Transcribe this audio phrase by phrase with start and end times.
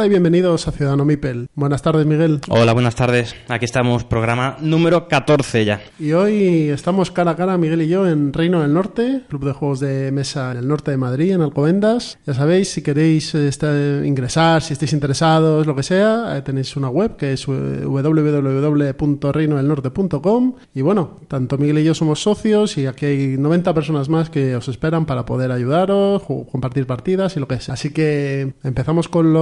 [0.00, 1.48] Hola y bienvenidos a Ciudadano Mipel.
[1.54, 2.40] Buenas tardes, Miguel.
[2.48, 3.34] Hola, buenas tardes.
[3.48, 5.82] Aquí estamos, programa número 14 ya.
[5.98, 9.52] Y hoy estamos cara a cara, Miguel y yo, en Reino del Norte, club de
[9.52, 12.18] juegos de mesa en el norte de Madrid, en Alcobendas.
[12.26, 16.74] Ya sabéis, si queréis eh, esta- ingresar, si estáis interesados, lo que sea, eh, tenéis
[16.78, 20.54] una web que es eh, www.reinodelnorte.com.
[20.74, 24.56] Y bueno, tanto Miguel y yo somos socios y aquí hay 90 personas más que
[24.56, 27.74] os esperan para poder ayudaros, compartir partidas y lo que sea.
[27.74, 29.34] Así que empezamos con,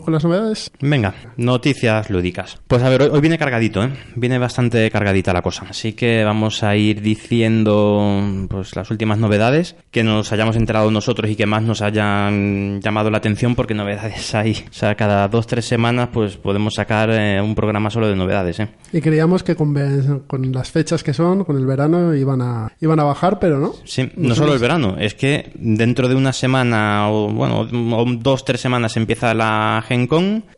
[0.00, 0.70] con las novedades.
[0.80, 2.58] Venga, noticias lúdicas.
[2.66, 3.90] Pues a ver, hoy, hoy viene cargadito, ¿eh?
[4.16, 5.66] Viene bastante cargadita la cosa.
[5.68, 11.30] Así que vamos a ir diciendo pues las últimas novedades que nos hayamos enterado nosotros
[11.30, 14.64] y que más nos hayan llamado la atención porque novedades hay.
[14.70, 18.60] O sea, cada dos, tres semanas pues podemos sacar eh, un programa solo de novedades,
[18.60, 18.68] ¿eh?
[18.92, 23.04] Y creíamos que con las fechas que son, con el verano, iban a, iban a
[23.04, 23.74] bajar, pero no.
[23.84, 28.44] Sí, no solo el verano, es que dentro de una semana o bueno, o dos,
[28.44, 29.79] tres semanas empieza la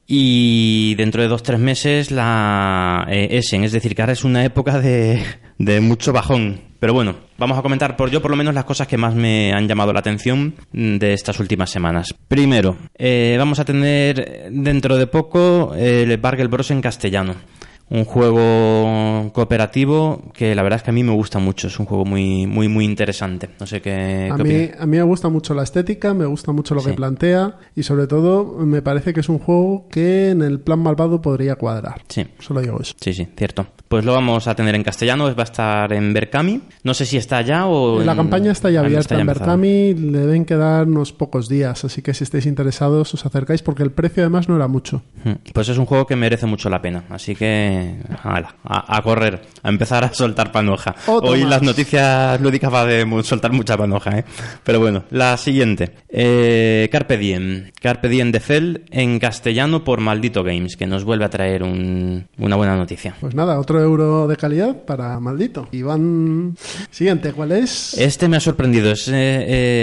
[0.06, 4.44] Y dentro de dos, tres meses la eh, Essen, es decir, que ahora es una
[4.44, 5.22] época de,
[5.58, 6.60] de mucho bajón.
[6.78, 9.52] Pero bueno, vamos a comentar por yo por lo menos las cosas que más me
[9.52, 12.14] han llamado la atención mm, de estas últimas semanas.
[12.26, 17.36] Primero, eh, vamos a tener dentro de poco el Bargel Bros en castellano
[17.90, 21.66] un juego cooperativo que la verdad es que a mí me gusta mucho.
[21.68, 23.50] Es un juego muy, muy, muy interesante.
[23.60, 26.52] No sé qué, A qué mí, a mí me gusta mucho la estética, me gusta
[26.52, 30.42] mucho lo que plantea y sobre todo me parece que es un juego que en
[30.42, 32.02] el plan malvado podría cuadrar.
[32.08, 32.26] Sí.
[32.38, 32.94] Solo digo eso.
[33.00, 33.66] Sí, sí, cierto.
[33.88, 36.62] Pues lo vamos a tener en castellano, va a estar en Berkami.
[36.84, 38.00] No sé si está ya o...
[38.02, 39.26] La en- campaña está ya Ah, abierta en.
[39.26, 43.82] Berkami, le deben quedar unos pocos días, así que si estáis interesados os acercáis porque
[43.82, 45.02] el precio además no era mucho.
[45.24, 47.04] Mm, Pues es un juego que merece mucho la pena.
[47.10, 47.81] Así que,
[48.22, 50.94] ala, a, a correr, a empezar a soltar panoja.
[51.06, 51.50] Otro Hoy más.
[51.50, 54.24] las noticias lúdicas va de soltar mucha panoja, ¿eh?
[54.64, 55.94] Pero bueno, la siguiente.
[56.08, 57.70] Eh, Carpe Diem.
[57.80, 62.26] Carpe Diem de Fell en castellano por Maldito Games, que nos vuelve a traer un-
[62.38, 63.14] una buena noticia.
[63.20, 65.68] Pues nada, otro euro de calidad para maldito.
[65.72, 66.56] Iván,
[66.90, 67.94] siguiente, ¿cuál es?
[67.98, 69.12] Este me ha sorprendido, es, eh,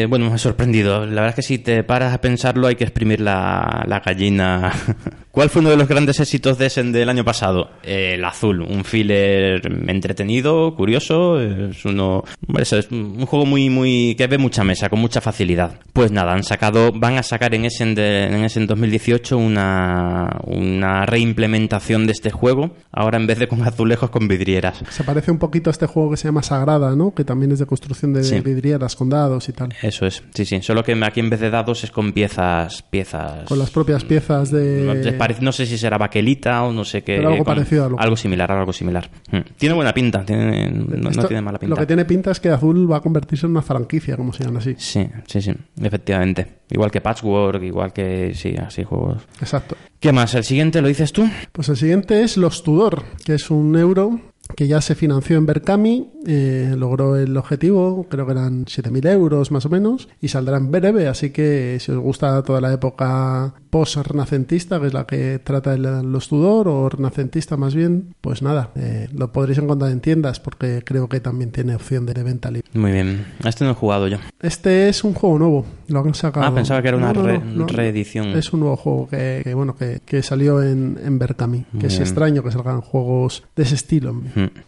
[0.02, 1.06] eh, bueno, me ha sorprendido.
[1.06, 4.72] La verdad es que si te paras a pensarlo hay que exprimir la, la gallina.
[5.32, 7.70] ¿Cuál fue uno de los grandes éxitos de Essen del año pasado?
[7.84, 12.24] Eh, el azul, un filler entretenido, curioso, es uno,
[12.58, 15.80] es un juego muy, muy, que ve mucha mesa, con mucha facilidad.
[15.94, 22.06] Pues nada, han sacado, van a sacar en de- en Essen 2018 una, una reimplementación
[22.06, 24.84] de este juego, ahora en vez de con azulejos con vidrieras.
[24.90, 27.14] Se parece un poquito a este juego que se llama Sagrada, ¿no?
[27.14, 28.40] Que también es de construcción de Sí.
[28.42, 29.70] vidrieras con dados y tal.
[29.82, 30.62] Eso es, sí, sí.
[30.62, 33.44] Solo que aquí en vez de dados es con piezas, piezas.
[33.48, 34.84] Con las propias piezas de...
[34.84, 34.94] No,
[35.42, 37.18] no sé si será baquelita o no sé qué.
[37.18, 39.10] Pero algo con- parecido a lo- Algo similar, algo similar.
[39.32, 39.38] Mm.
[39.58, 41.76] Tiene buena pinta, tiene, no, tiene mala pinta.
[41.76, 44.44] Lo que tiene pinta es que Azul va a convertirse en una franquicia, como se
[44.44, 44.76] llama así.
[44.78, 46.60] Sí, sí, sí, efectivamente.
[46.70, 49.24] Igual que Patchwork, igual que, sí, así juegos.
[49.42, 49.76] Exacto.
[50.00, 50.34] ¿Qué más?
[50.36, 51.28] ¿El siguiente lo dices tú?
[51.52, 54.20] Pues el siguiente es Los Tudor, que es un euro
[54.56, 59.52] que ya se financió en Berkami, eh, logró el objetivo, creo que eran 7.000 euros
[59.52, 63.54] más o menos, y saldrá en breve, así que si os gusta toda la época
[63.70, 69.08] post-renacentista, que es la que trata los Tudor, o renacentista más bien, pues nada, eh,
[69.14, 72.70] lo podréis encontrar en tiendas, porque creo que también tiene opción de venta libre.
[72.74, 73.26] Muy bien.
[73.44, 74.18] A Este no he jugado yo.
[74.42, 76.46] Este es un juego nuevo, lo han sacado.
[76.46, 77.68] Ah, pensaba que era una No, re- no, no.
[77.68, 78.28] reedición.
[78.30, 81.94] Es un nuevo juego que, que, bueno que, que salió en, en Berkami, que es
[81.94, 82.04] Bien.
[82.04, 84.14] extraño que salgan juegos de ese estilo.
[84.14, 84.24] Mm.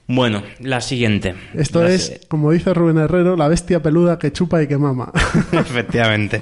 [0.08, 1.36] Bueno, la siguiente.
[1.54, 5.12] Esto La es, como dice Rubén Herrero, la bestia peluda que chupa y que mama.
[5.52, 6.42] Efectivamente.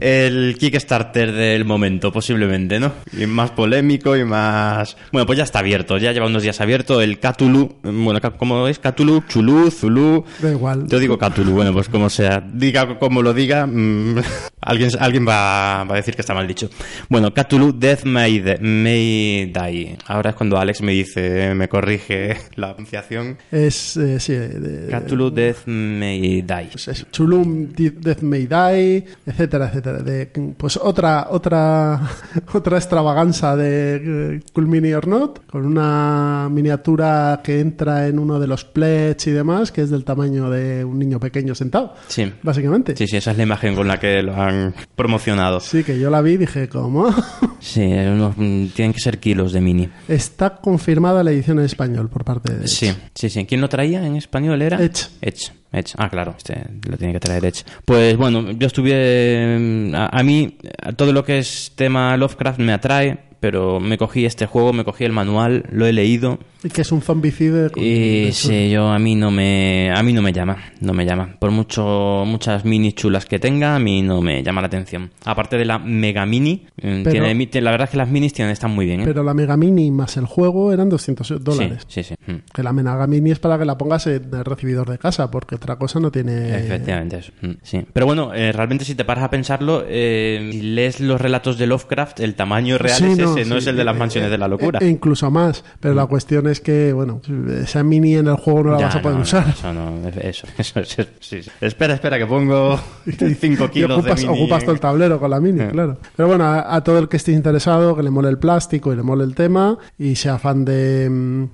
[0.00, 2.92] El Kickstarter del momento, posiblemente, ¿no?
[3.18, 4.96] Y más polémico y más...
[5.12, 7.76] Bueno, pues ya está abierto, ya lleva unos días abierto el Cthulhu...
[7.82, 8.78] Bueno, ¿cómo es?
[8.78, 10.24] Cthulhu, Chulú, Zulu...
[10.40, 10.86] da igual.
[10.88, 12.42] Yo digo Cthulhu, bueno, pues como sea.
[12.52, 14.16] Diga como lo diga, mm,
[14.60, 16.68] alguien, alguien va, va a decir que está mal dicho.
[17.08, 19.96] Bueno, Cthulhu Death May, De- May Die.
[20.06, 23.38] Ahora es cuando Alex me dice, me corrige la pronunciación.
[23.52, 26.68] Es, eh, sí, de- Cthulhu Death May Die.
[26.72, 29.83] pues eso, Chulum, Death May Die, etcétera, etcétera.
[29.92, 32.00] De- de- pues otra otra
[32.54, 38.38] otra extravaganza de eh, Cool Mini or Not, con una miniatura que entra en uno
[38.40, 42.32] de los pledge y demás, que es del tamaño de un niño pequeño sentado, Sí.
[42.42, 42.96] básicamente.
[42.96, 45.60] Sí, sí, esa es la imagen con la que lo han promocionado.
[45.60, 47.06] Sí, que yo la vi y dije, ¿cómo?
[47.60, 49.88] Sí, unos- mm, tienen que ser kilos de mini.
[50.06, 52.68] Está confirmada la edición en español por parte de...
[52.68, 53.46] Sí, sí, sí.
[53.46, 54.60] ¿Quién lo traía en español?
[54.60, 54.82] ¿Era?
[54.82, 55.08] Edge.
[55.22, 55.50] Edge.
[55.74, 55.94] Edge.
[55.96, 56.54] Ah, claro, este
[56.88, 57.62] lo tiene que traer Edge.
[57.84, 59.56] Pues bueno, yo estuve...
[59.58, 60.56] mm, A, a mí,
[60.96, 65.04] todo lo que es tema Lovecraft me atrae, pero me cogí este juego, me cogí
[65.04, 69.14] el manual, lo he leído Y que es un zombicide y sí, yo a mí
[69.16, 71.36] no me a mí no me llama, no me llama.
[71.38, 75.10] Por mucho muchas mini chulas que tenga, a mí no me llama la atención.
[75.26, 78.32] Aparte de la Mega Mini, mm, Pero- tiene, mi- la verdad es que las minis
[78.32, 79.04] tienen están muy bien, ¿eh?
[79.04, 81.82] Pero la Mega Mini más el juego eran 200 dólares.
[81.86, 82.32] Sí, sí, sí.
[82.32, 82.36] mm.
[82.54, 85.56] Que la Mega Mini es para que la pongas en el recibidor de casa, porque
[85.56, 86.56] otra cosa no tiene...
[86.64, 87.32] Efectivamente, eso.
[87.42, 87.84] Mm, Sí.
[87.92, 91.66] Pero bueno, eh, realmente si te paras a pensarlo, eh, si lees los relatos de
[91.66, 94.38] Lovecraft, el tamaño real Sí, es ese, no es el de las eh, mansiones de
[94.38, 94.78] la locura.
[94.82, 95.64] E incluso más.
[95.80, 97.20] Pero la cuestión es que, bueno,
[97.62, 99.48] esa mini en el juego no la Ya, vas a poder no, usar.
[99.48, 101.50] eso no, eso, eso, eso, sí, sí.
[101.60, 104.40] Espera, espera, que pongo 5 Y kilos ocupas, de mini.
[104.40, 105.68] ocupas todo el tablero con la mini, Eh.
[105.72, 105.98] claro.
[106.16, 108.96] Pero bueno, a, a todo el que esté interesado, que le mole el plástico y
[108.96, 111.44] le mole el tema, y sea fan de, mm,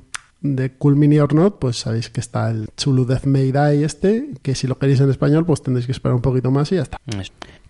[0.43, 4.31] de Cool Mini or Not, pues sabéis que está el Chulu Death May Die este,
[4.43, 6.83] que si lo queréis en español, pues tendréis que esperar un poquito más y ya
[6.83, 6.97] está.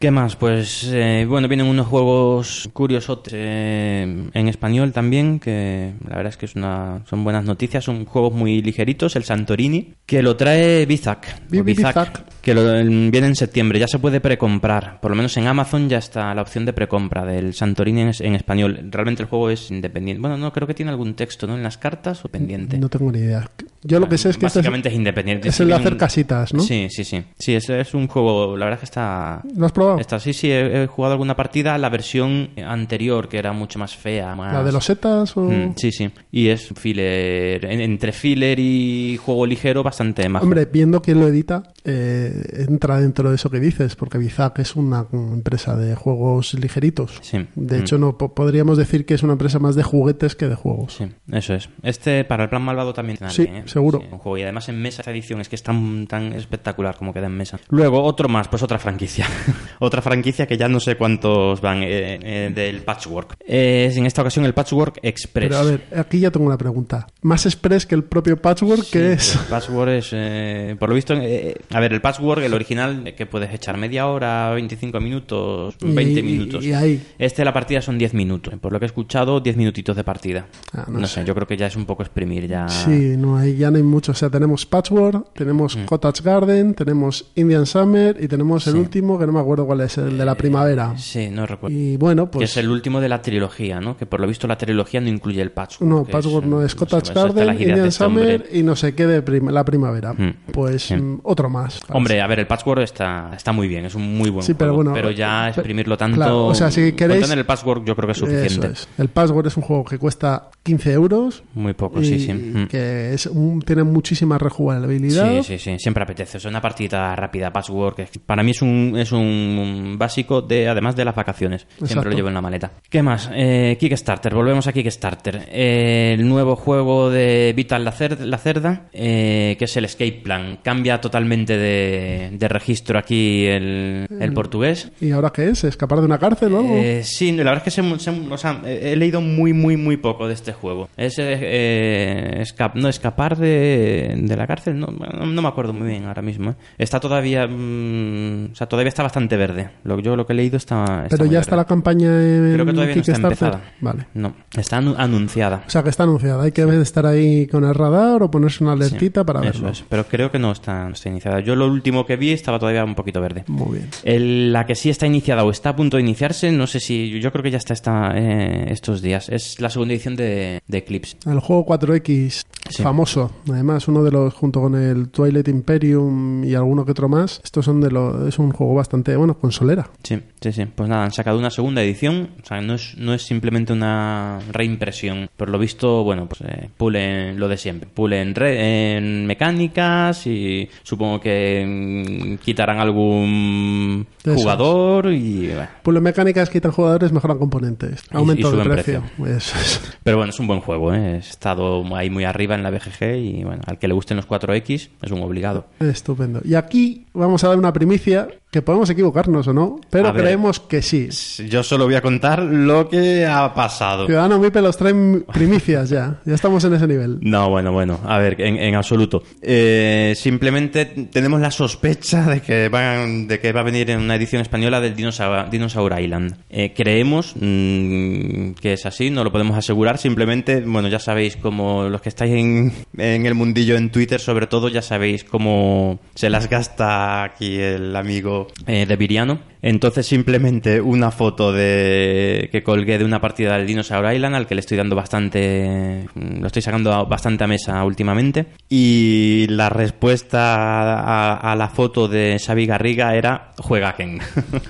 [0.01, 0.35] ¿Qué más?
[0.35, 6.39] Pues eh, bueno, vienen unos juegos curiosos eh, en español también, que la verdad es
[6.39, 10.87] que es una, son buenas noticias, son juegos muy ligeritos, el Santorini, que lo trae
[10.87, 15.47] Bizac, Bizac, que lo, viene en septiembre, ya se puede precomprar, por lo menos en
[15.47, 18.89] Amazon ya está la opción de precompra del Santorini en, en español.
[18.91, 20.23] Realmente el juego es independiente.
[20.23, 21.57] Bueno, no, creo que tiene algún texto, ¿no?
[21.57, 22.79] En las cartas o pendiente.
[22.79, 23.47] No tengo ni idea.
[23.83, 25.49] Yo lo que sé es que este es, Básicamente es, independiente.
[25.49, 26.61] es el de hacer un- casitas, ¿no?
[26.63, 27.23] Sí, sí, sí.
[27.39, 29.43] Sí, es, es un juego, la verdad es que está...
[29.57, 29.99] ¿Lo has probado?
[29.99, 33.97] Está, sí, sí, he, he jugado alguna partida, la versión anterior, que era mucho más
[33.97, 34.35] fea.
[34.37, 34.53] Más...
[34.53, 35.43] ¿La de los setas o...?
[35.43, 36.11] Mm, sí, sí.
[36.31, 40.43] Y es filler, en- entre filler y juego ligero, bastante más.
[40.43, 44.77] Hombre, viendo quién lo edita, eh, entra dentro de eso que dices, porque Bizac es
[44.77, 47.19] una empresa de juegos ligeritos.
[47.23, 47.47] Sí.
[47.55, 47.81] De Mm.
[47.81, 50.97] hecho, no po- podríamos decir que es una empresa más de juguetes que de juegos.
[50.99, 51.69] Sí, eso es.
[51.83, 53.19] Este para el plan malvado también.
[53.31, 53.63] Sí, también, ¿eh?
[53.71, 53.99] Seguro.
[54.01, 54.39] un juego.
[54.39, 57.37] Y además en mesa esta edición es que es tan, tan espectacular como queda en
[57.37, 57.59] mesa.
[57.71, 59.27] Luego otro más, pues otra franquicia.
[59.79, 63.37] otra franquicia que ya no sé cuántos van eh, eh, del Patchwork.
[63.47, 65.49] Es en esta ocasión el Patchwork Express.
[65.49, 67.07] Pero a ver, aquí ya tengo una pregunta.
[67.23, 69.35] ¿Más express que el propio Patchwork Sí, que es?
[69.37, 73.53] El Patchwork es, eh, por lo visto, a ver, el Patchwork, el original, que puedes
[73.55, 76.65] echar media hora, 25 minutos, 20 Y- minutos.
[76.65, 77.03] y ahí.
[77.19, 78.55] Este, la partida son 10 minutos.
[78.61, 80.47] Por lo que he escuchado, 10 minutitos de partida.
[80.73, 81.25] Ah, no no sé.
[81.25, 82.69] yo creo que ya es un poco exprimir ya.
[82.69, 84.13] Sí, no hay, ya no hay mucho.
[84.13, 85.85] O sea, tenemos Patchwork, tenemos Mm.
[85.85, 89.97] Cottage Garden, tenemos Indian Summer y tenemos el último, que no me acuerdo cuál es,
[89.99, 90.97] el de la primavera.
[90.99, 91.77] Sí, no recuerdo.
[91.77, 92.51] Y bueno, que pues...
[92.51, 93.97] es el último de la trilogía, ¿no?
[93.97, 95.89] Que por lo visto la trilogía no incluye el Patchwork.
[95.91, 98.25] No, que Patchwork no es sé, Cottage eso está Garden, Indian este hombre.
[98.39, 100.13] Summer y no sé qué de prim- la primavera.
[100.13, 100.97] Mm, Pues sí.
[100.97, 101.81] mm, otro más.
[101.91, 104.71] Hombre, a ver, el Patchwork está, está muy bien, es un muy buen Sí, pero
[104.75, 104.91] juego.
[104.91, 106.17] bueno, pero ya pe- exprimirlo tanto.
[106.17, 108.69] claro, o sea, si queréis- el Patchwork yo creo que es Eso suficiente.
[108.73, 108.89] es.
[108.99, 111.43] El Password es un juego que cuesta 15 euros.
[111.55, 112.33] Muy poco, y sí, sí.
[112.33, 112.67] Mm.
[112.69, 115.43] que es un- tiene muchísima rejugabilidad.
[115.43, 116.39] Sí, sí, sí, siempre apetece.
[116.39, 120.97] Es una partida rápida, Password, que para mí es un, es un básico de, además
[120.97, 121.67] de las vacaciones.
[121.85, 122.71] Siempre lo llevo en la maleta.
[122.89, 123.31] ¿Qué más?
[123.35, 125.49] Eh, Kickstarter, volvemos a Kickstarter.
[125.51, 130.21] Eh, el nuevo juego de Vital la, Cer- la Cerda, eh, que es el Escape
[130.23, 130.59] Plan.
[130.63, 134.93] Cambia totalmente de, de registro aquí el, el portugués.
[135.01, 135.65] ¿Y ahora qué es?
[135.65, 136.75] ¿Escapar de una cárcel o algo?
[137.03, 140.29] Sí, la verdad es que se- se- o sea, he leído muy, muy, muy poco
[140.29, 140.89] de este juego.
[140.97, 145.73] Es eh, eh, esca- no, escapar de, de la cárcel, no, no, no me acuerdo
[145.73, 146.51] muy bien ahora mismo.
[146.51, 146.55] ¿eh?
[146.79, 149.71] Está todavía, mm, o sea, todavía está bastante verde.
[149.85, 151.05] Lo, yo lo que he leído está.
[151.05, 153.61] está Pero ya está la campaña en Creo que todavía no está empezada.
[153.81, 154.07] Vale.
[154.15, 155.65] No, está anu- anunciada.
[155.67, 156.43] O sea, que está anunciada.
[156.45, 159.69] Hay que estar ahí con el radar o ponerse una alertita Sí, para eso verlo.
[159.71, 159.85] es.
[159.89, 161.41] Pero creo que no está, no está iniciada.
[161.41, 163.45] Yo lo último que vi estaba todavía un poquito verde.
[163.49, 163.89] Muy bien.
[164.05, 167.19] El- la que sí está iniciada o está a punto de iniciarse, no sé si.
[167.21, 169.29] Yo creo que ya está esta, eh, estos días.
[169.29, 171.17] Es la segunda edición de, de Eclipse.
[171.27, 172.83] El juego 4X Sí.
[172.83, 177.41] famoso, además uno de los junto con el Twilight Imperium y alguno que otro más,
[177.45, 179.91] estos son de los es un juego bastante bueno, consolera.
[180.03, 180.65] Sí, sí, sí.
[180.75, 182.31] Pues nada, han sacado una segunda edición.
[182.43, 185.29] O sea, no es, no es simplemente una reimpresión.
[185.37, 187.89] Por lo visto, bueno, pues eh, pulen lo de siempre.
[187.93, 195.49] Pulen re- en mecánicas y supongo que mm, quitarán algún Eso jugador y...
[195.49, 195.69] bueno.
[196.01, 198.05] Las mecánicas quitan jugadores, mejoran componentes.
[198.13, 199.03] Aumento suben precio.
[199.27, 199.99] Eso es.
[200.05, 201.15] Pero bueno, es un buen juego, ¿eh?
[201.17, 204.29] He estado ahí muy arriba en la BGG y bueno, al que le gusten los
[204.29, 205.67] 4X es un obligado.
[205.81, 206.41] Estupendo.
[206.45, 210.23] Y aquí vamos a dar una primicia que podemos equivocarnos o no, pero ver.
[210.23, 211.09] creemos que sí.
[211.49, 214.07] Yo solo voy a contar lo que ha pasado.
[214.07, 216.21] Ciudadano Mipe los traen primicias ya.
[216.25, 217.19] Ya estamos en ese nivel.
[217.31, 219.23] No, bueno, bueno, a ver, en, en absoluto.
[219.41, 224.17] Eh, simplemente tenemos la sospecha de que, van, de que va a venir en una
[224.17, 226.35] edición española del Dinosaur, Dinosaur Island.
[226.51, 229.99] Eh, creemos mm, que es así, no lo podemos asegurar.
[229.99, 234.49] Simplemente, bueno, ya sabéis cómo los que estáis en, en el mundillo en Twitter, sobre
[234.49, 239.41] todo, ya sabéis cómo se las gasta aquí el amigo eh, de Viriano.
[239.63, 244.55] Entonces, simplemente una foto de que colgué de una partida del Dinosaur Island al que
[244.55, 246.07] le estoy dando bastante.
[246.15, 248.47] Lo estoy sacando bastante a mesa últimamente.
[248.69, 254.21] Y la respuesta a, a la foto de Xavi Garriga era juega Ken.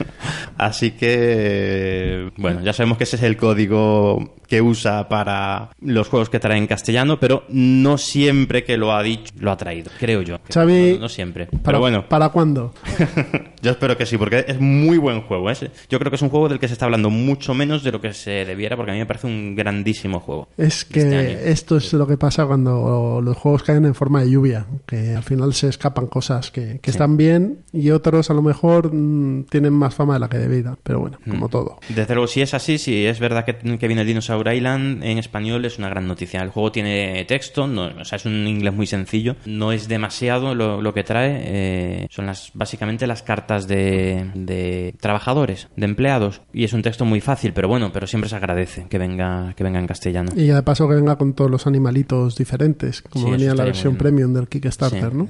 [0.58, 2.30] Así que.
[2.36, 6.58] Bueno, ya sabemos que ese es el código que usa para los juegos que trae
[6.58, 10.38] en castellano, pero no siempre que lo ha dicho lo ha traído, creo yo.
[10.52, 11.46] Xavi, No, no siempre.
[11.46, 12.04] ¿Para, Pero bueno.
[12.08, 12.74] ¿Para cuándo?
[13.62, 15.50] Yo espero que sí, porque es muy buen juego.
[15.50, 15.54] ¿eh?
[15.90, 18.00] Yo creo que es un juego del que se está hablando mucho menos de lo
[18.00, 20.48] que se debiera, porque a mí me parece un grandísimo juego.
[20.56, 21.28] Es que Este año.
[21.44, 25.22] esto es lo que pasa cuando los juegos caen en forma de lluvia, que al
[25.22, 29.74] final se escapan cosas que, que están bien y otros a lo mejor mm, tienen
[29.74, 31.50] más fama de la que debida, pero bueno, como Mm.
[31.50, 31.78] todo.
[31.90, 34.06] Desde luego, si es así, si es verdad que, que viene el
[34.48, 36.42] Island en español, es una gran noticia.
[36.42, 40.54] El juego tiene texto, no, o sea, es un inglés muy sencillo, no es demasiado
[40.54, 46.42] lo, lo que trae, eh, son las básicamente las cartas de, de trabajadores, de empleados,
[46.52, 49.64] y es un texto muy fácil, pero bueno, pero siempre se agradece que venga, que
[49.64, 50.30] venga en castellano.
[50.36, 53.56] Y ya de paso que venga con todos los animalitos diferentes, como Sí, venía en
[53.56, 55.28] la versión premium del Kickstarter, Sí, ¿no?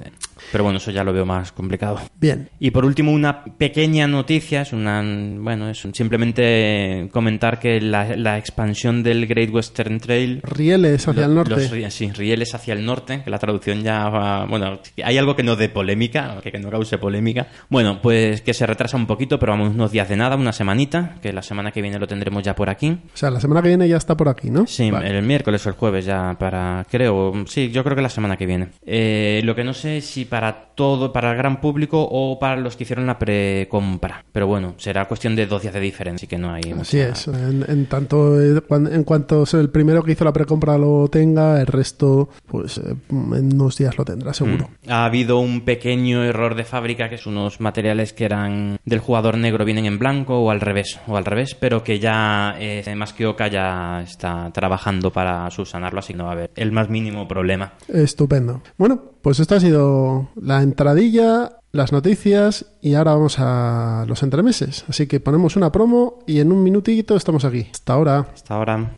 [0.51, 1.99] Pero bueno, eso ya lo veo más complicado.
[2.19, 2.49] Bien.
[2.59, 5.01] Y por último, una pequeña noticia, es una,
[5.39, 11.27] bueno, es simplemente comentar que la, la expansión del Great Western Trail Rieles hacia lo-
[11.29, 11.51] el norte.
[11.79, 14.45] los sí, rieles hacia el norte, que la traducción ya va...
[14.45, 17.47] Bueno, hay algo que no dé polémica, que, que no cause polémica.
[17.69, 21.15] Bueno, pues que se retrasa un poquito, pero vamos unos días de nada, una semanita,
[21.21, 22.89] que la semana que viene lo tendremos ya por aquí.
[23.13, 24.65] O sea, la semana que viene ya está por aquí, ¿no?
[24.67, 25.09] Sí, Vale.
[25.17, 28.45] el miércoles o el jueves ya para, creo, sí, yo creo que la semana que
[28.45, 28.69] viene.
[28.85, 32.55] Eh, lo que no sé es si para todo, para el gran público o para
[32.55, 34.23] los que hicieron la precompra.
[34.31, 37.09] Pero bueno, será cuestión de dos días de diferencia, así que no hay Así mucha-
[37.09, 37.27] es.
[37.27, 41.67] En, en tanto, eh, en cuanto el primero que hizo la precompra lo tenga, el
[41.67, 44.69] resto, pues eh, en unos días lo tendrá, seguro.
[44.87, 49.37] Ha habido un pequeño error de fábrica, que es unos materiales que eran del jugador
[49.37, 53.11] negro vienen en blanco o al revés, o al revés, pero que ya eh, más
[53.11, 56.89] que Oca ya está trabajando para subsanarlo, así que no va a haber el más
[56.89, 57.73] mínimo problema.
[57.89, 58.61] Estupendo.
[58.77, 64.85] Bueno, pues esto ha sido la entradilla, las noticias y ahora vamos a los entremeses.
[64.89, 67.69] Así que ponemos una promo y en un minutito estamos aquí.
[67.71, 68.27] Hasta ahora.
[68.33, 68.97] Hasta ahora.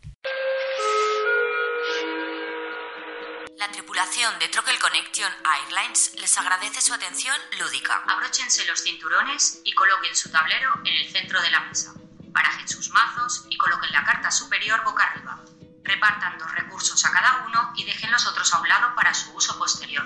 [3.58, 8.02] La tripulación de Troquel Connection Airlines les agradece su atención lúdica.
[8.08, 11.94] Abróchense los cinturones y coloquen su tablero en el centro de la mesa.
[12.32, 15.44] Barajen sus mazos y coloquen la carta superior boca arriba.
[15.84, 19.32] Repartan dos recursos a cada uno y dejen los otros a un lado para su
[19.34, 20.04] uso posterior.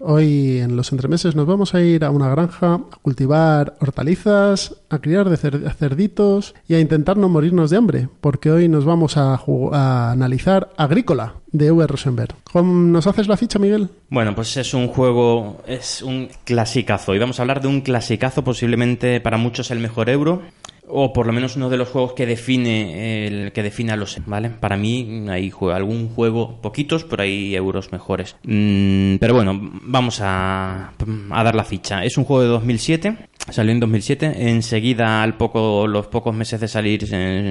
[0.00, 4.98] Hoy en los entremeses nos vamos a ir a una granja a cultivar hortalizas, a
[5.00, 9.16] criar de cer- cerditos y a intentar no morirnos de hambre, porque hoy nos vamos
[9.16, 9.40] a,
[9.72, 11.86] a analizar Agrícola de V.
[11.86, 12.34] Rosenberg.
[12.52, 13.88] ¿Cómo ¿Nos haces la ficha, Miguel?
[14.10, 17.14] Bueno, pues es un juego, es un clasicazo.
[17.14, 20.42] Y vamos a hablar de un clasicazo, posiblemente para muchos el mejor euro.
[20.90, 24.18] O por lo menos uno de los juegos que define el que define a los,
[24.26, 24.50] ¿vale?
[24.50, 28.36] Para mí hay algún juego, poquitos, pero hay euros mejores.
[28.44, 30.92] Mm, pero bueno, vamos a,
[31.30, 32.04] a dar la ficha.
[32.04, 34.50] Es un juego de 2007, salió en 2007.
[34.50, 37.06] Enseguida, al poco, los pocos meses de salir,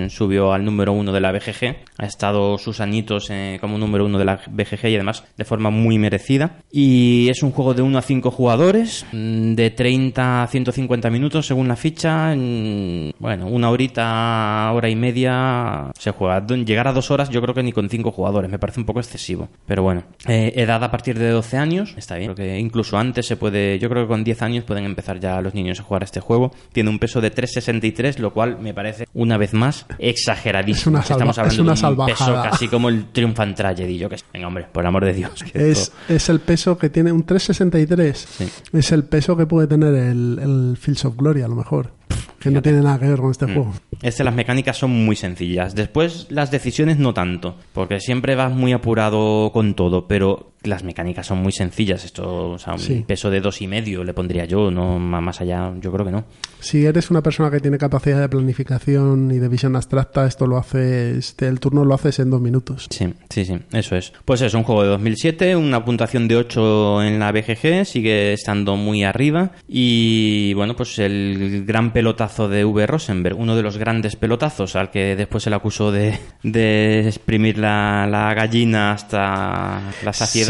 [0.10, 1.76] subió al número uno de la BGG.
[1.98, 5.70] Ha estado sus añitos eh, como número uno de la BGG y además de forma
[5.70, 6.60] muy merecida.
[6.72, 11.48] Y es un juego de 1 a 5 jugadores, mm, de 30 a 150 minutos
[11.48, 12.36] según la ficha.
[12.36, 16.48] mm, Bueno, una horita, hora y media se juega.
[16.48, 19.02] Llegar a dos horas yo creo que ni con cinco jugadores, me parece un poco
[19.02, 19.50] excesivo.
[19.66, 22.34] Pero bueno, eh, edad a partir de 12 años, está bien.
[22.34, 25.42] Creo que incluso antes se puede, yo creo que con 10 años pueden empezar ya
[25.42, 26.54] los niños a jugar a este juego.
[26.72, 30.78] Tiene un peso de 3,63, lo cual me parece una vez más exageradísimo.
[30.78, 33.98] Es una Si Estamos es hablando una de un peso casi como el Triumphant Tragedy,
[33.98, 34.26] yo que sé.
[34.32, 35.44] Venga, hombre, por el amor de Dios.
[35.54, 38.18] Es, es el peso que tiene un 363.
[38.18, 38.50] Sí.
[38.72, 41.97] Es el peso que puede tener el, el Fields of Glory, a lo mejor.
[42.40, 43.74] Que no tiene nada que ver con este juego.
[44.02, 45.76] Este, las mecánicas son muy sencillas.
[45.76, 51.28] Después, las decisiones no tanto, porque siempre vas muy apurado con todo, pero las mecánicas
[51.28, 52.04] son muy sencillas.
[52.06, 53.04] Esto, o sea, un Sí.
[53.08, 56.26] peso de dos y medio le pondría yo, no más allá, yo creo que no.
[56.60, 60.58] Si eres una persona que tiene capacidad de planificación y de visión abstracta, esto lo
[60.58, 62.88] haces, este, el turno lo haces en dos minutos.
[62.90, 64.12] Sí, sí, sí, eso es.
[64.26, 68.76] Pues es un juego de 2007, una puntuación de 8 en la BGG, sigue estando
[68.76, 69.52] muy arriba.
[69.68, 72.88] Y bueno, pues el gran pelotazo de V.
[72.88, 77.58] Rosenberg, uno de los grandes pelotazos al que después se le acusó de, de exprimir
[77.60, 80.47] la, la gallina hasta la saciedad.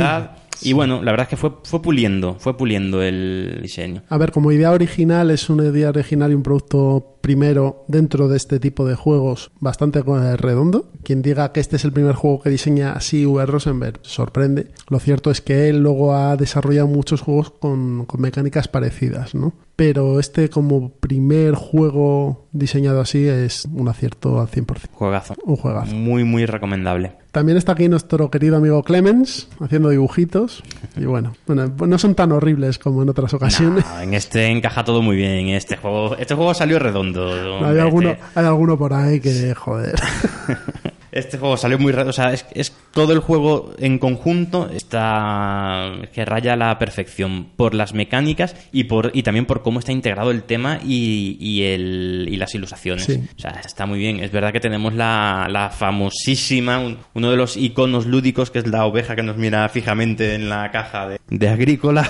[0.62, 4.04] Y bueno, la verdad es que fue, fue puliendo, fue puliendo el diseño.
[4.10, 8.38] A ver, como idea original, es una idea original y un producto primero dentro de
[8.38, 10.92] este tipo de juegos bastante eh, redondo.
[11.04, 13.46] Quien diga que este es el primer juego que diseña así V.
[13.46, 14.72] Rosenberg sorprende.
[14.89, 19.54] Lo cierto es que él luego ha desarrollado muchos juegos con, con mecánicas parecidas, ¿no?
[19.75, 24.89] Pero este como primer juego diseñado así es un acierto al 100%.
[24.92, 25.36] Juegazo.
[25.46, 25.94] Un juegazo.
[25.94, 27.13] Muy, muy recomendable.
[27.38, 30.63] También está aquí nuestro querido amigo Clemens haciendo dibujitos.
[30.96, 33.86] Y bueno, bueno, no son tan horribles como en otras ocasiones.
[33.86, 35.50] No, en este encaja todo muy bien.
[35.50, 37.60] Este juego, este juego salió redondo.
[37.63, 39.94] hay, Este- alguno, hay alguno por ahí que, joder.
[41.12, 42.10] Este juego salió muy redondo.
[42.10, 47.48] O sea, es, es todo el juego en conjunto está que raya a la perfección
[47.56, 51.64] por las mecánicas y por y también por cómo está integrado el tema y, y
[51.64, 53.06] el, y las ilustraciones.
[53.06, 53.22] Sí.
[53.38, 54.20] O sea, está muy bien.
[54.22, 58.68] Es verdad que tenemos la, la famosísima, un- uno de los iconos lúdicos que es
[58.68, 62.10] la oveja que nos mira fijamente en la caja de, de agrícola.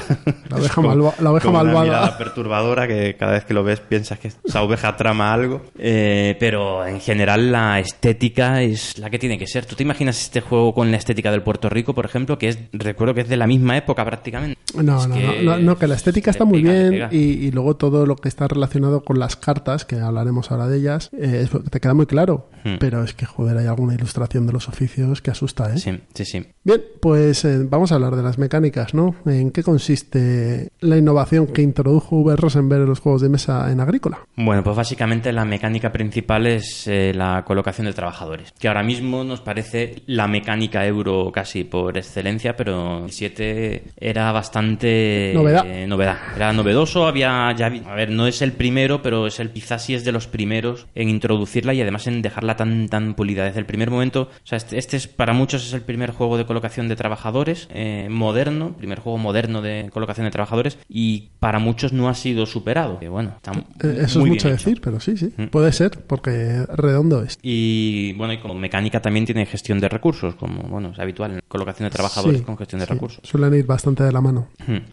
[0.50, 1.84] La oveja como- malva- la oveja una malvada.
[1.86, 5.64] mirada perturbadora que cada vez que lo ves piensas que esa oveja trama algo.
[5.78, 9.66] Eh, pero en general la estética es la que tiene que ser.
[9.66, 12.38] ¿Tú te imaginas este juego con la estética del Puerto Rico, por ejemplo?
[12.38, 14.60] Que es, recuerdo que es de la misma época prácticamente.
[14.76, 17.46] No, Es no, que no, no, no, que la estética está muy pega, bien y,
[17.46, 21.10] y luego todo lo que está relacionado con las cartas, que hablaremos ahora de ellas,
[21.14, 22.50] eh, te queda muy claro.
[22.64, 22.76] Hmm.
[22.80, 25.78] Pero es que, joder, hay alguna ilustración de los oficios que asusta, ¿eh?
[25.78, 26.46] Sí, sí, sí.
[26.64, 29.16] Bien, pues eh, vamos a hablar de las mecánicas, ¿no?
[29.26, 32.36] ¿En qué consiste la innovación que introdujo V.
[32.36, 34.20] Rosenberg en los juegos de mesa en agrícola?
[34.36, 39.24] Bueno, pues básicamente la mecánica principal es eh, la colocación de trabajadores, que ahora mismo
[39.24, 45.66] nos parece la mecánica euro casi por excelencia, pero el 7 era bastante Novedad.
[45.66, 46.18] eh, novedad.
[46.36, 49.94] Era novedoso, había ya a ver, no es el primero, pero es el quizás sí
[49.94, 53.66] es de los primeros en introducirla y además en dejarla tan tan pulida desde el
[53.66, 54.30] primer momento.
[54.32, 57.68] O sea, este, este es para muchos es el primer juego de colocación de trabajadores
[57.72, 62.46] eh, moderno, primer juego moderno de colocación de trabajadores y para muchos no ha sido
[62.46, 63.00] superado.
[63.00, 64.70] Que bueno, está Eh, eso muy es mucho bien hecho.
[64.70, 65.32] decir, pero sí, sí.
[65.38, 65.46] Mm.
[65.48, 67.38] Puede ser, porque redondo es.
[67.42, 71.40] Y bueno, y como mecánica también tiene gestión de recursos, como bueno, es habitual en
[71.48, 72.94] colocación de trabajadores Sí, con gestión de sí.
[72.94, 73.20] recursos.
[73.24, 74.50] Suelen ir bastante de la mano.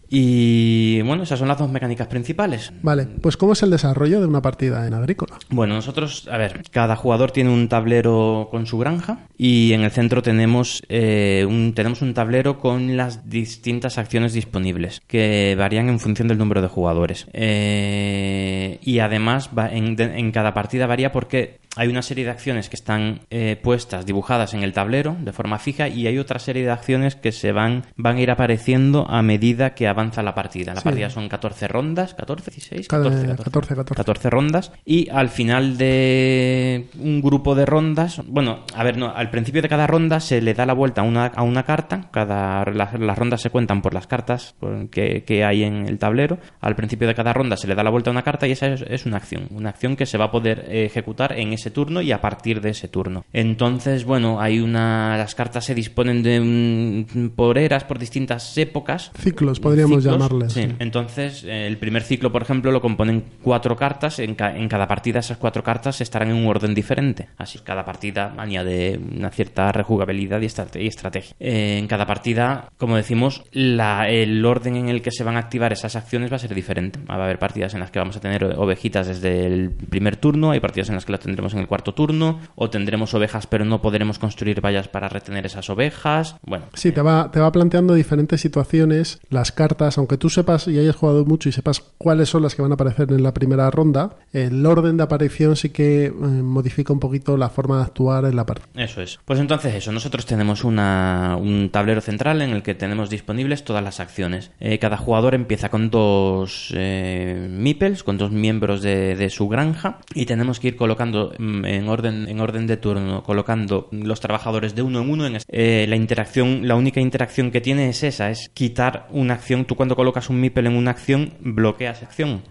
[0.09, 2.73] Y bueno, esas son las dos mecánicas principales.
[2.83, 5.37] Vale, pues ¿cómo es el desarrollo de una partida en agrícola?
[5.51, 9.91] Bueno, nosotros, a ver, cada jugador tiene un tablero con su granja y en el
[9.91, 15.99] centro tenemos, eh, un, tenemos un tablero con las distintas acciones disponibles que varían en
[16.01, 17.27] función del número de jugadores.
[17.33, 22.31] Eh, y además va- en, de- en cada partida varía porque hay una serie de
[22.31, 26.39] acciones que están eh, puestas, dibujadas en el tablero de forma fija y hay otra
[26.39, 30.35] serie de acciones que se van, van a ir apareciendo a medida que avanza la
[30.37, 30.73] partida.
[30.75, 30.85] La Sí.
[30.85, 33.95] partida son 14 rondas, 14, 16, Cada- 14, 14, 14.
[33.97, 39.31] 14 rondas y al final de un grupo de rondas, bueno, a ver, no, al
[39.31, 42.65] principio de cada ronda se le da la vuelta a una, a una carta, cada,
[42.67, 44.55] las, las rondas se cuentan por las cartas
[44.91, 47.91] que, que hay en el tablero, al principio de cada ronda se le da la
[47.91, 50.27] vuelta a una carta y esa es, es una acción, una acción que se va
[50.27, 53.25] a poder ejecutar en ese turno y a partir de ese turno.
[53.55, 59.13] Entonces, bueno, hay una, las cartas se disponen de un- por eras, por distintas épocas,
[59.17, 60.53] Ciclos, podríamos Ciclos, llamarles.
[60.53, 60.63] sí.
[60.63, 60.75] sí.
[60.81, 64.19] Entonces, eh, el primer ciclo, por ejemplo, lo componen cuatro cartas.
[64.19, 67.29] En, ca- en cada partida, esas cuatro cartas estarán en un orden diferente.
[67.39, 71.37] Así, cada partida añade una cierta rejugabilidad y, estrate- y estrategia.
[71.39, 75.39] Eh, en cada partida, como decimos, la- el orden en el que se van a
[75.39, 76.99] activar esas acciones va a ser diferente.
[77.09, 80.51] Va a haber partidas en las que vamos a tener ovejitas desde el primer turno,
[80.51, 83.65] hay partidas en las que la tendremos en el cuarto turno, o tendremos ovejas, pero
[83.65, 86.37] no podremos construir vallas para retener esas ovejas.
[86.43, 90.79] Bueno, Sí, te va, te va planteando diferentes situaciones, las cartas, aunque tú sepas y
[90.79, 93.71] hayas jugado mucho y sepas cuáles son las que van a aparecer en la primera
[93.71, 98.25] ronda, el orden de aparición sí que eh, modifica un poquito la forma de actuar
[98.25, 98.69] en la partida.
[98.75, 99.19] Eso es.
[99.25, 103.83] Pues entonces eso, nosotros tenemos una, un tablero central en el que tenemos disponibles todas
[103.83, 104.51] las acciones.
[104.61, 109.99] Eh, cada jugador empieza con dos eh, meeples, con dos miembros de, de su granja
[110.15, 114.75] y tenemos que ir colocando mm, en orden, en orden de turno, colocando los trabajadores
[114.77, 115.27] de uno en uno.
[115.27, 119.65] En eh, la interacción, la única interacción que tiene es esa, es quitar una acción.
[119.65, 122.43] Tú cuando colocas un meeple en una acción, bloqueas acción.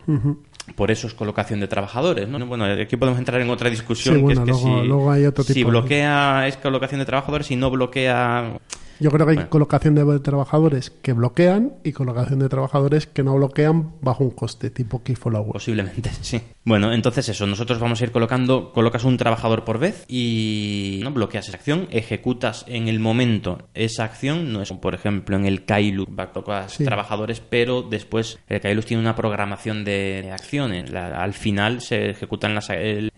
[0.76, 2.28] por eso es colocación de trabajadores.
[2.28, 2.46] ¿no?
[2.46, 5.12] Bueno, aquí podemos entrar en otra discusión Sí, que bueno, es que luego- si, luego
[5.12, 8.60] hay otro si tipo bloquea es colocación de trabajadores y no bloquea
[9.00, 9.50] Yo creo que hay Bueno.
[9.50, 14.70] colocación de trabajadores que bloquean y colocación de trabajadores que no bloquean bajo un coste,
[14.70, 15.52] tipo key follower.
[15.52, 16.42] Posiblemente, sí.
[16.66, 21.12] Bueno, entonces eso, nosotros vamos a ir colocando, colocas un trabajador por vez y no
[21.12, 25.66] bloqueas esa acción, ejecutas en el momento esa acción, no es por ejemplo en el
[25.66, 26.86] Kailus, va- colocas Sí.
[26.86, 30.90] trabajadores, pero después el Kailus tiene una programación de acciones.
[30.92, 33.12] La- al final se ejecutan las- el-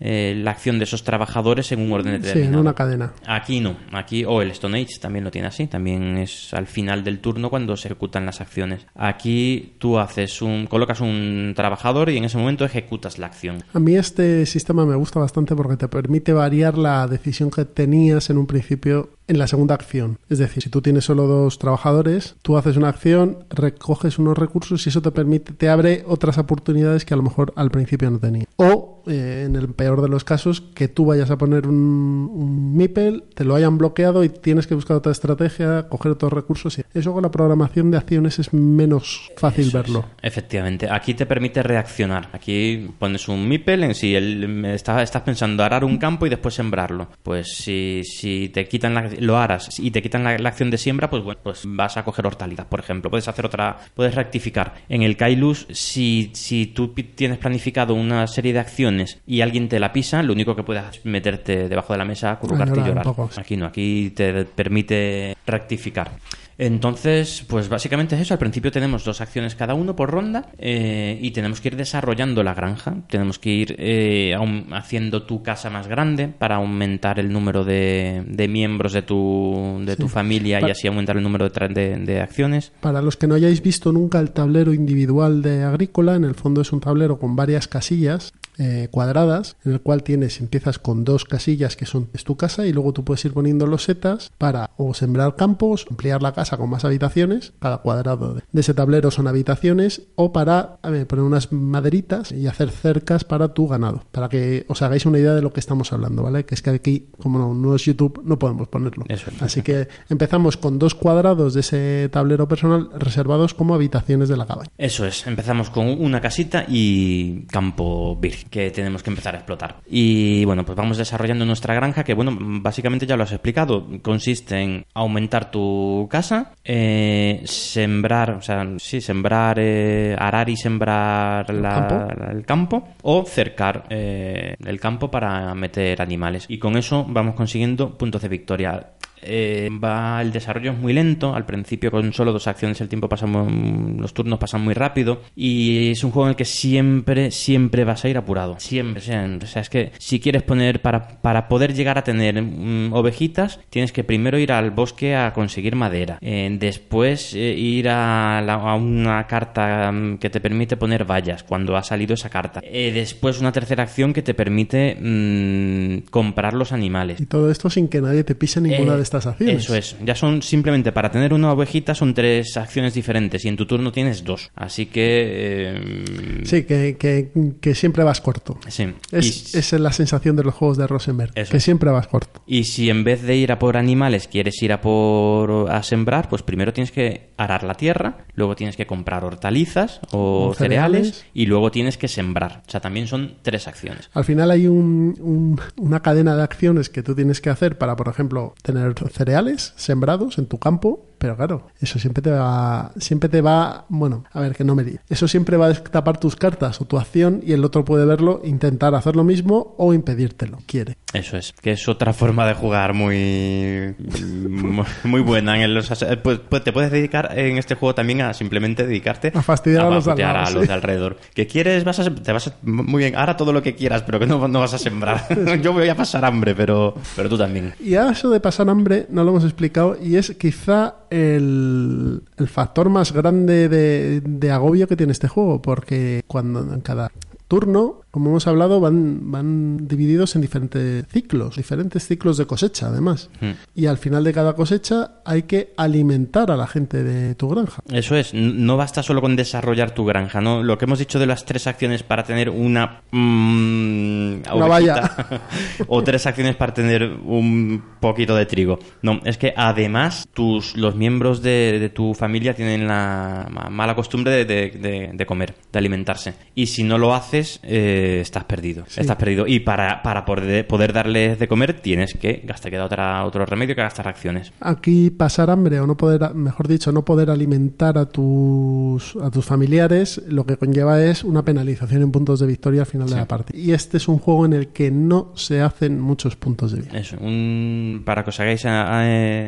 [0.44, 2.60] la acción de esos trabajadores en un orden Sí, en determinado.
[2.62, 3.12] una cadena.
[3.26, 7.04] Aquí no, aquí o el Stone Age también lo tiene así, también es al final
[7.04, 8.86] del turno cuando se ejecutan las acciones.
[8.94, 13.62] Aquí tú haces un colocas un trabajador y en ese momento ejecutas la acción.
[13.72, 18.30] A mí este sistema me gusta bastante porque te permite variar la decisión que tenías
[18.30, 20.18] en un principio en la segunda acción.
[20.28, 24.86] Es decir, si tú tienes solo dos trabajadores, tú haces una acción, recoges unos recursos
[24.86, 28.18] y eso te permite, te abre otras oportunidades que a lo mejor al principio no
[28.18, 28.46] tenías.
[28.56, 32.76] O, eh, en el peor de los casos, que tú vayas a poner un, un
[32.76, 36.78] MIPEL, te lo hayan bloqueado y tienes que buscar otra estrategia, coger otros recursos.
[36.78, 40.04] Y eso con la programación de acciones es menos fácil Eso es, verlo.
[40.22, 42.28] Efectivamente, aquí te permite reaccionar.
[42.32, 47.08] Aquí pones un MIPEL en si está- estás pensando arar un campo y después sembrarlo.
[47.22, 50.78] Pues si, si te quitan la- lo aras y te quitan la, la acción de
[50.78, 53.10] siembra, pues bueno, pues vas a coger hortalizas, por ejemplo.
[53.10, 54.74] Puedes hacer otra, puedes rectificar.
[54.88, 59.80] En el Kailus, si, si tú tienes planificado una serie de acciones y alguien te
[59.80, 62.90] la pisa, lo único que puedes es meterte debajo de la mesa, acurrucarte y llorar
[62.98, 63.04] un llorar.
[63.04, 63.40] poco, sí.
[63.40, 66.10] Aquí no, aquí te permite rectificar.
[66.58, 68.34] Entonces, pues básicamente es eso.
[68.34, 72.42] Al principio tenemos dos acciones cada uno por ronda eh, y tenemos que ir desarrollando
[72.42, 72.94] la granja.
[73.08, 74.34] Tenemos que ir eh,
[74.72, 79.96] haciendo tu casa más grande para aumentar el número de, de miembros de tu, de
[79.96, 82.72] tu familia y así aumentar el número de- de acciones.
[82.80, 86.60] Para los que no hayáis visto nunca el tablero individual de Agrícola, en el fondo
[86.62, 91.24] es un tablero con varias casillas eh, cuadradas, en el cual tienes, empiezas con dos
[91.24, 94.70] casillas que son es tu casa y luego tú puedes ir poniendo los setas para
[94.76, 99.10] o sembrar campos, ampliar la casa con más habitaciones, cada cuadrado de, de ese tablero
[99.10, 104.04] son habitaciones, o para a ver, poner unas maderitas y hacer cercas para tu ganado,
[104.12, 106.44] para que os hagáis una idea de lo que estamos hablando, ¿vale?
[106.44, 109.04] Que es que aquí, como no, no es YouTube, no podemos ponerlo.
[109.08, 109.42] Eso es.
[109.42, 114.46] Así que empezamos con dos cuadrados de ese tablero personal reservados como habitaciones de la
[114.46, 114.70] cabaña.
[114.78, 119.76] Eso es, empezamos con una casita y campo virgen que tenemos que empezar a explotar.
[119.88, 123.86] Y bueno, pues vamos desarrollando nuestra granja que, bueno, básicamente ya lo has explicado.
[124.02, 131.48] Consiste en aumentar tu casa, eh, sembrar, o sea, sí, sembrar, eh, arar y sembrar
[131.52, 131.94] la- campo.
[132.18, 136.46] la- el campo o cercar eh, el campo para meter animales.
[136.48, 138.90] Y con eso vamos consiguiendo puntos de victoria.
[139.22, 141.34] Eh, va el desarrollo es muy lento.
[141.34, 145.22] Al principio con solo dos acciones el tiempo pasa muy- los turnos pasan muy rápido.
[145.34, 148.56] Y es un juego en el que siempre siempre vas a ir apurado.
[148.58, 149.00] Siempre.
[149.02, 149.46] Siempre.
[149.46, 153.60] o sea es que si quieres poner para, para poder llegar a tener mm, ovejitas
[153.70, 156.18] tienes que primero ir al bosque a conseguir madera.
[156.20, 161.42] Eh, después eh, ir a, la- a una carta mm, que te permite poner vallas
[161.42, 162.60] cuando ha salido esa carta.
[162.60, 167.20] Después una tercera acción que te permite mm, comprar los animales.
[167.20, 169.64] Y todo esto sin que nadie te pise ninguna de estas acciones.
[169.64, 169.96] Eso es.
[170.04, 173.92] Ya son simplemente para tener una ovejita son tres acciones diferentes y en tu turno
[173.92, 174.50] tienes dos.
[174.54, 175.74] Así que.
[175.76, 178.58] eh, Sí, que, que- que siempre vas corto.
[178.68, 178.92] sí.
[179.10, 181.64] Es, y, esa es la sensación de los juegos de Rosenberg, Eso que es.
[181.64, 182.42] siempre vas corto.
[182.46, 186.28] y si en vez de ir a por animales quieres ir a por a sembrar,
[186.28, 191.06] pues primero tienes que arar la tierra, luego tienes que comprar hortalizas o, O cereales,
[191.08, 191.24] cereales.
[191.34, 192.62] y luego tienes que sembrar.
[192.66, 194.10] O sea, también son tres acciones.
[194.14, 197.96] Al final hay un- un- una cadena de acciones que tú tienes que hacer para,
[197.96, 203.28] por ejemplo, tener cereales sembrados en tu campo, pero claro, eso siempre te va, siempre
[203.28, 204.96] te va, bueno, a ver que no me di.
[205.08, 208.40] Eso siempre va a tapar tus cartas o tu acción y el otro puede verlo,
[208.44, 210.96] intentar hacer lo mismo o impedírtelo, quiere.
[211.12, 213.94] Eso es, que es otra forma de jugar muy
[215.04, 215.62] muy buena.
[215.62, 219.32] En los, ase- pues, pues te puedes dedicar en este juego también a simplemente dedicarte
[219.34, 221.16] A fastidiar a los de al putear lado, a los de alrededor.
[221.34, 224.18] Que quieres, vas a, te vas a- muy bien, ahora todo lo que quieras, pero
[224.18, 225.26] que no, no vas a sembrar.
[225.62, 227.74] Yo voy a pasar hambre, pero, pero tú también.
[227.80, 232.48] Y a eso de pasar hambre no lo hemos explicado y es quizá el, el
[232.48, 237.10] factor más grande de, de agobio que tiene este juego, porque cuando en cada
[237.48, 243.28] turno como hemos hablado, van, van divididos en diferentes ciclos, diferentes ciclos de cosecha, además.
[243.42, 243.50] Mm.
[243.74, 247.82] Y al final de cada cosecha hay que alimentar a la gente de tu granja.
[247.92, 250.62] Eso es, no basta solo con desarrollar tu granja, ¿no?
[250.62, 253.02] Lo que hemos dicho de las tres acciones para tener una...
[253.10, 255.14] mm, Una valla.
[255.88, 258.78] o tres acciones para tener un poquito de trigo.
[259.02, 263.94] No, es que además tus, los miembros de, de tu familia tienen la ma- mala
[263.94, 266.34] costumbre de, de- de- de comer, de alimentarse.
[266.54, 268.84] Y si no lo haces, eh, estás perdido.
[268.96, 269.46] Estás perdido.
[269.46, 273.74] Y para, para poder, poder darles de comer, tienes que gastar, queda otra, otro remedio
[273.74, 274.52] que gastar acciones.
[274.60, 279.44] Aquí pasar hambre o no poder, mejor dicho, no poder alimentar a tus, a tus
[279.44, 283.26] familiares, lo que conlleva es una penalización en puntos de victoria al final de la
[283.28, 283.58] partida.
[283.58, 287.00] Y este es un juego en el que no se hacen muchos puntos de victoria.
[287.00, 289.00] Eso, un, para que os hagáis a-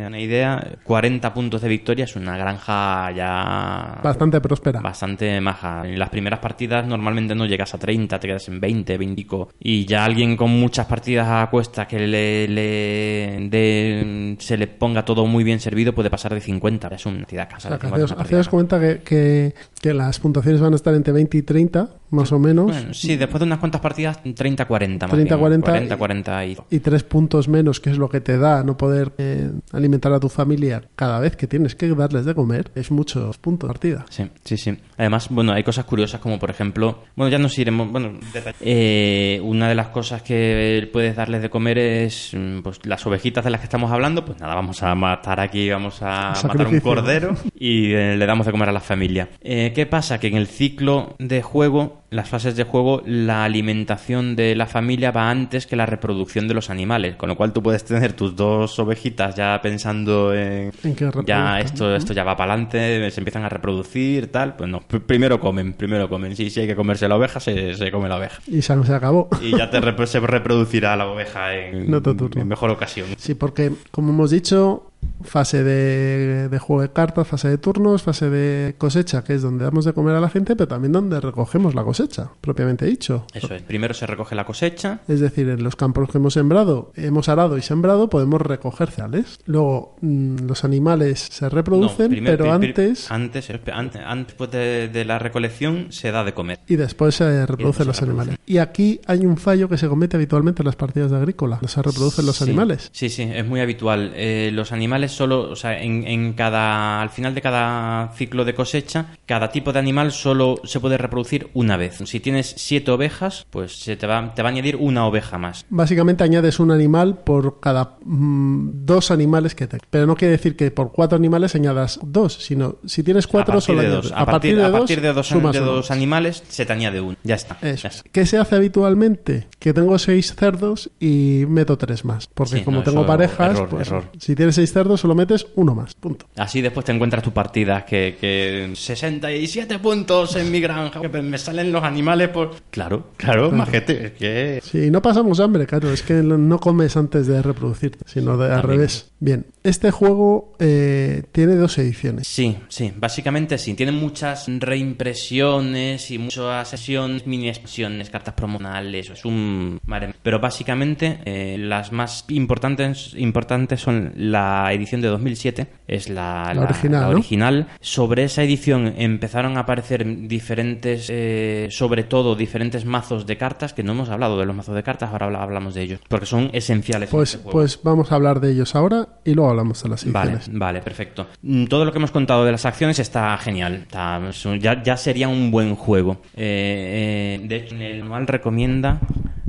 [0.05, 4.81] a- una idea, 40 puntos de victoria es una granja ya Bastante próspera.
[4.81, 5.83] bastante maja.
[5.87, 9.19] En las primeras partidas normalmente no llegas a 30, te quedas en 20, 20
[9.61, 15.27] y ya alguien con muchas partidas a cuesta que le, le se le ponga todo
[15.27, 16.89] muy bien servido puede pasar de 50.
[16.89, 18.51] Es una cantidad O casa sea, de que 50 haceos, una haceos partida.
[18.51, 22.39] cuenta que, que, que las puntuaciones van a estar entre 20 y 30, más o
[22.39, 22.67] menos.
[22.67, 25.39] Bueno, sí, después de unas cuantas partidas, 30-40 más 30, bien.
[25.39, 26.57] 40 40, 40 y...
[26.71, 30.21] y tres puntos menos, que es lo que te da no poder eh, alimentar a
[30.21, 34.07] tu familia cada vez que tienes que darles de comer, es muchos puntos de partida.
[34.11, 34.77] Sí, sí, sí.
[34.97, 38.13] Además, bueno, hay cosas curiosas como, por ejemplo, bueno, ya nos iremos, bueno,
[38.61, 43.45] eh, una de las cosas que puedes darles de comer es, mm, pues, las ovejitas
[43.45, 46.81] de las que estamos hablando, pues nada, vamos a matar aquí, vamos a matar un
[46.81, 49.29] cordero y eh, le damos de comer a la familia.
[49.41, 50.19] Eh, ¿Qué pasa?
[50.19, 55.11] Que en el ciclo de juego, las fases de juego, la alimentación de la familia
[55.11, 58.35] va antes que la reproducción de los animales, con lo cual tú puedes tener tus
[58.35, 60.73] dos ovejitas ya pensando en...
[60.83, 64.81] En ya esto, esto ya va para adelante, se empiezan a reproducir, tal, pues no,
[64.81, 66.35] pr- primero comen, primero comen.
[66.35, 68.41] Sí, si hay que comerse la oveja, se, se come la oveja.
[68.47, 69.29] Y se, se acabó.
[69.43, 72.01] Y ya te se reproducirá la oveja en, No
[72.35, 73.09] en mejor ocasión.
[73.19, 74.88] Sí, porque como hemos dicho,
[75.23, 79.65] fase de, de juego de cartas, fase de turnos, fase de cosecha, que es donde
[79.65, 83.25] damos de comer a la gente, pero también donde recogemos la cosecha, propiamente dicho.
[83.35, 86.93] Eso es, primero se recoge la cosecha, Es decir, en los campos que hemos sembrado,
[86.95, 89.41] hemos arado y sembrado, podemos recoger cereales.
[89.47, 95.19] Luego, mm, los animales se reproducen, No, pero antes antes, antes, antes de, de la
[95.19, 96.59] recolección se da de comer.
[96.69, 98.39] y después se reproducen después se los animales.
[98.47, 101.59] Y aquí hay un fallo que se comete habitualmente en las partidas de agrícola.
[101.61, 102.89] No se reproducen los Sí, animales.
[102.93, 104.13] Sí, sí, es muy habitual.
[104.15, 108.55] Eh, los animales solo, o sea, en, en cada, al final de cada ciclo de
[108.55, 111.99] cosecha, cada tipo de animal solo se puede reproducir una vez.
[112.05, 115.65] Si tienes siete ovejas, pues se te va, te va a añadir una oveja más.
[115.69, 119.87] Básicamente añades un animal por cada mm, dos animales que tengas.
[119.91, 123.83] Pero no quiere decir que por cuatro animales añadas dos, sino si tienes cuatro solo
[123.83, 124.13] de dos.
[124.15, 127.17] A, partir, a partir de dos, sumas de dos animales se te añade uno.
[127.23, 127.57] Ya está.
[127.63, 127.83] Eso.
[127.83, 127.97] Ya es.
[127.97, 128.11] está.
[128.11, 129.49] ¿Qué se hace habitualmente?
[129.59, 132.29] Que tengo seis cerdos y meto tres más.
[132.33, 134.05] Porque Sí, como no, tengo eso, parejas, error, pues, error.
[134.19, 135.95] si tienes seis cerdos solo metes uno más.
[135.95, 136.27] Punto.
[136.37, 141.39] Así después te encuentras tu partida que, que 67 puntos en mi granja, que me
[141.39, 142.55] salen los animales por...
[142.71, 144.61] Claro, claro, majete, es que...
[144.63, 145.91] Sí, no pasamos hambre, claro.
[145.93, 149.11] Es que no comes antes de reproducirte, sino de, al revés.
[149.21, 152.27] Bien, este juego eh, tiene dos ediciones.
[152.29, 153.75] Sí, sí, básicamente sí.
[153.75, 159.11] Tiene muchas reimpresiones y muchas sesiones, mini expansiones, cartas promocionales.
[159.11, 159.81] Es un
[160.23, 167.09] Pero básicamente eh, las más importantes, importantes son la edición de 2007, es la, La
[167.09, 167.67] original.
[167.81, 173.83] Sobre esa edición empezaron a aparecer diferentes, eh, sobre todo diferentes mazos de cartas, que
[173.83, 176.51] no hemos hablado de los mazos de cartas, ahora habla- hablamos de ellos, porque son
[176.53, 177.09] esenciales.
[177.09, 177.59] en Pues, este juego.
[177.59, 180.59] pues vamos a hablar de ellos ahora y luego hablamos de las Vale, ediciones.
[180.59, 181.27] vale, perfecto.
[181.43, 183.75] Mm, Todo lo que hemos contado de las acciones está genial.
[183.83, 184.21] Está-
[184.61, 186.23] ya, ya sería un buen juego.
[186.37, 189.01] Eh, eh, de hecho, en el manual recomienda.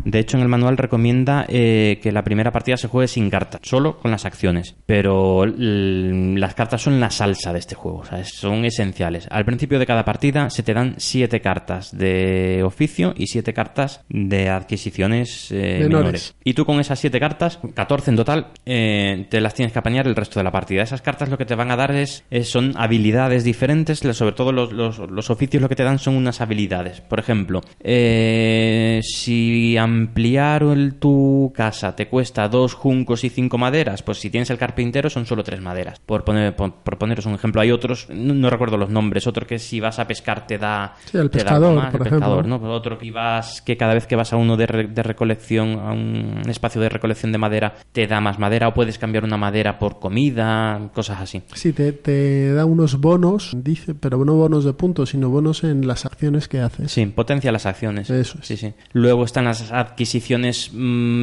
[0.05, 3.61] De hecho, en el manual recomienda eh, que la primera partida se juegue sin cartas,
[3.63, 4.75] solo con las acciones.
[4.85, 9.27] Pero las cartas son la salsa de este juego, o sea, es- son esenciales.
[9.29, 14.01] Al principio de cada partida se te dan siete cartas de oficio y siete cartas
[14.09, 15.89] de adquisiciones eh, Menores.
[15.89, 16.35] menores.
[16.43, 20.07] Y tú con esas siete cartas, 14 en total, eh, te las tienes que apañar
[20.07, 20.81] el resto de la partida.
[20.83, 24.71] Esas cartas lo que te van a dar es, son habilidades diferentes, sobre todo los,
[24.71, 27.01] los- los oficios lo que te dan son unas habilidades.
[27.01, 34.03] Por ejemplo, eh, si ampliar el- tu casa te cuesta dos juncos y cinco maderas,
[34.03, 35.99] pues si tienes el carpintero son solo tres maderas.
[36.05, 39.45] Por, poner, por, por poneros un ejemplo, hay otros, no, no recuerdo los nombres, otro
[39.47, 40.95] que si vas a pescar te da...
[41.05, 42.47] Sí, el te da algo pescador, más, por el pescador.
[42.47, 42.55] ¿no?
[42.71, 45.91] Otro que vas, que cada vez que vas a uno de, re- de recolección, a
[45.91, 49.79] un espacio de recolección de madera, te da más madera o puedes cambiar una madera
[49.79, 51.41] por comida, cosas así.
[51.53, 55.87] Sí, te, te da unos bonos, dice, pero no bonos de puntos, sino bonos en
[55.87, 56.91] las acciones que haces.
[56.91, 58.09] Sí, potencia las acciones.
[58.09, 58.47] Eso es.
[58.47, 58.73] Sí, sí.
[58.93, 60.77] Luego están las adquisiciones mm,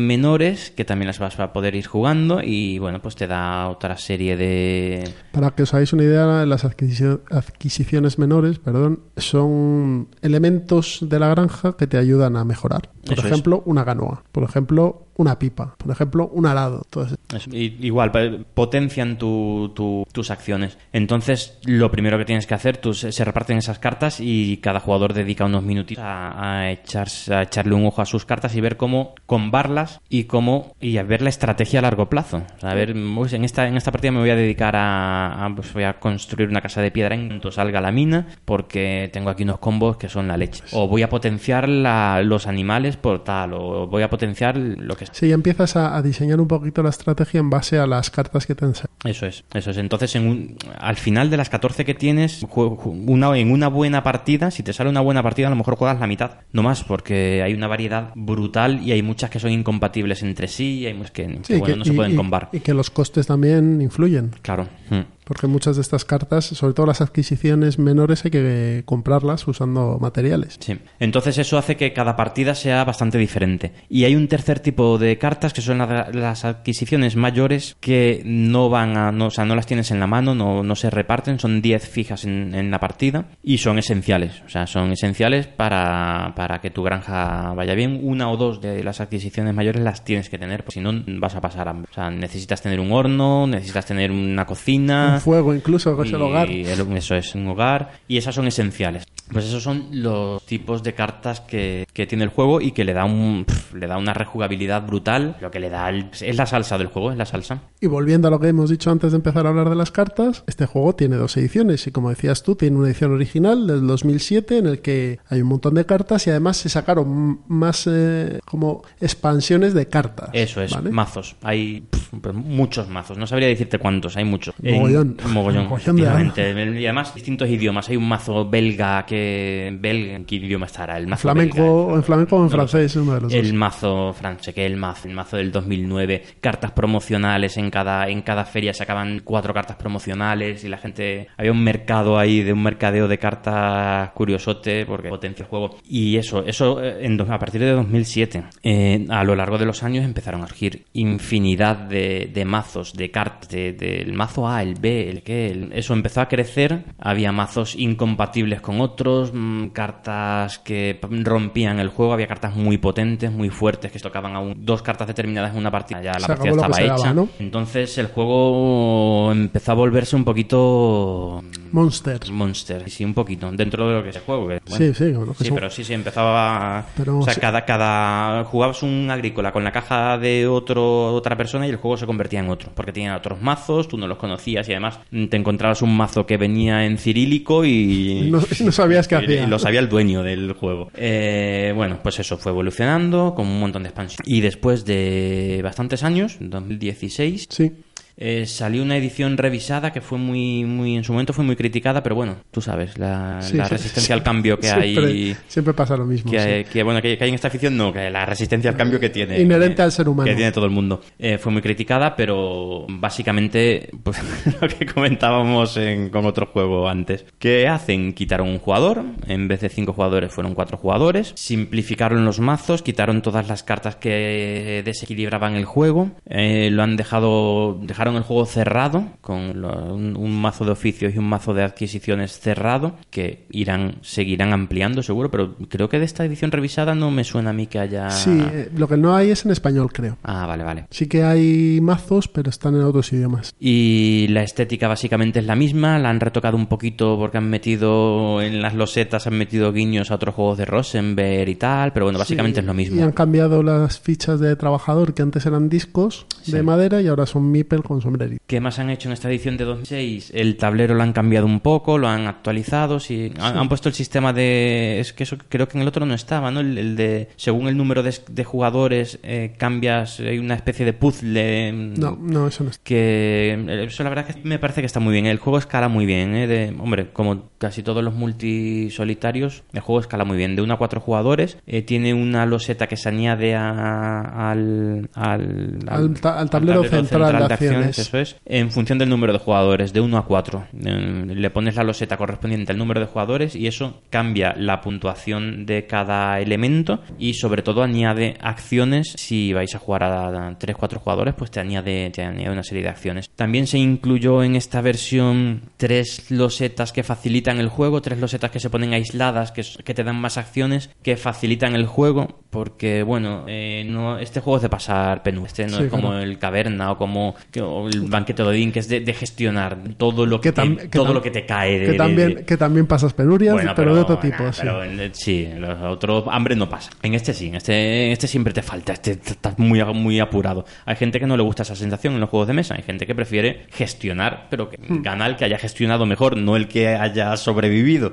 [0.07, 3.97] menores, que también las vas a poder ir jugando y bueno, pues te da otra
[3.97, 5.09] serie de...
[5.33, 11.29] Para que os hagáis una idea, las adquisicio- adquisiciones menores, perdón, son elementos de la
[11.29, 12.90] granja que te ayudan a mejorar.
[13.05, 13.33] Por Eso es.
[13.33, 14.25] ejemplo, una canoa.
[14.33, 15.75] Por ejemplo, una pipa.
[15.79, 16.83] Por ejemplo, un arado.
[16.90, 17.07] Todo
[17.52, 20.78] igual, potencian tu- tu- tus acciones.
[20.92, 25.12] Entonces, lo primero que tienes que hacer, tú, se, reparten esas cartas y cada jugador
[25.12, 29.14] dedica unos minutitos a, echarse- a echarle un ojo a sus cartas y ver cómo
[29.26, 32.44] combarlas y cómo y a ver la estrategia a largo plazo.
[32.62, 35.84] A ver, pues, en esta, en esta partida me voy a dedicar a, pues, voy
[35.84, 39.58] a construir una casa de piedra en cuanto salga la mina porque tengo aquí unos
[39.58, 40.62] combos que son la leche.
[40.72, 45.28] O voy a potenciar los animales por tal, o voy a potenciar lo que Sí,
[45.28, 48.64] ya empiezas a diseñar un poquito la estrategia en base a las cartas que te
[48.74, 48.96] salido.
[49.05, 49.76] Eso es, eso es.
[49.79, 54.50] Entonces, en un- al final de las 14 que tienes, una, en una buena partida,
[54.50, 56.33] si te sale una buena partida, a lo mejor juegas la mitad.
[56.52, 60.81] No más, porque hay una variedad brutal y hay muchas que son incompatibles entre sí
[60.81, 61.24] y hay muchas que,
[61.59, 62.48] bueno, que- no se y- pueden combar.
[62.52, 64.33] Y que los costes también influyen.
[64.42, 64.68] Claro.
[64.90, 65.00] Mm.
[65.26, 70.56] Porque muchas de estas cartas, sobre todo las adquisiciones menores, hay que comprarlas usando materiales.
[70.60, 70.78] Sí.
[71.00, 73.72] Entonces eso hace que cada partida sea bastante diferente.
[73.88, 78.70] Y hay un tercer tipo de cartas que son la- las adquisiciones mayores que no
[78.70, 81.40] van a, no, o sea, no las tienes en la mano, no, no se reparten,
[81.40, 84.42] son 10 fijas en, en la partida y son esenciales.
[84.46, 87.98] O sea, son esenciales para, para que tu granja vaya bien.
[88.00, 91.34] Una o dos de las adquisiciones mayores las tienes que tener, porque si no vas
[91.34, 91.88] a pasar hambre.
[91.90, 95.15] O sea, necesitas tener un horno, necesitas tener una cocina.
[95.16, 96.48] Un fuego incluso, que es el hogar.
[96.50, 97.92] el- eso es, un hogar.
[98.09, 99.05] Y esas son esenciales.
[99.33, 102.92] Pues esos son los tipos de cartas que, que tiene el juego y que le
[102.92, 105.37] da un le da una rejugabilidad brutal.
[105.40, 107.62] Lo que le da el- es la salsa del juego, es la salsa.
[107.81, 110.44] Y volviendo a lo que hemos dicho antes de empezar a hablar de las cartas,
[110.46, 114.59] este juego tiene dos ediciones y como decías tú, tiene una edición original del 2007
[114.59, 118.83] en el que hay un montón de cartas y además se sacaron más eh, como
[119.00, 120.31] expansiones de cartas.
[120.35, 120.90] Eso es, ¿vale?
[120.90, 121.35] mazos.
[121.42, 121.85] Hay
[122.21, 123.16] pues, muchos mazos.
[123.19, 124.55] No sabría decirte cuántos, hay muchos.
[124.62, 125.16] Mogollón.
[125.25, 126.81] En- mogollón, Mogollón de efectivamente.
[126.81, 127.88] Y además distintos idiomas.
[127.88, 129.77] Hay un mazo belga que...
[129.81, 130.99] belga ¿Qué idioma estará?
[130.99, 131.97] El mazo Flamenco, belga.
[131.97, 133.53] en flamenco o en No francés, uno de los el dos.
[133.55, 138.45] mazo francés, que el mazo, el mazo del 2009, cartas promocionales en cada en cada
[138.45, 143.09] feria sacaban cuatro cartas promocionales y la gente había un mercado ahí de un mercadeo
[143.09, 147.73] de cartas curiosote porque potencia el juego y eso eso eh, en a partir de
[147.73, 151.95] 2007 eh, a lo largo de los años empezaron a surgir infinidad de,
[152.32, 156.20] de mazos de cartas de- del mazo A el B el que el- eso empezó
[156.20, 162.54] a crecer había mazos incompatibles con otros mm, cartas que rompían el juego había cartas
[162.54, 166.12] muy potentes muy fuertes que tocaban a un- dos cartas determinadas en una partida ya
[166.14, 167.28] la Se partida estaba se hecha daba, ¿no?
[167.38, 172.30] entonces el juego empezó a volverse un poquito Monsters.
[172.30, 175.12] monster sí un poquito dentro de lo que es el juego que, bueno, Sí, sí,
[175.12, 176.87] bueno, que Sí, son- pero sí, sí, empezaba a...
[176.96, 177.40] Pero o sea, sí.
[177.40, 178.44] cada, cada...
[178.44, 182.40] Jugabas un agrícola con la caja de otro otra persona y el juego se convertía
[182.40, 182.70] en otro.
[182.75, 186.25] Porque tenía otros mazos, tú no los conocías y además mm, te encontrabas un mazo
[186.25, 188.31] que venía en cirílico y...
[188.31, 189.44] No- no sabías qué hacía.
[189.44, 190.90] Y lo sabía el dueño del juego.
[190.94, 194.22] Eh, bueno, pues eso fue evolucionando con un montón de expansión.
[194.25, 197.72] Y después de bastantes años, 2016, Sí.
[198.18, 202.02] Eh, salió una edición revisada que fue muy, muy, en su momento fue muy criticada,
[202.02, 204.12] pero bueno, tú sabes, la, Sí, la sí, resistencia sí.
[204.12, 206.31] al cambio que siempre, hay Siempre pasa lo mismo.
[206.31, 206.48] que, sí.
[206.48, 208.98] hay- que, bueno que, que hay en esta afición no que la resistencia al cambio
[208.98, 210.29] que tiene Inherente al ser humano.
[210.29, 214.18] que tiene todo el mundo Eh, fue muy criticada pero básicamente pues,
[214.61, 218.12] lo que comentábamos en- con otro juego antes ¿qué hacen?
[218.14, 223.20] quitaron un jugador en vez de cinco jugadores fueron cuatro jugadores simplificaron los mazos quitaron
[223.22, 229.03] todas las cartas que desequilibraban el juego eh, lo han dejado dejaron el juego cerrado
[229.21, 234.53] con un, un mazo de oficios y un mazo de adquisiciones cerrado que irán seguirán
[234.53, 237.81] ampliando seguro pero creo que de esta edición revisada no me suena a mí que
[237.81, 240.16] haya Sí, eh, lo que no hay es en español, creo.
[240.23, 243.53] ah vale vale Sí que hay mazos, pero están en otros idiomas.
[243.59, 248.40] y la estética básicamente es la misma, la han retocado un poquito porque han metido
[248.42, 252.19] en las losetas, han metido guiños a otros juegos de Rosenberg y tal, pero bueno,
[252.19, 253.03] básicamente Sí, es lo Y mismo.
[253.05, 256.53] han cambiado las fichas de trabajador que antes eran discos Sí.
[256.53, 258.42] de madera y ahora son Mipel con con sombrerito.
[258.46, 260.32] ¿Qué más han hecho en esta edición de 2006?
[260.35, 263.32] El tablero lo han cambiado un poco, lo han actualizado, sí.
[263.40, 265.00] Han, han puesto el sistema de...
[265.00, 266.61] Es que eso creo que en el otro no estaba, ¿no?
[266.61, 267.28] El, el de...
[267.37, 271.72] Según el número de, de jugadores eh, cambias, hay una especie de puzzle...
[271.72, 272.82] No, no, eso no está.
[272.85, 275.88] que eh, eso la verdad que me parece que está muy bien el juego escala
[275.88, 276.46] muy bien ¿eh?
[276.46, 280.78] de, hombre como casi todos los multisolitarios el juego escala muy bien de 1 a
[280.78, 286.50] 4 jugadores eh, tiene una loseta que se añade a- al, al, Al ta- al
[286.50, 287.54] tablero central de
[287.88, 288.37] eso es.
[288.44, 292.16] En función del número de jugadores de 1 a 4 Eh, le pones la loseta
[292.16, 297.62] correspondiente al número de jugadores y eso cambia la puntuación de cada elemento y sobre
[297.62, 299.14] todo añade acciones.
[299.16, 302.88] Si vais a jugar a 3-4 jugadores pues te añade, te añade una serie de
[302.90, 303.31] acciones.
[303.37, 308.60] También se incluyó en esta versión tres losetas que facilitan el juego tres losetas que
[308.60, 313.44] se ponen aisladas que, que te dan más acciones que facilitan el juego porque bueno
[313.46, 315.44] eh, no este juego es de pasar penú.
[315.46, 316.23] Este no Sí, es como claro.
[316.23, 319.79] el caverna o como que- o el banquete de Odín que es de, de gestionar
[319.96, 321.94] todo lo que, Que tam- te, que todo tam- lo que te cae de, Que
[321.98, 324.42] también, de- que también pasas penurias, bueno, pero, de otro tipo.
[324.42, 324.60] nah, sí.
[324.62, 326.90] pero en- sí, en los otros hambre no pasa.
[327.02, 330.20] En este sí, en este, en este siempre te falta, este t- estás muy, muy
[330.20, 330.64] apurado.
[330.85, 333.06] Hay gente que no le gusta esa sensación en los juegos de mesa, hay gente
[333.06, 335.02] que prefiere gestionar, pero que Hmm.
[335.02, 338.12] gana el que haya gestionado mejor, no el que haya sobrevivido.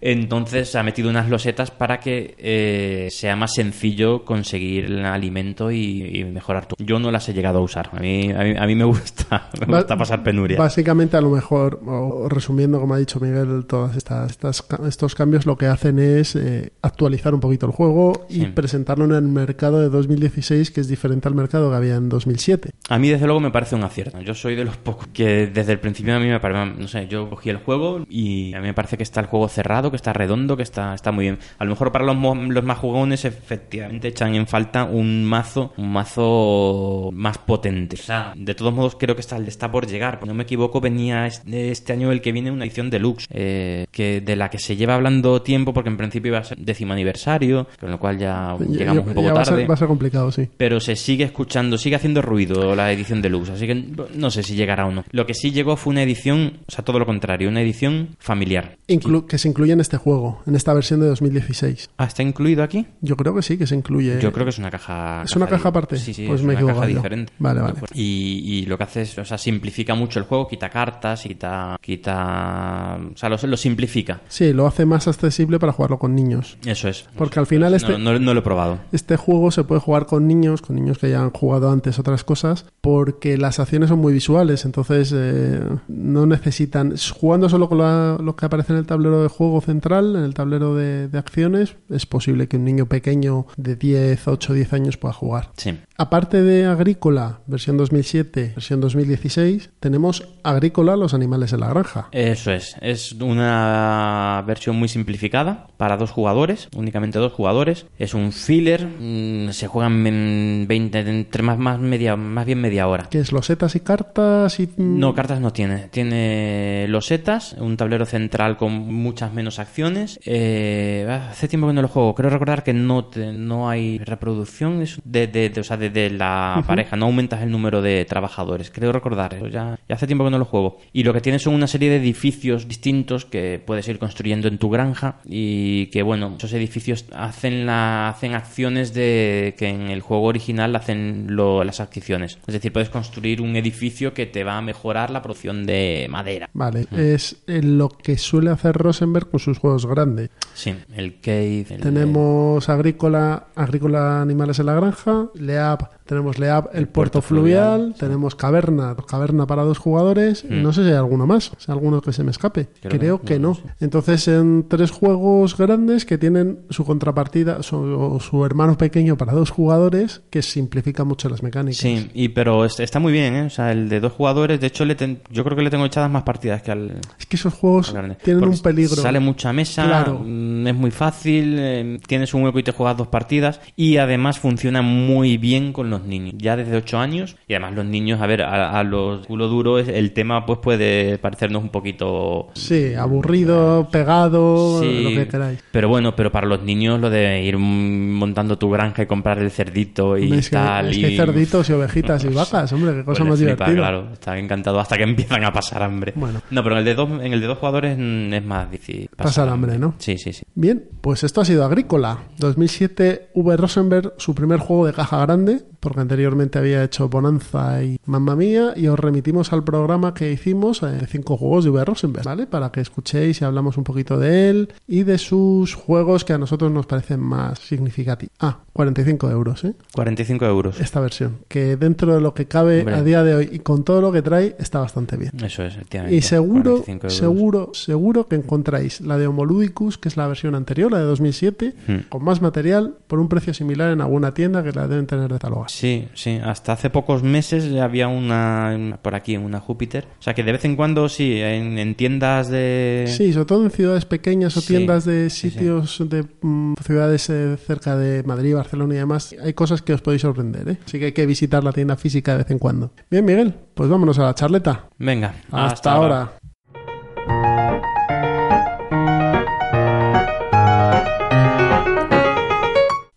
[0.00, 6.18] Entonces ha metido unas losetas para que eh, sea más sencillo conseguir el alimento y,
[6.20, 6.76] y mejorar tu.
[6.78, 7.88] Yo no las he llegado a usar.
[7.92, 8.84] A mí, a mí, a mí me
[9.98, 10.58] pasar penuria.
[10.58, 15.66] Básicamente, a lo mejor, o resumiendo, como ha dicho Miguel, todos estos cambios lo que
[15.66, 20.70] hacen es eh, actualizar un poquito el juego y presentarlo en el mercado de 2016,
[20.70, 22.70] que es diferente al mercado que había en 2007.
[22.88, 24.20] A mí, desde luego, me parece un acierto.
[24.20, 27.08] Yo soy de los pocos que desde el principio a mí me parece, no sé,
[27.08, 29.96] yo cogí el juego y a mí me parece que está el juego cerrado, que
[29.96, 31.38] está redondo, que está, está muy bien.
[31.58, 35.92] A lo mejor para los, los más jugones, efectivamente, echan en falta un mazo, un
[35.92, 37.96] mazo más potente.
[37.96, 40.18] O sea, de todos modos, creo que está, está por llegar.
[40.22, 44.20] Si no me equivoco, venía este, año el que viene una edición deluxe, eh, que
[44.20, 47.66] de la que se lleva hablando tiempo, porque en principio iba a ser décimo aniversario,
[47.80, 50.30] con lo cual ya llegamos ya- un poco a tarde ser- va a ser complicado,
[50.32, 50.48] sí.
[50.56, 53.74] pero se sigue escuchando, sigue haciendo ruido la edición deluxe, así que
[54.14, 55.04] no sé si llegará o no.
[55.10, 58.76] Lo que sí llegó fue una edición, o sea, todo lo contrario, una edición familiar.
[58.88, 61.90] Inclu- que se incluye en este juego, en esta versión de 2016.
[61.98, 62.86] Ah, ¿está incluido aquí?
[63.00, 64.18] Yo creo que sí, que se incluye.
[64.20, 65.22] Yo creo que es una caja.
[65.24, 65.96] ¿Es una caja aparte?
[65.96, 67.32] Sí, sí, Pues es me una caja diferente.
[67.38, 67.74] Vale, vale.
[67.94, 71.76] Y, y lo que hace es, o sea, simplifica mucho el juego, quita cartas, quita.
[71.80, 74.20] quita o sea, lo, lo simplifica.
[74.28, 76.56] Sí, lo hace más accesible para jugarlo con niños.
[76.64, 77.06] Eso es.
[77.16, 78.78] Porque al final este- no, no lo he probado.
[78.92, 82.24] Este juego se puede jugar con niños, con niños que ya han jugado antes otras
[82.24, 86.94] cosas, porque las acciones son muy visuales, entonces eh, no necesitan...
[87.14, 90.34] Jugando solo con la- lo que aparece en el tablero de juego central, en el
[90.34, 94.96] tablero de, de acciones, es posible que un niño pequeño de 10, 8, 10 años
[94.96, 95.50] pueda jugar.
[95.56, 95.78] Sí.
[95.96, 102.08] Aparte de Agrícola, versión 2007, versión 2016, tenemos Agrícola, los animales en la granja.
[102.12, 102.76] Eso es.
[102.80, 107.84] Es una versión muy simplificada para dos jugadores, únicamente dos jugadores.
[107.98, 108.86] Es un filler.
[108.86, 113.04] mm, Se juegan en 20, entre más, más, media, más bien media hora.
[113.10, 114.70] Que es losetas y cartas y...
[114.78, 115.88] No, cartas no tiene.
[115.90, 120.18] Tiene losetas, un tablero central con muchas menos acciones.
[120.24, 122.14] Eh, hace tiempo que no lo juego.
[122.14, 126.08] Creo recordar que no, te- no hay reproducción de, de, de- o sea, de, de
[126.08, 126.96] la pareja.
[126.96, 128.53] No aumentas el número de trabajadores.
[128.70, 129.34] Creo recordar.
[129.34, 130.78] eso Ya, ya hace tiempo que no lo juego.
[130.92, 134.58] Y lo que tiene son una serie de edificios distintos que puedes ir construyendo en
[134.58, 135.16] tu granja.
[135.24, 140.74] Y que, bueno, esos edificios hacen, la, hacen acciones de que en el juego original
[140.76, 142.38] hacen lo- las adquisiciones.
[142.46, 146.48] Es decir, puedes construir un edificio que te va a mejorar la producción de madera.
[146.52, 150.30] Vale, es eh, lo que suele hacer Rosenberg con sus juegos grandes.
[150.54, 151.66] Sí, el cave.
[151.70, 157.92] el- Tenemos Agrícola, Agrícola Animales en la Granja, Leab, tenemos el, puerto, puerto fluvial, fluvial,
[157.94, 158.00] sí.
[158.00, 160.62] tenemos Caverna, Caverna para dos jugadores, Mm.
[160.62, 162.68] no sé si hay alguno más, si hay alguno que se me escape.
[162.82, 163.70] Creo Creo, que no, no.
[163.80, 169.32] Entonces, en tres juegos grandes que tienen su contrapartida, su, o su hermano pequeño para
[169.32, 171.78] dos jugadores, que simplifica mucho las mecánicas.
[171.78, 173.42] Sí, y, pero est- está muy bien, ¿eh?
[173.46, 175.84] O sea, el de dos jugadores, de hecho, le ten- yo creo que le tengo
[175.86, 178.96] echadas más partidas que al, Es que esos juegos tienen Porque un peligro.
[178.96, 180.20] Sale mucha mesa, Claro.
[180.24, 184.38] mm, es muy fácil, eh, tienes un hueco y te juegas dos partidas, y además
[184.38, 186.34] funciona muy bien con los niños.
[186.38, 189.78] Ya desde 8 años, y además los niños, a ver, a, a los culo duro,
[189.78, 195.60] el tema pues puede parecernos un poquito Sí, aburrido, pegado, Sí, lo que queráis.
[195.70, 199.50] Pero bueno, pero para los niños lo de ir montando tu granja y comprar el
[199.50, 200.88] cerdito y es que, tal.
[200.90, 203.52] es que hay y- cerditos y ovejitas y vacas, hombre, qué cosa Pues más flipa,
[203.54, 203.74] divertida.
[203.76, 206.12] Claro, están encantados hasta que empiezan a pasar hambre.
[206.16, 206.40] Bueno.
[206.50, 209.08] No, pero en el de dos, en el de dos jugadores mm, es más difícil.
[209.16, 209.94] Pasar hambre, ¿no?
[209.98, 210.44] Sí, sí, sí.
[210.54, 212.18] Bien, pues esto ha sido Agrícola.
[212.38, 213.56] 2007, V.
[213.56, 218.72] Rosenberg, su primer juego de caja grande, porque anteriormente había hecho Bonanza y Mamma Mía,
[218.74, 221.84] y os remitimos al programa que hicimos eh, de cinco juegos de V.
[221.84, 222.46] Rosenberg, ¿vale?
[222.46, 226.38] Para que escuchéis y hablamos un poquito de él y de sus juegos que a
[226.38, 228.32] nosotros nos parecen más significativos.
[228.40, 229.74] Ah, 45 euros, ¿eh?
[229.94, 230.80] 45 euros.
[230.80, 232.94] Esta versión, que dentro de lo que cabe Hombre.
[232.94, 235.32] a día de hoy y con todo lo que trae, está bastante bien.
[235.44, 236.16] Eso es, efectivamente.
[236.16, 237.16] Y seguro, 45 euros.
[237.18, 241.74] seguro, seguro que encontráis la de Homoludicus, que es la versión anterior, la de 2007,
[241.86, 241.96] Hmm.
[242.08, 245.73] con más material, por un precio similar en alguna tienda que la deben tener catalogadas.
[245.74, 250.06] Sí, sí, hasta hace pocos meses había una, por aquí, una Júpiter.
[250.20, 253.06] O sea que de vez en cuando sí, en, en tiendas de...
[253.08, 255.58] Sí, sobre todo en ciudades pequeñas o Sí, tiendas de sí, sí.
[255.58, 260.00] sitios de mm, ciudades eh, cerca de Madrid, Barcelona y demás, hay cosas que os
[260.00, 260.78] podéis sorprender, ¿eh?
[260.86, 262.92] Así que hay que visitar la tienda física de vez en cuando.
[263.10, 264.88] Bien, Miguel, pues vámonos a la charleta.
[264.98, 266.32] Venga, Hasta, ahora.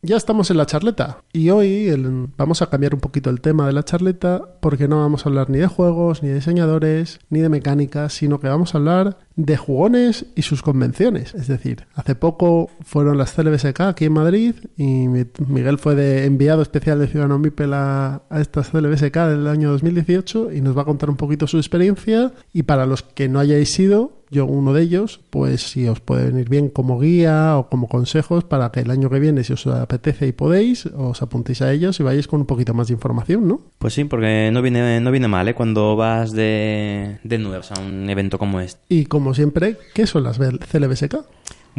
[0.07, 1.17] Ya estamos en la charleta.
[1.33, 1.93] Y hoy
[2.37, 5.49] vamos a cambiar un poquito el tema de la charleta porque no vamos a hablar
[5.49, 9.55] ni de juegos, ni de diseñadores, ni de mecánicas, sino que vamos a hablar de
[9.55, 11.33] jugones y sus convenciones.
[11.35, 16.25] Es decir, hace poco fueron las CLBSK aquí en Madrid y mi- Miguel fue de
[16.25, 20.81] enviado especial de Ciudadano Mipel a, a estas CLBSK del año 2018 y nos va
[20.81, 24.73] a contar un poquito su experiencia y para los que no hayáis ido, yo uno
[24.73, 28.81] de ellos, pues si os puede venir bien como guía o como consejos para que
[28.81, 32.27] el año que viene, si os apetece y podéis, os apuntéis a ellos y vayáis
[32.27, 33.61] con un poquito más de información, ¿no?
[33.77, 35.53] Pues sí, porque no viene, no viene mal, ¿eh?
[35.53, 38.81] Cuando vas de, de nuevas a un evento como este.
[38.89, 41.17] Y como siempre, ¿qué son las CLBSK?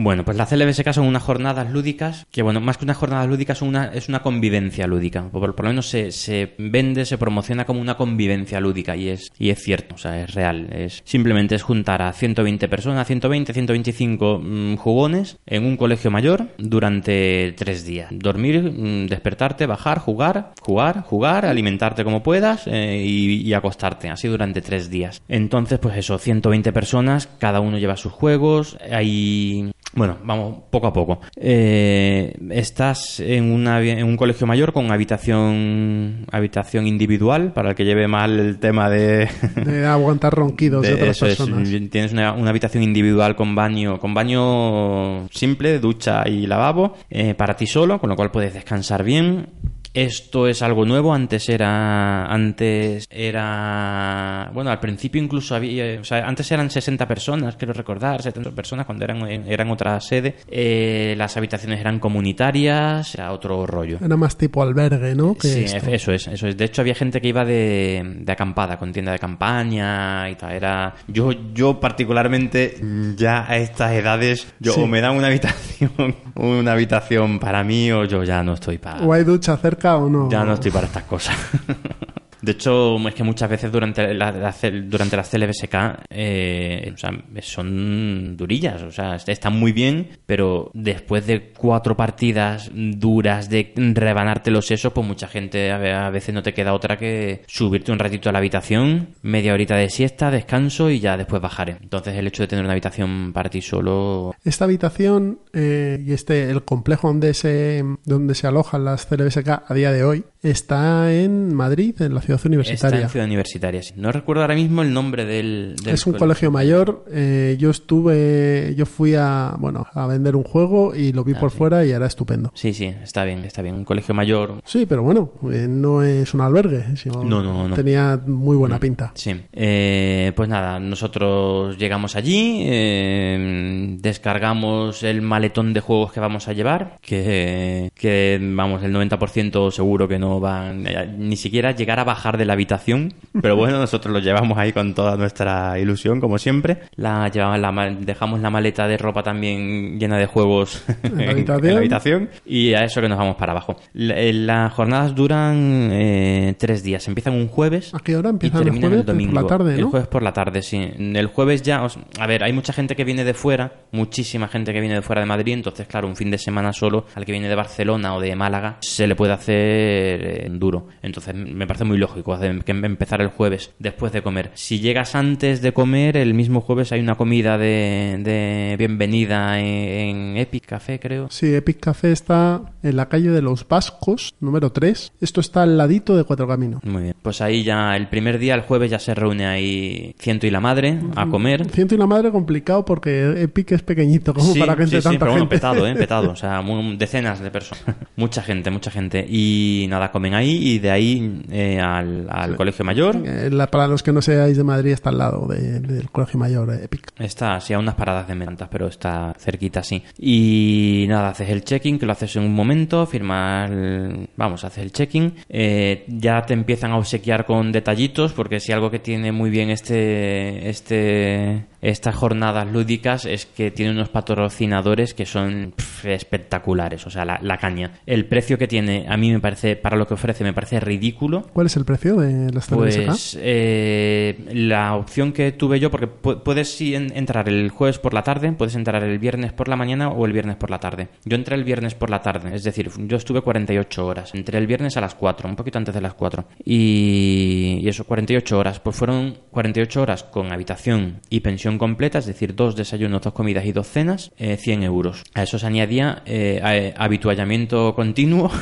[0.00, 3.60] Bueno, pues las CLBSK son unas jornadas lúdicas, que bueno, más que unas jornadas lúdicas,
[3.92, 5.28] es una convivencia lúdica.
[5.28, 9.32] Por, por lo menos se, se vende, se promociona como una convivencia lúdica y es,
[9.40, 10.68] y es cierto, o sea, es real.
[10.72, 16.46] Es, simplemente es juntar a 120 personas, 120, 125 mm, jugones en un colegio mayor
[16.58, 18.08] durante tres días.
[18.12, 24.28] Dormir, mm, despertarte, bajar, jugar, jugar, jugar, alimentarte como puedas eh, y, y acostarte, así
[24.28, 25.20] durante tres días.
[25.28, 30.92] Entonces, pues eso, 120 personas, cada uno lleva sus juegos, hay bueno, vamos poco a
[30.92, 31.20] poco.
[31.36, 37.84] Eh, estás en, una, en un colegio mayor con habitación habitación individual para el que
[37.84, 39.28] lleve mal el tema de,
[39.64, 41.68] De aguantar ronquidos de, de- otras es, personas.
[41.90, 47.56] tienes una, una habitación individual con baño con baño simple, ducha y lavabo eh, para
[47.56, 49.48] ti solo, con lo cual puedes descansar bien.
[49.94, 56.26] Esto es algo nuevo, antes era antes era bueno, al principio incluso había, o sea,
[56.26, 60.36] antes eran 60 personas, quiero recordar, 70 personas cuando eran eran otra sede.
[60.50, 63.98] Eh, las habitaciones eran comunitarias, era otro rollo.
[64.04, 65.34] Era más tipo albergue, ¿no?
[65.34, 65.90] Que Sí, esto.
[65.90, 66.56] eso es, eso es.
[66.56, 70.52] De hecho, había gente que iba de, de acampada, con tienda de campaña y tal.
[70.52, 70.94] Era.
[71.06, 72.76] Yo, yo particularmente,
[73.16, 74.80] ya a estas edades, yo Sí.
[74.82, 75.90] o me dan una habitación,
[76.34, 79.02] una habitación para mí, o yo ya no estoy para.
[79.04, 80.28] ¿O hay ducha cerca o no?
[80.30, 81.36] Ya no estoy para estas cosas.
[82.42, 85.74] De hecho, es que muchas veces durante la, durante las CLBSK
[86.10, 87.10] eh, o sea,
[87.42, 94.50] son durillas, o sea, están muy bien, pero después de cuatro partidas duras de rebanarte
[94.50, 98.28] los sesos, pues mucha gente a veces no te queda otra que subirte un ratito
[98.28, 101.76] a la habitación, media horita de siesta, descanso y ya después bajaré.
[101.80, 106.50] Entonces el hecho de tener una habitación para ti solo Esta habitación eh, y este
[106.50, 111.54] el complejo donde se donde se alojan las CLBSK a día de hoy está en
[111.54, 113.00] Madrid, en la ciudad está universitaria.
[113.02, 113.82] en Ciudad Universitaria.
[113.82, 113.94] sí.
[113.96, 115.74] No recuerdo ahora mismo el nombre del...
[115.82, 117.04] del Es un colegio mayor.
[117.10, 121.40] eh, yo estuve, yo fui a bueno a vender un juego y lo vi Ah,
[121.40, 121.58] por sí.
[121.58, 122.50] fuera y era estupendo.
[122.54, 123.74] Sí, sí, está bien, está bien.
[123.74, 124.60] Un colegio mayor.
[124.64, 126.96] Sí, pero bueno, eh, no es un albergue.
[126.96, 127.74] sino No, no, no.
[127.74, 129.12] Tenía muy buena pinta.
[129.14, 129.34] Sí.
[129.52, 136.52] Eh, pues nada, nosotros llegamos allí, eh, descargamos el maletón de juegos que vamos a
[136.52, 140.84] llevar, que, que vamos, el 90% seguro que no van
[141.18, 144.94] ni siquiera llegar a bajar de la habitación, pero bueno, nosotros lo llevamos ahí con
[144.94, 146.78] toda nuestra ilusión, como siempre.
[146.96, 151.30] La, llevamos la, dejamos la maleta de ropa también llena de juegos ¿En la en
[151.30, 151.72] habitación?
[151.72, 153.76] la habitación y a eso que nos vamos para abajo.
[153.92, 158.46] La- eh, las jornadas duran eh, tres días, empiezan un jueves ¿A qué hora y
[158.46, 159.00] el terminan jueves?
[159.00, 159.32] el domingo.
[159.34, 160.76] Por la tarde, El jueves por la tarde, sí.
[160.98, 164.72] El jueves ya, os- a ver, hay mucha gente que viene de fuera, muchísima gente
[164.72, 167.32] que viene de fuera de Madrid, entonces claro, un fin de semana solo al que
[167.32, 170.88] viene de Barcelona o de Málaga se le puede hacer eh, duro.
[171.02, 174.50] Entonces me parece muy lógico lógico hace- que empezar el jueves después de comer.
[174.54, 179.66] Si llegas antes de comer, el mismo jueves hay una comida de, de bienvenida en,
[179.66, 181.28] en Epic Café, creo.
[181.30, 185.12] Sí, Epic Café está en la calle de los Vascos, número 3.
[185.20, 186.82] Esto está al ladito de Cuatro Caminos.
[186.84, 187.14] Muy bien.
[187.22, 190.60] Pues ahí ya el primer día, el jueves, ya se reúne ahí Ciento y la
[190.60, 191.66] Madre a comer.
[191.70, 195.02] Ciento y la madre complicado porque Epic es pequeñito, como Sí, para que entre sí,
[195.02, 195.56] sí, tanta pero bueno, gente.
[195.56, 195.94] petado, ¿eh?
[195.98, 196.30] Petado.
[196.30, 196.62] O sea,
[196.96, 197.84] decenas de personas.
[198.16, 199.26] mucha gente, mucha gente.
[199.28, 203.16] Y nada, comen ahí y de ahí eh, al, al colegio mayor.
[203.24, 206.38] Eh, la- para los que no seáis de Madrid, está al lado de- del Colegio
[206.40, 207.08] Mayor eh, Epic.
[207.18, 210.02] Está así a unas paradas de mentas, pero está cerquita así.
[210.18, 214.84] Y nada, haces el check-in, que lo haces en un momento, firmas, el- vamos, haces
[214.84, 215.34] el check-in.
[215.48, 219.70] Eh, ya te empiezan a obsequiar con detallitos, porque si algo que tiene muy bien
[219.70, 225.74] este, este, estas jornadas lúdicas es que tiene unos patrocinadores que son
[226.04, 227.92] espectaculares, o sea, la, la caña.
[228.06, 231.46] El precio que tiene, a mí me parece, para lo que ofrece, me parece ridículo.
[231.52, 233.04] ¿Cuál es el precio de las CBSK?
[233.06, 237.98] Pues eh, la opción que tuve yo, porque pu- puedes sí, en- entrar el jueves
[237.98, 240.78] por la tarde, puedes entrar el viernes por la mañana o el viernes por la
[240.80, 241.08] tarde.
[241.24, 244.34] Yo entré el viernes por la tarde, es decir, yo estuve 48 horas.
[244.34, 246.44] Entré el viernes a las 4, un poquito antes de las 4.
[246.64, 248.80] Y, y eso, 48 horas.
[248.80, 253.66] Pues fueron 48 horas con habitación y pensión completa, es decir, dos desayunos, dos comidas
[253.66, 255.24] y dos cenas, eh, 100 euros.
[255.34, 258.50] A eso se añadía eh, a- habituallamiento continuo.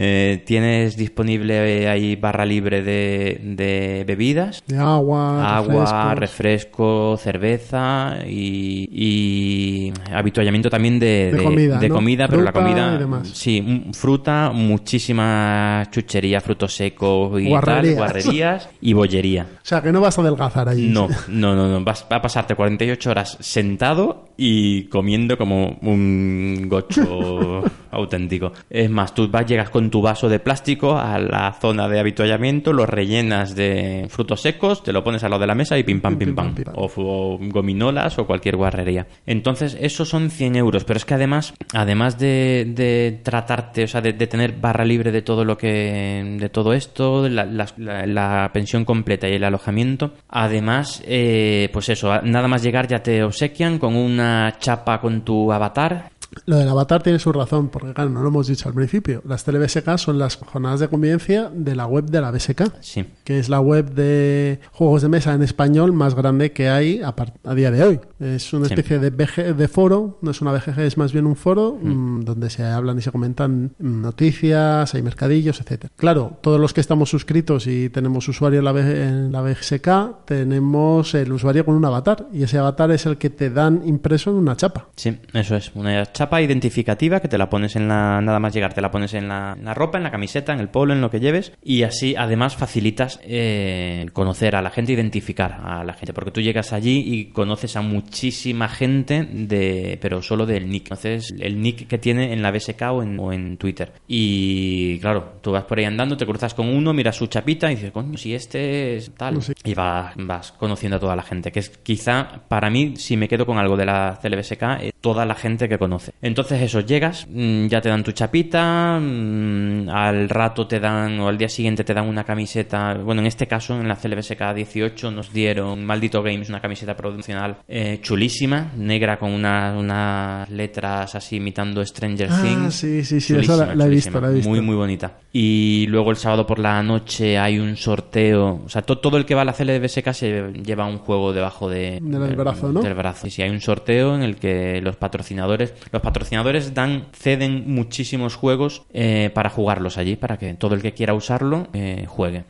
[0.00, 4.62] Eh, tienes disponible eh, ahí barra libre de, de bebidas.
[4.66, 11.94] De agua, Agua, refresco, cerveza y, y habituallamiento también de, De comida, de ¿no?
[11.94, 13.00] comida, pero la comida,
[13.32, 17.84] sí, mm, fruta, muchísima chuchería, frutos secos y Guarrerías.
[17.84, 19.46] tal, guarrerías y bollería.
[19.56, 20.86] O sea, que no vas a adelgazar ahí.
[20.88, 21.82] No, no, no, no.
[21.84, 28.52] Vas a pasarte 48 horas sentado y comiendo como un gocho auténtico.
[28.70, 32.72] Es más, tú vas, llegas con tu vaso de plástico a la zona de habituallamiento,
[32.72, 36.00] lo rellenas de frutos secos, te lo pones al lado de la mesa y pim
[36.00, 36.54] pam, pim pam.
[36.54, 36.74] pim, pam.
[36.76, 39.06] O, gominolas o cualquier guarrería.
[39.26, 40.84] Entonces, esos son 100 euros.
[40.84, 45.12] Pero es que además, además de, de tratarte, o sea, de, de tener barra libre
[45.12, 49.44] de todo lo que, de todo esto, la, la- la- la pensión completa y el
[49.44, 55.22] alojamiento, además, eh, pues eso, nada más llegar ya te obsequian con una chapa con
[55.22, 56.10] tu avatar.
[56.46, 59.22] Lo del avatar tiene su razón, porque claro, no lo hemos dicho al principio.
[59.26, 63.04] Las TeleBSK son las jornadas de convivencia de la web de la BSK, Sí.
[63.24, 67.14] que es la web de juegos de mesa en español más grande que hay a,
[67.44, 68.00] a día de hoy.
[68.20, 68.74] Es una Sí.
[68.74, 72.20] especie de, BG de foro, no es una BGG, es más bien un foro mm,
[72.24, 75.90] donde se hablan y se comentan mm, noticias, hay mercadillos, etcétera.
[75.96, 80.26] Claro, todos los que estamos suscritos y tenemos usuario en la, B- en la BSK,
[80.26, 84.30] tenemos el usuario con un avatar, y ese avatar es el que te dan impreso
[84.30, 84.88] en una chapa.
[84.96, 85.70] Sí, eso es.
[85.74, 88.20] Una chapa identificativa que te la pones en la.
[88.20, 90.60] Nada más llegar, te la pones en la, en la ropa, en la camiseta, en
[90.60, 91.52] el polo, en lo que lleves.
[91.62, 96.12] Y así, además, facilitas eh, conocer a la gente, identificar a la gente.
[96.12, 100.88] Porque tú llegas allí y conoces a muchísima gente, de pero solo del nick.
[100.88, 103.92] Conoces el nick que tiene en la BSK o en, o en Twitter.
[104.06, 107.76] Y claro, tú vas por ahí andando, te cruzas con uno, miras su chapita y
[107.76, 109.38] dices, coño, si este es tal.
[109.64, 111.52] Y vas, vas conociendo a toda la gente.
[111.52, 115.24] Que es quizá, para mí, si me quedo con algo de la CLBSK, eh, toda
[115.24, 116.07] la gente que conoce.
[116.22, 121.28] Entonces, eso, llegas, mm, ya te dan tu chapita, mm, al rato te dan, o
[121.28, 122.94] al día siguiente te dan una camiseta.
[122.94, 127.56] Bueno, en este caso, en la CLBSK 18, nos dieron Maldito Games, una camiseta promocional
[127.68, 132.74] eh, chulísima, negra con una- unas letras así imitando Stranger Ah, Things.
[132.74, 134.48] sí, sí, sí, Chulísima, esa la- la he visto, la he visto.
[134.48, 135.12] Muy, muy bonita.
[135.32, 138.62] Y luego el sábado por la noche hay un sorteo.
[138.64, 141.68] O sea, to- todo el que va a la CLBSK se lleva un juego debajo
[141.68, 142.82] de, Del brazo, ¿no?
[142.82, 143.26] Del brazo.
[143.26, 148.34] Y sí, hay un sorteo en el que los patrocinadores, los patrocinadores dan, ceden muchísimos
[148.34, 152.44] juegos eh, para jugarlos allí, para que todo el que quiera usarlo eh, juegue.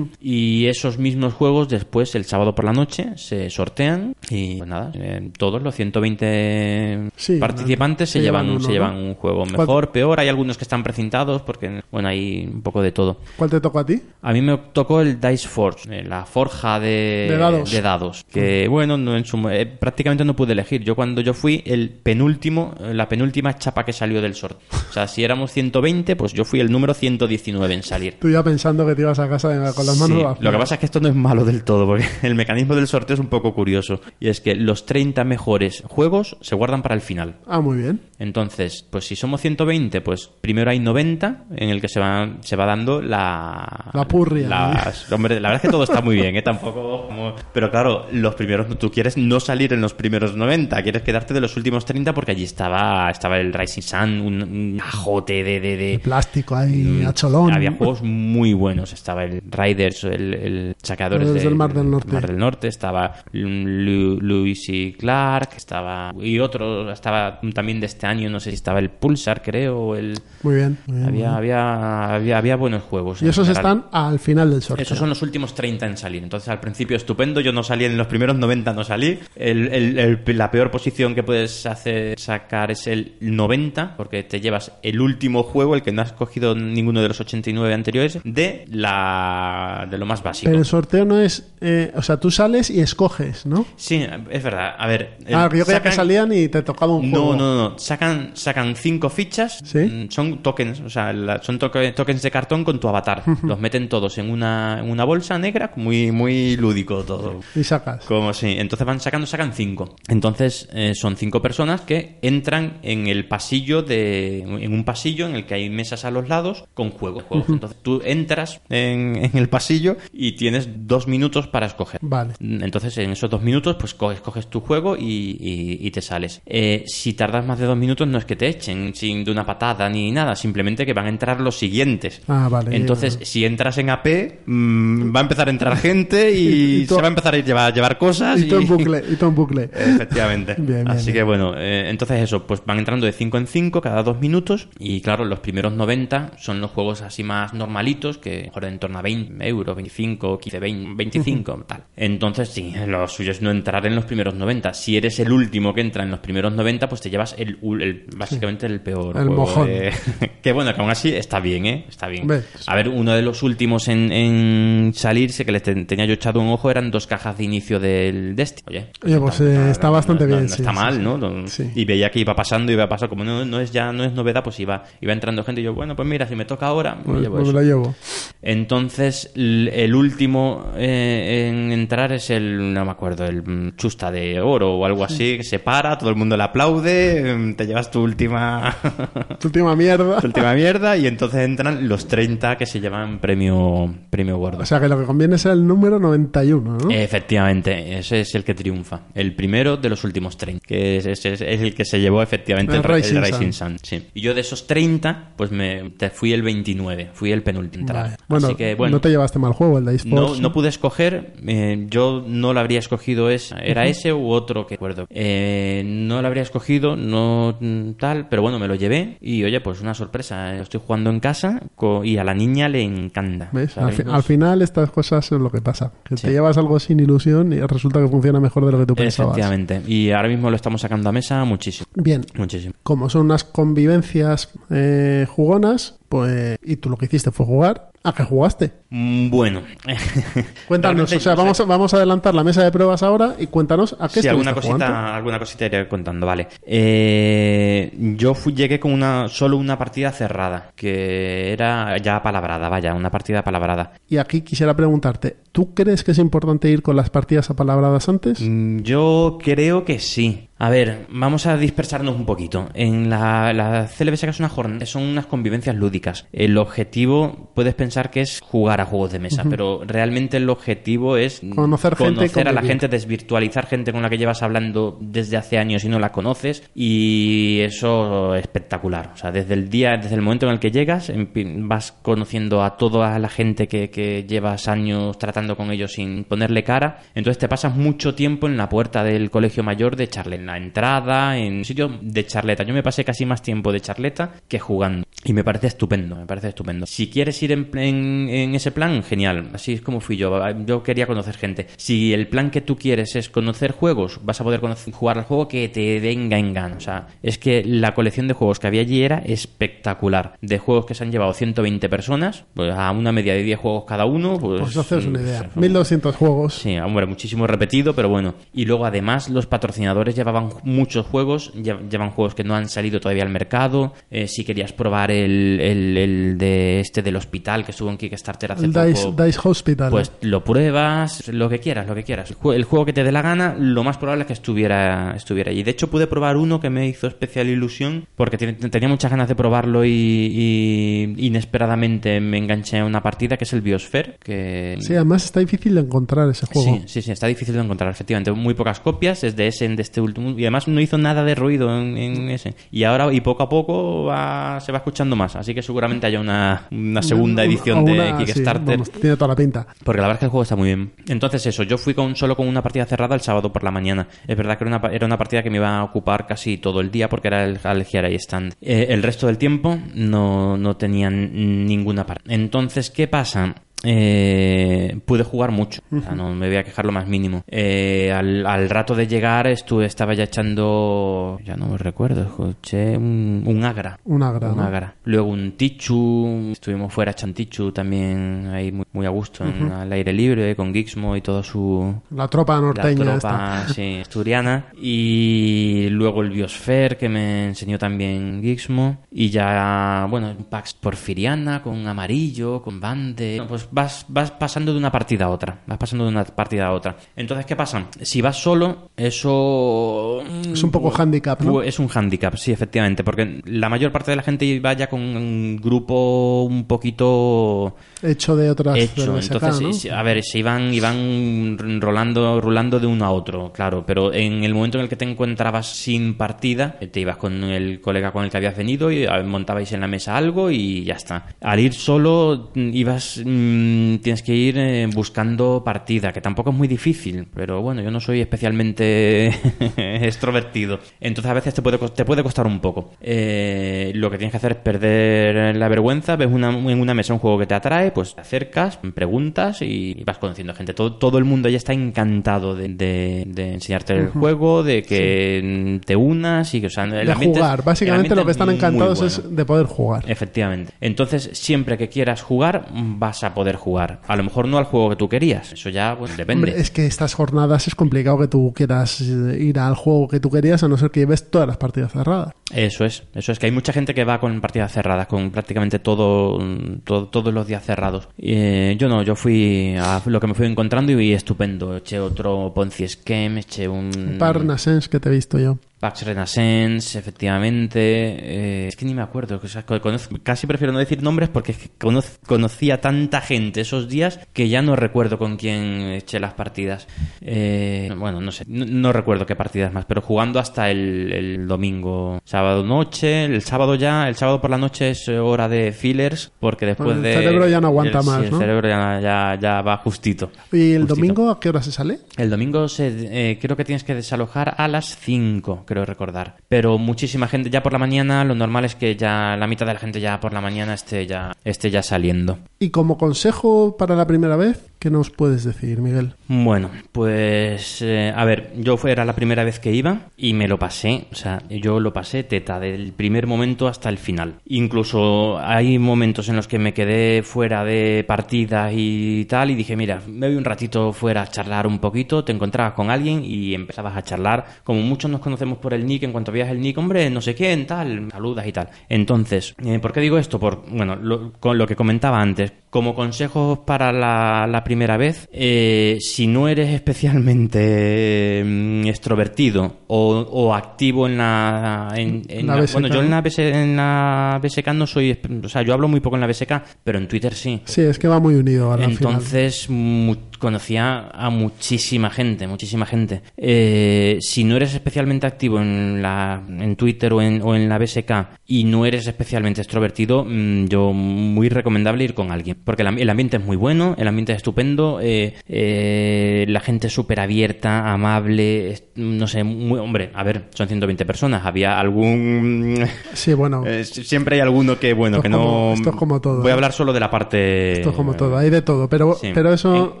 [0.20, 4.90] Y esos mismos juegos después, el sábado por la noche, se sortean y pues nada,
[4.94, 9.14] eh, todos los 120 Sí, participantes se, se llevan, llevan un- uno, se llevan un
[9.14, 10.20] juego ¿Cuál- mejor, peor.
[10.20, 13.18] Hay algunos que están precintados porque, bueno, hay un poco de todo.
[13.36, 14.00] ¿Cuál te tocó a ti?
[14.22, 17.70] A mí me tocó el Dice Forge, la forja de, De dados.
[17.70, 19.40] de dados, que bueno, no, en su
[19.80, 20.82] prácticamente no pude elegir.
[20.84, 24.58] Yo cuando yo fui el penúltimo, la penúltima chapa que salió del sorteo.
[24.88, 28.16] O sea, si éramos 120, pues yo fui el número 119 en salir.
[28.18, 30.44] Tú ya pensando que te ibas a casa con las manos Sí.
[30.44, 32.86] Lo que pasa es que esto no es malo del todo, porque el mecanismo del
[32.86, 34.00] sorteo es un poco curioso.
[34.18, 37.36] Y es que los 30 mejores juegos se guardan para el final.
[37.46, 38.00] Ah, muy bien.
[38.18, 42.56] Entonces, pues si somos 120, pues primero hay 90 en el que se va, se
[42.56, 43.90] va dando la...
[43.92, 44.48] La purria.
[44.48, 46.42] las- hombre, la verdad es que todo está muy bien, ¿eh?
[46.42, 47.34] Tampoco como...
[47.52, 48.78] Pero claro, los primeros...
[48.78, 52.30] Tú quieres no salir en los primeros 90, quieres quedarte de los últimos 30 porque
[52.32, 55.60] allí estaba estaba, estaba el Rising Sun, un, un ajote de...
[55.60, 57.52] de, de- El plástico ahí, Mm, a cholón.
[57.52, 58.92] Había juegos muy buenos.
[58.92, 62.12] Estaba el Riders, el, el Saqueadores Los del Mar del Norte.
[62.12, 62.68] Mar del Norte.
[62.68, 65.50] Estaba Lu- Lewis y Clark.
[65.56, 66.12] Estaba.
[66.20, 66.90] Y otro.
[66.92, 68.28] Estaba también de este año.
[68.30, 69.96] No sé si estaba el Pulsar, creo.
[69.96, 70.78] el, Muy bien.
[70.86, 71.56] muy bien, muy había, bien.
[71.56, 73.22] había, había, había buenos juegos.
[73.22, 73.78] Y esos general.
[73.78, 74.82] están al final del sorteo.
[74.82, 76.22] Esos son los últimos 30 en salir.
[76.22, 77.40] Entonces, al principio, estupendo.
[77.40, 79.18] Yo no salí en los primeros 90, no salí.
[79.36, 84.40] El- el- el- la peor posición que puedes hacer sacar es el 90, porque te
[84.40, 88.64] llevas el último juego, el que no has cogido ninguno de los 89 anteriores, de
[89.12, 90.48] la de lo más básico.
[90.50, 91.52] Pero el sorteo no es.
[91.60, 93.64] eh, o sea, tú sales y escoges, ¿no?
[93.76, 94.74] Sí, es verdad.
[94.78, 95.16] A ver.
[95.26, 97.36] el- Ah, yo creía que salían y te tocaba un No, juego.
[97.36, 97.78] no, no.
[97.78, 99.60] Sacan, sacan cinco fichas.
[99.64, 99.78] ¿Sí?
[99.78, 103.22] Mm, Son tokens, o sea, la- son toque- tokens de cartón con tu avatar.
[103.42, 107.40] Los meten todos en una, en una bolsa negra, muy, muy lúdico todo.
[107.54, 108.04] Y sacas.
[108.04, 109.96] Como sí, entonces van sacando, sacan cinco.
[110.08, 115.34] Entonces eh, son cinco personas que entran en el pasillo de, en un pasillo en
[115.34, 117.24] el que hay mesas a los lados con juegos.
[117.24, 117.48] juegos.
[117.48, 122.00] Entonces tú entras en, en el pasillo y tienes dos minutos para escoger.
[122.02, 122.34] Vale.
[122.40, 125.02] Entonces, en esos dos minutos, pues coges, coges tu juego y,
[125.40, 126.40] y- y te sales.
[126.46, 129.44] Eh, si tardas más de dos minutos, no es que te echen sin de una
[129.46, 132.22] patada ni nada, simplemente que van a entrar los siguientes.
[132.28, 132.74] Ah, vale.
[132.76, 137.04] Entonces, si entras en AP, mm, va a empezar a entrar gente y, se va
[137.04, 138.40] a empezar a llevar, llevar cosas.
[138.40, 139.02] Y todo en bucle.
[139.10, 139.64] Y todo en bucle.
[139.74, 140.54] Efectivamente.
[140.58, 141.14] Bien, bien, Así bien.
[141.16, 144.68] que bueno, eh, entonces eso, pues van entrando de 5 en 5 cada dos minutos
[144.78, 148.78] y claro, los primeros 90 son los juegos así más normalitos, que a mejor en
[148.78, 151.84] torno a 20 euros, 25, 15, 20, 25, tal.
[151.96, 154.74] Entonces sí, lo suyo es no entrar en los primeros 90.
[154.74, 158.06] Si eres el último que entra en los primeros 90, pues te llevas el, el-
[158.16, 159.66] básicamente el peor El juego mojón.
[159.66, 159.92] de-
[160.42, 161.84] que bueno, que aún así está bien, ¿eh?
[161.88, 162.28] Está bien.
[162.66, 166.40] A ver, uno de los últimos en, en salirse, que le ten- tenía yo echado
[166.40, 168.64] un ojo, eran dos cajas de inicio del Destiny.
[168.68, 171.02] Oye, Oye, pues, eh, está bastante no- no- bien, no sí, está sí, mal.
[171.02, 171.18] ¿no?
[171.18, 171.70] No- Sí.
[171.74, 174.44] Y veía que iba pasando, iba pasando, como no, no es ya no es novedad,
[174.44, 177.02] pues iba, iba entrando gente y yo, bueno, pues mira, si me toca ahora, me
[177.04, 177.62] Pues- llevo pues me eso.
[177.62, 177.94] llevo.
[178.42, 184.74] Entonces, el último eh, en entrar es el, no me acuerdo, el chusta de oro
[184.74, 188.02] o algo así, que se para, todo el mundo le aplaude, mm, te llevas tu
[188.02, 188.76] última,
[189.40, 190.20] Tu última mierda.
[190.20, 194.58] tu última mierda y entonces entran los 30 que se llevan premio, premio gordo.
[194.62, 196.90] O sea que lo que conviene es el número 91, ¿no?
[196.90, 199.02] Efectivamente, ese es el que triunfa.
[199.14, 202.41] El primero de los últimos 30, que es, es- es el que se llevó efectivamente
[202.46, 203.52] El el, Rising el Rising Sun.
[203.52, 203.78] Sun.
[203.82, 204.06] sí.
[204.14, 207.86] Y yo de esos 30, pues me te fui el 29, fui el penúltimo.
[207.92, 208.16] Vale.
[208.28, 210.40] Bueno, Así que, bueno, no te llevaste mal juego, el de no, eSports.
[210.40, 214.74] no pude escoger, eh, yo no lo habría escogido ese, era ese u otro que
[214.74, 215.06] recuerdo.
[215.10, 217.58] Eh, no lo habría escogido, no
[217.98, 221.20] tal, pero bueno, me lo llevé y oye, pues una sorpresa, eh, estoy jugando en
[221.20, 221.60] casa
[222.04, 223.50] y a la niña le encanta.
[223.76, 225.92] Al, fi- nos- al final estas cosas es lo que pasa.
[226.04, 226.26] Que Sí.
[226.26, 229.36] te llevas algo sin ilusión y resulta que funciona mejor de lo que tú pensabas.
[229.36, 232.74] Efectivamente, y ahora mismo lo estamos sacando a mesa muchísimo, Bien, muchísimo.
[232.82, 236.58] como son unas convivencias eh, jugonas, pues...
[236.62, 237.90] Y tú lo que hiciste fue jugar.
[238.04, 238.72] ¿A qué jugaste?
[238.90, 239.62] Mm, Bueno,
[240.66, 243.46] Cuéntanos, Realmente, o sea, vamos, a- vamos a adelantar la mesa de pruebas ahora y
[243.46, 244.70] cuéntanos a qué Sí, alguna jugando.
[244.84, 246.48] cosita, alguna cosita iré contando, vale.
[246.66, 252.92] Eh, yo fui, llegué con una solo una partida cerrada, que era ya palabrada, vaya,
[252.94, 253.92] una partida palabrada.
[254.08, 258.40] Y aquí quisiera preguntarte, ¿tú crees que es importante ir con las partidas apalabradas antes?
[258.40, 260.48] Mm, Yo creo que sí.
[260.58, 262.68] A ver, vamos a dispersarnos un poquito.
[262.74, 266.28] En la, la CLBS es una jornada, son unas convivencias lúdicas.
[266.32, 271.16] El objetivo, puedes pensar que es jugar a juegos de mesa, pero realmente el objetivo
[271.16, 275.58] es Conocer gente a la gente, desvirtualizar gente con la que llevas hablando desde hace
[275.58, 276.62] años y no la conoces.
[276.76, 279.10] Y eso es espectacular.
[279.14, 282.76] O sea, desde el día, desde el momento en el que llegas, vas conociendo a
[282.76, 287.00] toda la gente que, que llevas años tratando con ellos sin ponerle cara.
[287.14, 290.56] Entonces te pasas mucho tiempo en la puerta del colegio mayor de charla, en la
[290.56, 292.62] entrada, en sitio de charleta.
[292.64, 295.06] Yo me pasé casi más tiempo de charleta que jugando.
[295.24, 296.84] Y me parece estupendo, me parece estupendo.
[296.84, 299.50] Si quieres ir en, en- en ese plan, genial.
[299.52, 300.40] Así es como fui yo.
[300.66, 301.68] Yo quería conocer gente.
[301.76, 304.60] Si el plan que tú quieres es conocer juegos, vas a poder
[304.92, 306.76] jugar al juego que te venga en gana.
[306.76, 310.34] O sea, es que la colección de juegos que había allí era espectacular.
[310.40, 313.84] De juegos que se han llevado 120 personas, pues a una media de 10 juegos
[313.86, 314.38] cada uno.
[314.38, 315.31] Pues, Pues haceros una idea.
[315.54, 316.54] Mm, 1200 juegos.
[316.54, 318.34] Sí, hombre, muchísimo repetido, pero bueno.
[318.54, 323.00] Y luego además los patrocinadores llevaban muchos juegos, lle- llevan juegos que no han salido
[323.00, 323.92] todavía al mercado.
[324.10, 328.52] Eh, si querías probar el, el, el de este del hospital que estuvo en Kickstarter
[328.52, 328.86] hace El poco.
[328.86, 329.90] Dice, Dice Hospital.
[329.90, 332.30] Pues lo pruebas, lo que quieras, lo que quieras.
[332.30, 335.14] El jue- el juego que te dé la gana, lo más probable es que estuviera,
[335.16, 335.62] estuviera allí.
[335.62, 339.34] De hecho, pude probar uno que me hizo especial ilusión porque tenía muchas ganas de
[339.34, 344.16] probarlo y, y inesperadamente me enganché a una partida que es el Biosphere.
[344.22, 344.76] Que...
[344.80, 346.76] Sí, además está difícil de encontrar ese juego.
[346.78, 348.32] Sí, sí, sí, está difícil de encontrar, efectivamente.
[348.32, 350.30] Muy pocas copias, es de ese, de este último.
[350.30, 352.54] Y además no hizo nada de ruido en, en ese.
[352.70, 355.36] Y ahora, y poco a poco, va- se va escuchando más.
[355.36, 358.76] Así que seguramente haya una, una segunda Un- edición de sí, Kickstarter.
[358.78, 359.66] vamos, tiene toda la pinta.
[359.84, 360.92] Porque la verdad es que el juego está muy bien.
[361.08, 364.08] Entonces eso, yo fui con solo con una partida cerrada el sábado por la mañana.
[364.26, 366.80] Es verdad que era una, era una partida que me iba a ocupar casi todo
[366.80, 368.54] el día porque era el Algiera y stand.
[368.60, 372.34] Eh, el resto del tiempo no, no tenían ninguna parte.
[372.34, 373.54] Entonces, ¿qué pasa?
[373.84, 377.42] Eh, pude jugar mucho, o sea, no me voy a quejar lo más mínimo.
[377.46, 382.96] Eh, al, al rato de llegar estuve, estaba ya echando, ya no me recuerdo, eché
[382.96, 383.98] un, un agra.
[384.04, 384.62] Un agra, Un ¿no?
[384.62, 384.94] agra.
[385.04, 390.12] Luego un tichu, estuvimos fuera chantichu también ahí muy, muy a gusto, en, al aire
[390.12, 396.22] libre, con Gixmo y todo su, La tropa norteña la tropa sí, asturiana y luego
[396.22, 402.80] el Biosphere que me enseñó también Gixmo y ya bueno Pax Porfiriana con amarillo con
[402.80, 406.24] bande Bueno, pues vas vas pasando de una partida a otra vas pasando de una
[406.24, 411.52] partida a otra entonces qué pasa si vas solo eso Es un poco handicap, ¿no?
[411.52, 414.88] Pues es un handicap, sí, efectivamente, porque la mayor parte de la gente va ya
[414.88, 419.20] con un grupo un poquito Hecho de otras hecho.
[419.20, 419.72] SK, Entonces, ¿no?
[419.72, 424.44] sí, a ver, se iban, iban rolando, rolando de uno a otro, claro, pero en
[424.44, 428.24] el momento en el que te encontrabas sin partida, te ibas con el colega con
[428.24, 431.26] el que habías venido y montabais en la mesa algo y ya está.
[431.40, 433.18] Al ir solo, mm, ibas,
[433.62, 437.90] mm, tienes que ir eh, buscando partida, que tampoco es muy difícil, pero bueno, yo
[437.90, 439.26] no soy especialmente
[439.76, 440.78] extrovertido.
[441.00, 442.90] Entonces a veces te puede, te puede costar un poco.
[443.00, 447.12] Eh, lo que tienes que hacer es perder la vergüenza, ves una, en una mesa
[447.12, 450.74] un juego que te atrae, pues te acercas, preguntas y vas conociendo gente.
[450.74, 455.80] Todo, todo el mundo ya está encantado de, de- de enseñarte el juego, de que
[455.84, 457.62] te unas y que o sea, de es- jugar.
[457.64, 459.06] Básicamente lo que es están encantados bueno.
[459.08, 460.04] es de poder jugar.
[460.08, 460.72] Efectivamente.
[460.80, 464.00] Entonces, siempre que quieras jugar, vas a poder jugar.
[464.06, 465.52] A lo mejor no al juego que tú querías.
[465.52, 466.50] Eso ya, pues, depende.
[466.50, 470.30] Hombre, es que estas jornadas es complicado que tú quieras ir al juego que tú
[470.30, 472.32] querías a no ser que lleves todas las partidas cerradas.
[472.54, 475.78] Eso es, eso es que hay mucha gente que va con partidas cerradas, con prácticamente
[475.78, 476.38] todo,
[476.84, 478.08] todo- todos los días cerrados.
[478.18, 481.76] Eh, yo no, yo fui a lo que me fui encontrando y, estupendo.
[481.76, 485.58] Eché otro Ponzi Scheme, eché un Parnasens que te he visto yo.
[485.82, 487.80] Pax Renaissance, efectivamente.
[487.80, 489.40] eh, es que ni me acuerdo.
[489.42, 493.20] o sea, conozco- casi prefiero no decir nombres porque es que conoz- conocí a tanta
[493.20, 496.86] gente esos días que ya no recuerdo con quién eché las partidas.
[497.20, 501.48] Eh, bueno, no sé, no, no recuerdo qué partidas más, pero jugando hasta el, el
[501.48, 503.24] domingo, sábado noche.
[503.24, 507.02] El sábado ya, el sábado por la noche es hora de fillers porque después El
[507.02, 507.14] de.
[507.14, 508.38] cerebro ya no aguanta el- sí, más, El ¿no?
[508.38, 510.30] cerebro ya, ya, ya va justito.
[510.52, 510.94] ¿Y el Justito.
[510.94, 511.98] domingo a qué hora se sale?
[512.16, 516.36] El domingo se, eh, creo que tienes que desalojar a las 5, creo recordar.
[516.48, 519.74] Pero muchísima gente ya por la mañana, lo normal es que ya la mitad de
[519.74, 522.38] la gente ya por la mañana esté ya, esté ya saliendo.
[522.58, 526.14] Y como consejo para la primera vez, ¿qué nos puedes decir, Miguel?
[526.26, 530.48] Bueno, pues eh, a ver, yo fue, era la primera vez que iba y me
[530.48, 534.40] lo pasé, o sea, yo lo pasé teta del primer momento hasta el final.
[534.44, 539.76] Incluso hay momentos en los que me quedé fuera de partida y tal y dije,
[539.76, 543.54] mira, me voy un ratito fuera a charlar un poquito, te encontrabas con alguien y
[543.54, 546.76] empezabas a charlar, como muchos nos conocemos por el nick, en cuanto veas el nick,
[546.76, 548.68] hombre, no sé quién, tal, saludas y tal.
[548.88, 550.40] Entonces, eh, ¿por qué digo esto?
[550.40, 555.98] Por, bueno, con lo que comentaba antes, como consejos para la, la primera vez, eh,
[556.00, 561.92] si no eres especialmente mm, extrovertido o, o activo en la...
[561.94, 565.18] En, en La la- bueno, yo en la, BS en la BSK no soy...
[565.44, 566.52] O sea, yo hablo muy poco en la BSK,
[566.82, 567.60] pero en Twitter sí.
[567.66, 568.92] Sí, es que va muy unido al final.
[568.92, 573.22] Entonces mu- conocía a muchísima gente, muchísima gente.
[573.36, 577.78] Eh, si no eres especialmente activo en, la, en Twitter o en, o en la
[577.78, 578.12] BSK
[578.46, 582.56] y no eres especialmente extrovertido, mm, yo muy recomendable ir con alguien.
[582.64, 586.60] Porque el, am- el ambiente es muy bueno, el ambiente es estupendo, eh, eh, la
[586.60, 591.78] gente es súper abierta, amable, no sé, muy, hombre, a ver, son 120 personas, había
[591.78, 592.84] algún...
[593.14, 595.38] Sí, bueno, Eh, siempre hay alguno que, bueno, Esto que no...
[595.38, 596.54] como- esto es como todo, Voy a ¿eh?
[596.54, 597.72] hablar solo de la parte...
[597.72, 599.30] esto es como todo, hay de todo, pero, Sí.
[599.34, 600.00] pero eso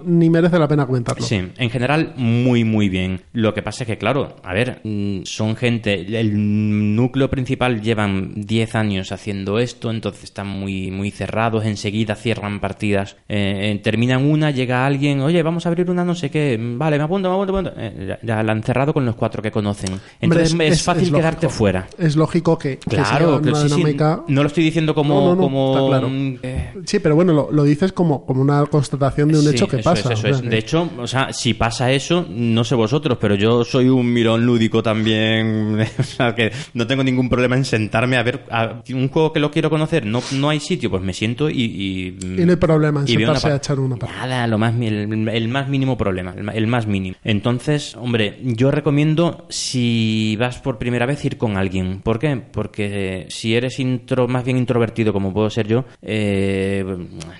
[0.04, 1.24] ni merece la pena comentarlo.
[1.24, 3.22] Sí, en general muy muy bien.
[3.32, 8.32] Lo que pasa es que, claro, a ver, mm, son gente, el núcleo principal llevan
[8.34, 13.16] 10 años haciendo esto, entonces están muy, muy cerrados, enseguida cierran partidas.
[13.28, 16.98] Eh, eh, terminan una, llega alguien, oye, vamos a abrir una no sé qué, vale,
[16.98, 17.80] me apunto, me apunto, me apunto.
[17.80, 19.90] Eh, ya, la han cerrado con los cuatro que conocen.
[20.20, 21.86] Entonces Hombre, es, fácil quedarte fuera.
[21.98, 24.22] Es lógico que, Claro, que una sí, dinámica.
[24.28, 25.14] no lo estoy diciendo como...
[25.14, 26.08] No, no, no, como claro.
[26.42, 29.68] eh, Sí, pero bueno, lo, lo dices como, como una constatación de un Sí, hecho
[29.68, 30.12] que pasa.
[30.14, 30.50] es, eso es.
[30.50, 34.44] De hecho, o sea, si pasa eso, no sé vosotros, pero yo soy un mirón
[34.46, 35.78] lúdico también.
[35.98, 39.40] o sea, que no tengo ningún problema en sentarme a ver a- un juego que
[39.40, 40.06] lo quiero conocer.
[40.06, 41.62] No, no hay sitio, pues me siento y.
[41.62, 44.26] Y, Y no hay problema en sentarse a echar una partida.
[44.26, 47.16] Nada, lo más, el, el más mínimo problema, el, más mínimo.
[47.24, 52.00] Entonces, hombre, yo recomiendo si vas por primera vez ir con alguien.
[52.02, 52.36] ¿Por qué?
[52.36, 56.84] Porque si eres intro, más bien introvertido como puedo ser yo, eh,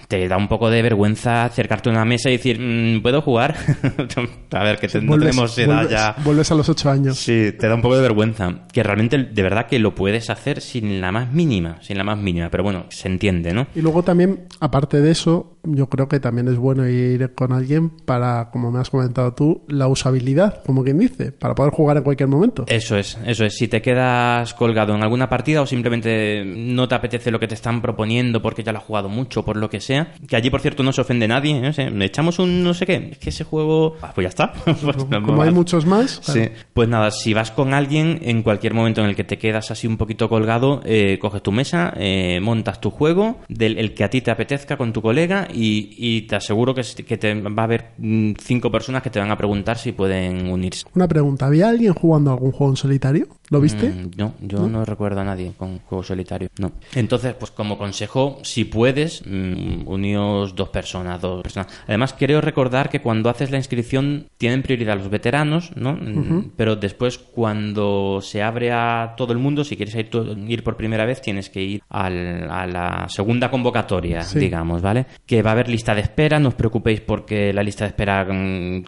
[0.09, 3.57] te da un poco de vergüenza acercarte a una mesa y decir, "Mm, ¿puedo jugar?
[4.53, 6.17] a ver, que te- no Vuelves- tenemos edad vuelves- ya.
[6.25, 7.19] Vuelves a los ocho años.
[7.19, 8.67] Sí, te da un poco de vergüenza.
[8.73, 12.19] Que realmente, de verdad, que lo puedes hacer sin la más mínima, sin la más
[12.19, 12.51] mínima.
[12.51, 13.67] Pero bueno, se entiende, ¿no?
[13.75, 17.91] Y luego también, aparte de eso, yo creo que también es bueno ir con alguien
[17.91, 22.03] para, como me has comentado tú, la usabilidad, como quien dice, para poder jugar en
[22.03, 22.65] cualquier momento.
[22.69, 23.57] Eso es, eso es.
[23.57, 27.55] Si te quedas colgado en alguna partida o simplemente no te apetece lo que te
[27.55, 30.61] están proponiendo porque ya lo has jugado mucho, por lo que sea, que allí, por
[30.61, 31.69] cierto, no se ofende nadie, ¿eh?
[31.69, 33.97] O sea, le echamos un no sé qué, es que ese juego...
[34.03, 34.53] Ah, pues ya está.
[34.83, 35.55] Pues no como hay más.
[35.55, 39.23] muchos más, Sí, pues nada, si vas con alguien, en cualquier momento en el que
[39.25, 43.79] te quedas así un poquito colgado, eh, coges tu mesa, eh, montas tu juego, del
[43.79, 47.35] el que a ti te apetezca con tu colega y, te aseguro que, que te
[47.35, 50.85] va a haber mm, cinco personas que te van a preguntar si pueden unirse.
[50.95, 53.29] Una pregunta, ¿había alguien jugando algún juego en solitario?
[53.53, 53.91] ¿Lo viste?
[53.91, 54.85] Mm, no, yo ¿No?
[54.87, 56.49] recuerdo a nadie con juego solitario.
[56.59, 56.73] No.
[56.95, 61.69] Entonces, pues como consejo, si puedes, mm, uníos dos personas, dos personas.
[61.87, 65.93] Además, creo recordar que cuando haces la inscripción tienen prioridad los veteranos, ¿no?
[65.93, 70.09] Mm, Pero después, cuando se abre a todo el mundo, si quieres ir,
[70.49, 74.39] ir por primera vez, tienes que ir al- a la segunda convocatoria, Sí.
[74.39, 75.05] digamos, ¿vale?
[75.27, 78.25] Que va a haber lista de espera, no os preocupéis porque la lista de espera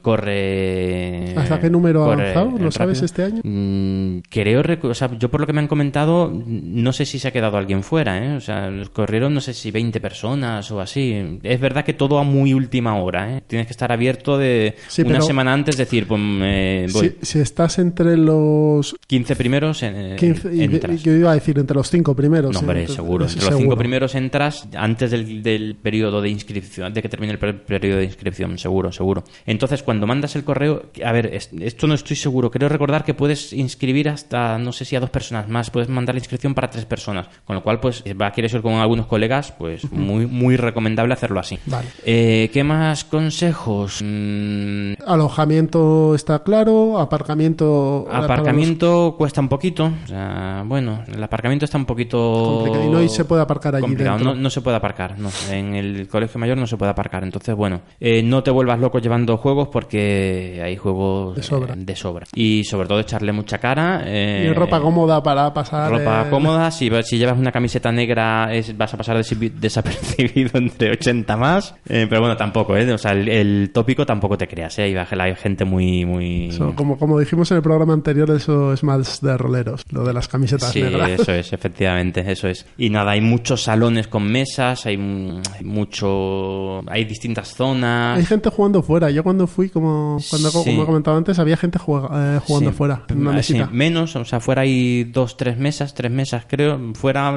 [0.03, 1.35] corre...
[1.37, 2.53] ¿Hasta qué número ha avanzado?
[2.59, 3.41] ¿Lo sabes este año?
[3.43, 7.19] Mm, creo, recu- o sea, yo por lo que me han comentado, no sé si
[7.19, 8.37] se ha quedado alguien fuera, ¿eh?
[8.37, 11.39] O sea, corrieron no sé si 20 personas o así.
[11.43, 13.43] Es verdad que todo a muy última hora, ¿eh?
[13.47, 17.15] Tienes que estar abierto de Sí, una semana antes, decir, pues eh, voy.
[17.21, 21.01] Si, si estás entre los 15 primeros en, 15, y, entras.
[21.01, 22.53] y yo iba a decir entre los cinco primeros.
[22.53, 23.25] No, sí, hombre, entre- seguro.
[23.25, 23.77] Entre los cinco seguro.
[23.79, 28.05] primeros entras antes del, del periodo de inscripción, de que termine el per- periodo de
[28.05, 29.25] inscripción, seguro, seguro.
[29.47, 32.51] Entonces, cuando mandas el correo, a ver, es- esto no estoy seguro.
[32.51, 36.14] Creo recordar que puedes inscribir hasta, no sé si a dos personas más, puedes mandar
[36.14, 37.26] la inscripción para tres personas.
[37.45, 41.14] Con lo cual, pues, si va, quieres ir con algunos colegas, pues muy, muy recomendable
[41.14, 41.59] hacerlo así.
[41.66, 41.88] Vale.
[42.05, 44.01] Eh, ¿Qué más consejos?
[44.03, 48.07] Mm, Alojamiento está claro, aparcamiento...
[48.11, 49.90] Aparcamiento cuesta un poquito.
[50.05, 52.55] O sea, bueno, el aparcamiento está un poquito.
[52.64, 52.84] Complicado.
[52.84, 54.18] Y no se puede aparcar allí dentro.
[54.18, 55.30] No, no se puede aparcar, no.
[55.51, 57.22] En el colegio mayor no se puede aparcar.
[57.24, 61.74] Entonces, bueno, eh, no te vuelvas loco llevando juegos porque hay juegos De sobra.
[61.74, 62.26] eh, de sobra.
[62.34, 64.03] Y sobre todo echarle mucha cara.
[64.07, 65.91] eh, Y ropa cómoda para pasar...
[65.91, 70.93] Ropa eh, cómoda, si, si llevas una camiseta negra es- vas a pasar desapercibido entre
[70.93, 72.91] 80 más, Eh, pero bueno, tampoco, ¿eh?
[72.93, 74.83] O sea, el, el tópico tampoco te creas, ¿eh?
[74.85, 76.05] Hay, hay gente muy...
[76.05, 76.49] muy...
[76.49, 80.12] eso, como, como dijimos en el programa anterior, eso es más de roleros, lo de
[80.12, 81.11] las camisetas Sí, negras.
[81.11, 82.66] eso es, efectivamente, eso es.
[82.79, 86.81] Y nada, hay muchos salones con mesas, hay, hay mucho...
[86.91, 88.18] Hay distintas zonas...
[88.18, 89.11] Hay gente jugando fuera.
[89.11, 90.59] Yo cuando fui, como, cuando, Sí.
[90.70, 92.77] como he comentado antes, había gente juega- eh, jugando Sí.
[92.77, 93.66] fuera, en una Ah, mesita.
[93.66, 93.70] sí,
[94.15, 96.81] menos, o sea, fuera hay dos, tres mesas, tres mesas creo.
[96.95, 97.37] Fuera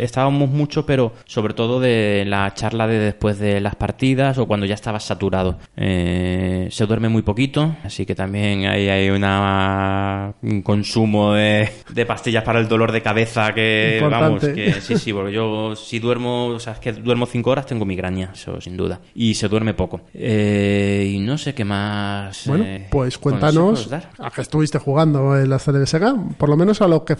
[0.00, 4.66] estábamos mucho, pero sobre todo de la charla de después de las partidas o cuando
[4.66, 5.58] ya estabas saturado.
[5.76, 12.06] Eh, se duerme muy poquito, así que también hay, hay una, un consumo de, de
[12.06, 16.46] pastillas para el dolor de cabeza que, vamos, que sí, sí, porque yo si duermo,
[16.46, 19.00] o sea, es que duermo cinco horas tengo migraña, eso sin duda.
[19.14, 20.02] Y se duerme poco.
[20.14, 22.46] Eh, y no sé qué más.
[22.46, 26.88] Bueno, eh, pues cuéntanos a qué estuviste jugando en la Sega, por lo menos a
[26.88, 27.16] lo que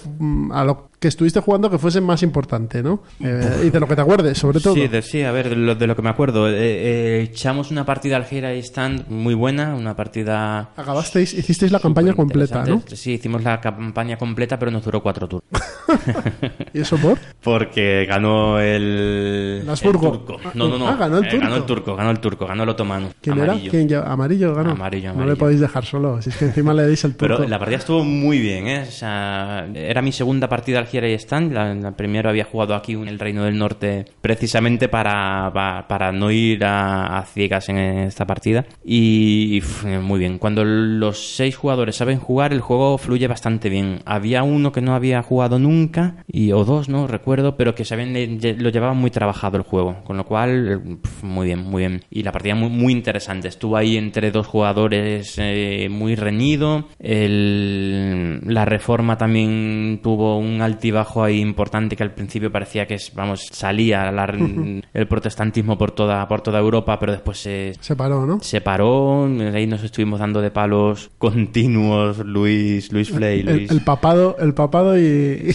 [0.53, 3.03] a lo que estuviste jugando que fuese más importante, ¿no?
[3.20, 4.74] Eh, y de lo que te acuerdes, sobre todo.
[4.74, 6.48] Sí, de, sí, a ver, de lo, de lo que me acuerdo.
[6.48, 10.70] Eh, eh, echamos una partida al Gira Stand muy buena, una partida.
[10.76, 12.80] Acabasteis, hicisteis la campaña completa, ¿no?
[12.86, 15.50] Sí, hicimos la campaña completa, pero nos duró cuatro turnos.
[16.72, 17.18] ¿Y eso por?
[17.42, 19.64] Porque ganó el.
[19.68, 20.12] Habsburgo.
[20.14, 20.40] el turco.
[20.55, 20.88] No, no, no.
[20.88, 21.42] Ah, ganó el Eh, turco.
[21.44, 23.09] ganó el turco, ganó el turco, ganó el otomano.
[23.20, 23.61] ¿Quién amarillo.
[23.62, 23.70] era?
[23.70, 24.70] ¿Quién lleva- Amarillo ganó.
[24.70, 25.38] Amarillo, No le amarillo.
[25.38, 27.36] podéis dejar solo, si es que encima le deis el turco.
[27.38, 28.84] Pero la partida estuvo muy bien, ¿eh?
[28.88, 31.53] O sea, era mi segunda partida al cualquiera stand.
[31.53, 36.12] La, la primero había jugado aquí en el Reino del Norte precisamente para, pa- para,
[36.12, 38.66] no ir a, ciegas en esta partida.
[38.84, 40.38] Y, y, muy bien.
[40.38, 44.01] Cuando los seis jugadores saben jugar, el juego fluye bastante bien.
[44.05, 47.95] Había uno que no había jugado nunca, y, o dos, no recuerdo, pero que se
[47.95, 50.03] habían, eh, lo llevaban muy trabajado el juego.
[50.05, 52.03] Con lo cual, muy bien, muy bien.
[52.11, 53.49] Y la partida muy, muy interesante.
[53.49, 56.88] Estuvo ahí entre dos jugadores eh, muy reñido.
[57.01, 63.46] La reforma también tuvo un altibajo ahí importante que al principio parecía que es, vamos,
[63.52, 64.24] salía la-
[64.94, 68.40] el protestantismo por toda, por toda Europa, pero después se, Se paró, ¿no?
[68.40, 69.24] se paró.
[69.54, 73.70] Ahí nos estuvimos dando de palos continuos Luis, Luis Flay, Luis.
[73.70, 75.54] el papado, el papado y,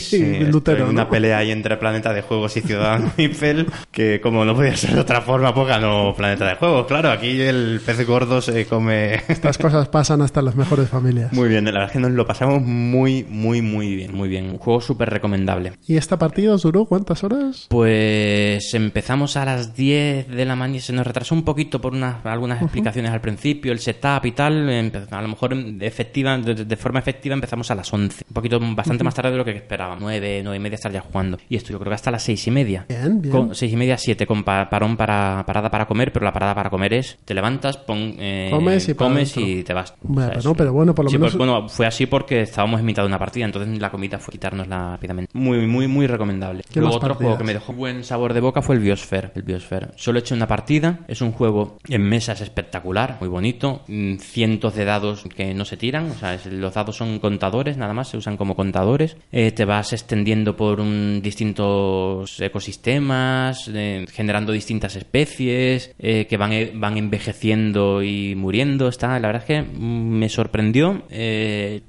[0.50, 0.90] Lutero.
[0.90, 4.94] Una pelea ahí entre Planeta de Juegos y Ciudadano Eiffel, que como no podía ser
[4.94, 6.88] de otra forma, pues ganó Planeta de Juegos.
[6.88, 11.34] Claro, aquí el pez gordo se come Estas cosas pasan hasta en las mejores familias.
[11.34, 11.66] muy bien.
[11.66, 14.46] La verdad es que nos lo pasamos muy, muy, muy bien, muy bien.
[14.52, 15.74] Un juego súper recomendable.
[15.88, 17.68] ¿Y esta partida os duró cuántas horas?
[17.70, 22.26] Pues empezamos a las 10 de la mañana, se nos retrasó un poquito por unas,
[22.26, 24.70] algunas explicaciones al principio, el setup y tal.
[25.12, 28.26] A lo mejor efectiva, de, de forma efectiva empezamos a las 11.
[28.30, 29.98] Un poquito bastante más tarde de lo que esperaba.
[30.00, 31.38] 9, 9 y media estar ya jugando.
[31.50, 32.86] Y esto yo creo que hasta las 6 y media.
[32.88, 33.32] Bien, bien.
[33.32, 36.54] Con 6 y media, 7 con pa- parón para parada para comer, pero la parada
[36.56, 39.94] para comer es te levantas, pon, eh, Comes y comes y te vas.
[40.02, 42.80] Bueno, pero no, pero bueno, por lo Sí, menos- pues, bueno, fue así porque estábamos
[42.80, 45.32] en mitad de una partida, entonces la comida fue quitárnosla rápidamente.
[45.38, 46.64] Muy, muy, muy recomendable.
[46.72, 47.18] ¿Qué Luego otro partidas?
[47.30, 49.32] juego que me dejó buen sabor de boca fue el Biosphere.
[49.36, 49.88] El Biosphere.
[49.96, 53.84] Solo he hecho una partida, es un juego en mesa, es espectacular, muy bonito.
[53.88, 57.78] Mm, Cientos de dados que no se tiran, o sea, es- los dados son contadores,
[57.78, 59.16] nada más, se usan como contadores.
[59.32, 66.54] Eh, te vas extendiendo por un, distintos ecosistemas, eh, generando distintas especies eh, que van,
[66.54, 68.88] eh, van envejeciendo y muriendo.
[68.88, 71.04] Está, la verdad es que mm, me sorprendió.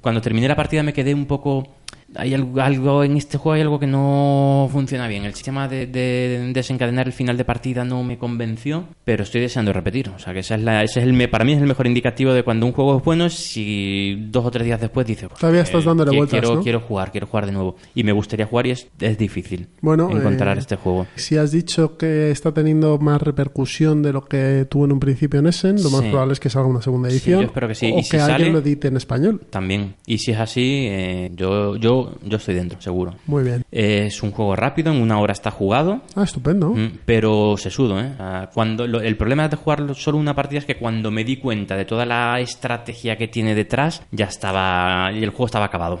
[0.01, 1.67] Cuando terminé la partida me quedé un poco
[2.15, 5.25] hay algo, algo en este juego hay algo que no funciona bien.
[5.25, 9.73] El sistema de, de desencadenar el final de partida no me convenció, pero estoy deseando
[9.73, 10.09] repetir.
[10.09, 12.33] O sea, que esa es la, ese es el, para mí es el mejor indicativo
[12.33, 13.29] de cuando un juego es bueno.
[13.29, 16.63] Si dos o tres días después dices, pues, Todavía estás dándole qui- vueltas, quiero, ¿no?
[16.63, 17.75] quiero jugar, quiero jugar de nuevo.
[17.95, 21.07] Y me gustaría jugar y es, es difícil Bueno, encontrar eh, este juego.
[21.15, 25.39] Si has dicho que está teniendo más repercusión de lo que tuvo en un principio
[25.39, 26.09] en Essen, lo más Sí.
[26.09, 27.41] probable es que salga una segunda edición.
[27.41, 27.91] yo espero que sí.
[27.93, 29.41] O Y si que alguien sale- lo edite en español.
[29.49, 29.95] También.
[30.05, 33.15] Y si es así, eh, yo, yo, yo estoy dentro, seguro.
[33.27, 33.63] Muy bien.
[33.71, 36.01] Eh, es un juego rápido, en una hora está jugado.
[36.15, 36.69] Ah, estupendo.
[36.69, 38.11] Mm, Pero sesudo, ¿eh?
[38.13, 41.23] O sea, Cuando, lo- el problema de jugar solo una partida es que cuando me
[41.23, 45.11] di cuenta de toda la estrategia que tiene detrás, ya estaba.
[45.13, 45.99] y el juego estaba acabado.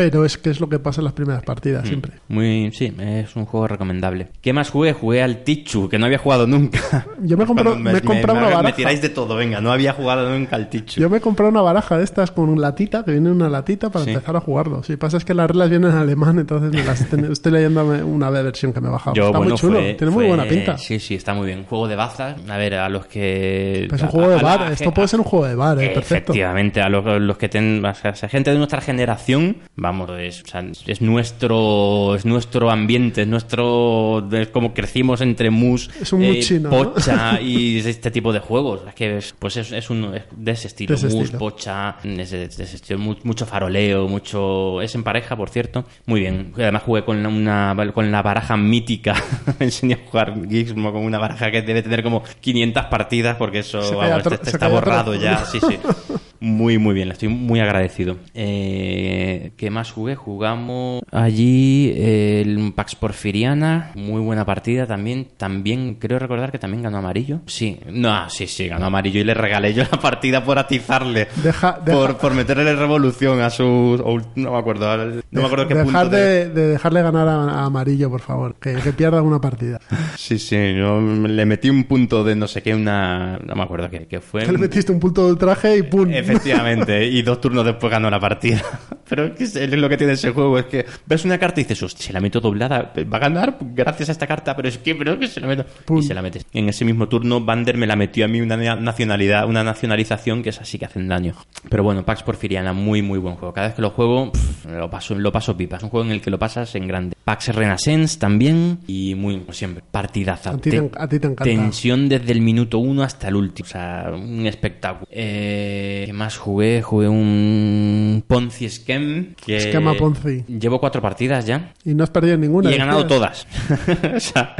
[0.00, 1.46] Pero es que es lo que pasa en las primeras Mm.
[1.46, 2.12] partidas siempre.
[2.28, 4.28] Muy, sí, es un juego recomendable.
[4.40, 4.92] ¿Qué más jugué?
[4.92, 6.78] Jugué al Tichu, que no había jugado nunca.
[7.22, 8.76] Yo me comprado- Cuando me he comprado una me baraja.
[8.76, 11.00] tiráis de todo, venga, no había jugado nunca al Tichu.
[11.00, 13.48] Yo me he comprado una baraja de estas con una latita, que viene en una
[13.48, 14.12] latita para Sí.
[14.12, 14.82] empezar a jugarlo.
[14.82, 17.84] Si pasa es que las reglas vienen en alemán, entonces me las ten- estoy leyendo
[18.06, 19.14] una versión que me he bajado.
[19.16, 20.78] Yo, Está bueno, muy chulo, fue- tiene muy fue- buena pinta.
[20.78, 21.64] Sí, sí, está muy bien.
[21.64, 22.36] Juego de bazas.
[22.48, 23.84] A ver, a los que.
[23.92, 26.32] Es un juego de a bar, esto puede ser un juego de bar, eh, perfecto.
[26.32, 30.42] Efectivamente, a los, a los que ten, o sea, gente de nuestra generación, vamos, es,
[30.42, 36.12] o sea, es nuestro es nuestro ambiente, es nuestro es como crecimos entre mus, Es
[36.12, 36.76] un mus chino, ¿no?
[36.92, 38.80] pocha y este tipo de juegos.
[38.88, 41.38] Es que es, pues es, es un es de ese estilo, De ese mus, estilo.
[41.38, 45.84] pocha, de, de ese estilo, mu- mucho faroleo, mucho es en pareja, por cierto.
[46.06, 46.52] Muy bien.
[46.56, 49.14] Además jugué con una con la baraja mítica.
[49.58, 53.60] Me enseñé a jugar Gizmo con una baraja que debe tener como 500 partidas porque
[53.60, 55.78] eso vamos, este- este está borrado ya, sí, sí.
[56.40, 58.16] Muy, muy bien, le estoy muy agradecido.
[58.34, 60.14] Eh, ¿Qué más jugué?
[60.16, 65.28] Jugamos allí eh, el Pax Porfiriana, muy buena partida también.
[65.36, 67.40] También creo recordar que también ganó amarillo.
[67.46, 71.28] Sí, no, sí, sí, ganó amarillo y le regalé yo la partida por atizarle.
[71.42, 74.00] Deja- deja- Por, por meterle revolución a sus.
[74.34, 74.96] No me acuerdo,
[75.30, 76.16] no me acuerdo qué Dejar punto.
[76.16, 79.80] de, de dejarle ganar a, a Amarillo, por favor, que, que pierda una partida.
[80.16, 83.38] Sí, sí, yo le metí un punto de no sé qué, una.
[83.44, 84.46] No me acuerdo qué, qué fue.
[84.50, 86.08] Le metiste un punto de ultraje y ¡pum!
[86.32, 88.62] Efectivamente, y dos turnos después ganó la partida.
[89.08, 92.06] Pero es lo que tiene ese juego, es que ves una carta y dices, "Hostia,
[92.06, 95.14] si la meto doblada, va a ganar gracias a esta carta, pero es que, pero
[95.14, 95.64] es que se la meto.
[95.84, 95.98] Pum.
[95.98, 96.46] Y se la metes.
[96.52, 100.44] En ese mismo turno, Bander me la metió a mí una na- nacionalidad, una nacionalización
[100.44, 101.34] que es así que hacen daño.
[101.68, 103.52] Pero bueno, Pax Porfiriana, muy, muy buen juego.
[103.52, 105.78] Cada vez que lo juego, pff, lo paso, lo paso pipa.
[105.78, 107.16] Es un juego en el que lo pasas en grande.
[107.24, 110.50] Pax Renaissance también, y muy, como siempre, partidaza.
[110.50, 111.42] A ti te- a ti te encanta.
[111.42, 113.66] Tensión desde el minuto uno hasta el último.
[113.66, 115.08] O sea, un espectáculo.
[115.10, 116.82] Eh, ¿Qué más jugué?
[116.82, 119.34] Jugué un Ponzi Scam.
[119.44, 120.44] Que Esquema Ponzi.
[120.46, 121.72] Llevo cuatro partidas ya.
[121.84, 122.70] Y no has perdido ninguna.
[122.70, 123.46] Y he ganado todas.
[124.14, 124.54] o sea,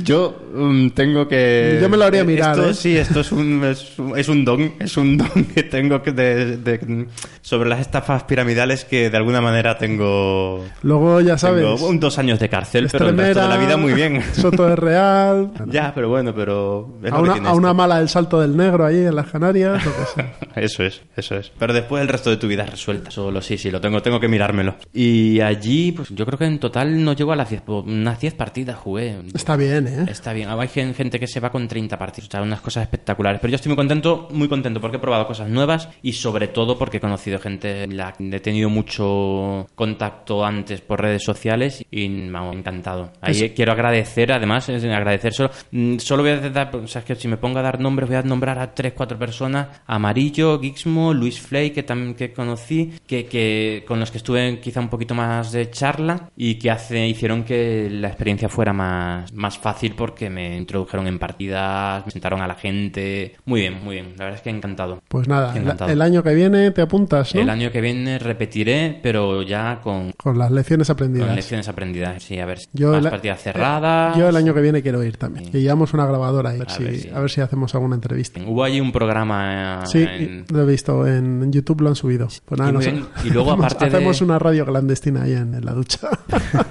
[0.00, 1.78] yo mm, tengo que.
[1.80, 2.74] Yo me lo haría mirar, Esto, ¿eh?
[2.74, 4.72] Sí, esto es un, es, un- es un don.
[4.80, 7.06] Es un don que tengo que de, de-
[7.40, 10.64] sobre las estafas piramidales que de alguna manera tengo.
[10.82, 11.64] Luego ya sabes.
[11.64, 14.20] Tengo un- dos años de cárcel, pero el resto de la vida muy bien.
[14.32, 15.52] Soto de Real.
[15.70, 16.98] ya, pero bueno, pero.
[17.08, 19.84] a una, a una mala el salto del negro ahí en las Canarias.
[19.84, 20.34] lo que sea.
[20.56, 21.50] Eso es, eso es.
[21.58, 23.10] Pero después el resto de tu vida es resuelta.
[23.10, 24.76] Solo sí, sí, lo tengo, tengo que mirármelo.
[24.92, 28.34] Y allí, pues yo creo que en total no llego a las 10, unas 10
[28.34, 29.16] partidas jugué.
[29.34, 30.06] Está bien, ¿eh?
[30.10, 30.48] Está bien.
[30.50, 33.40] Hay gen- gente que se va con 30 partidos, o sea, unas cosas espectaculares.
[33.40, 36.78] Pero yo estoy muy contento, muy contento porque he probado cosas nuevas y sobre todo
[36.78, 42.38] porque he conocido gente, la, he tenido mucho contacto antes por redes sociales y me
[42.38, 43.12] ha encantado.
[43.20, 47.00] Ahí Es- quiero agradecer, además, es agradecer solo, mm, solo voy a dar, o sea,
[47.00, 49.68] es que si me pongo a dar nombres voy a nombrar a 3, 4 personas,
[49.86, 54.80] Amarillo, Gixmo, Luis Flay, que también que conocí, que, que con los que estuve quizá
[54.80, 59.58] un poquito más de charla y que hace, hicieron que la experiencia fuera más, más
[59.58, 63.34] fácil porque me introdujeron en partidas, me sentaron a la gente.
[63.44, 64.14] Muy bien, muy bien.
[64.16, 65.02] La verdad es que encantado.
[65.08, 65.90] Pues nada, el, Encantado.
[65.90, 67.40] el año que viene te apuntas, ¿no?
[67.40, 71.26] El año que viene repetiré, pero ya con, Con las lecciones aprendidas.
[71.26, 72.22] con lecciones aprendidas.
[72.22, 74.16] Sí, a ver, Yo más partidas cerradas.
[74.16, 75.46] Yo el año que viene quiero ir también.
[75.46, 75.50] Sí.
[75.52, 76.56] Que llevamos una grabadora ahí.
[76.56, 78.40] A ver, si, ver si- a ver si hacemos alguna entrevista.
[78.46, 80.06] Hubo allí un programa Sí,
[80.52, 82.28] lo he visto en YouTube, lo han subido.
[82.44, 82.86] Pues nada, Y nos-.
[83.24, 85.98] Y luego, hacemos, aparte de- hacemos una radio clandestina ahí en, en la ducha.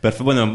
[0.00, 0.52] Perfecto, bueno,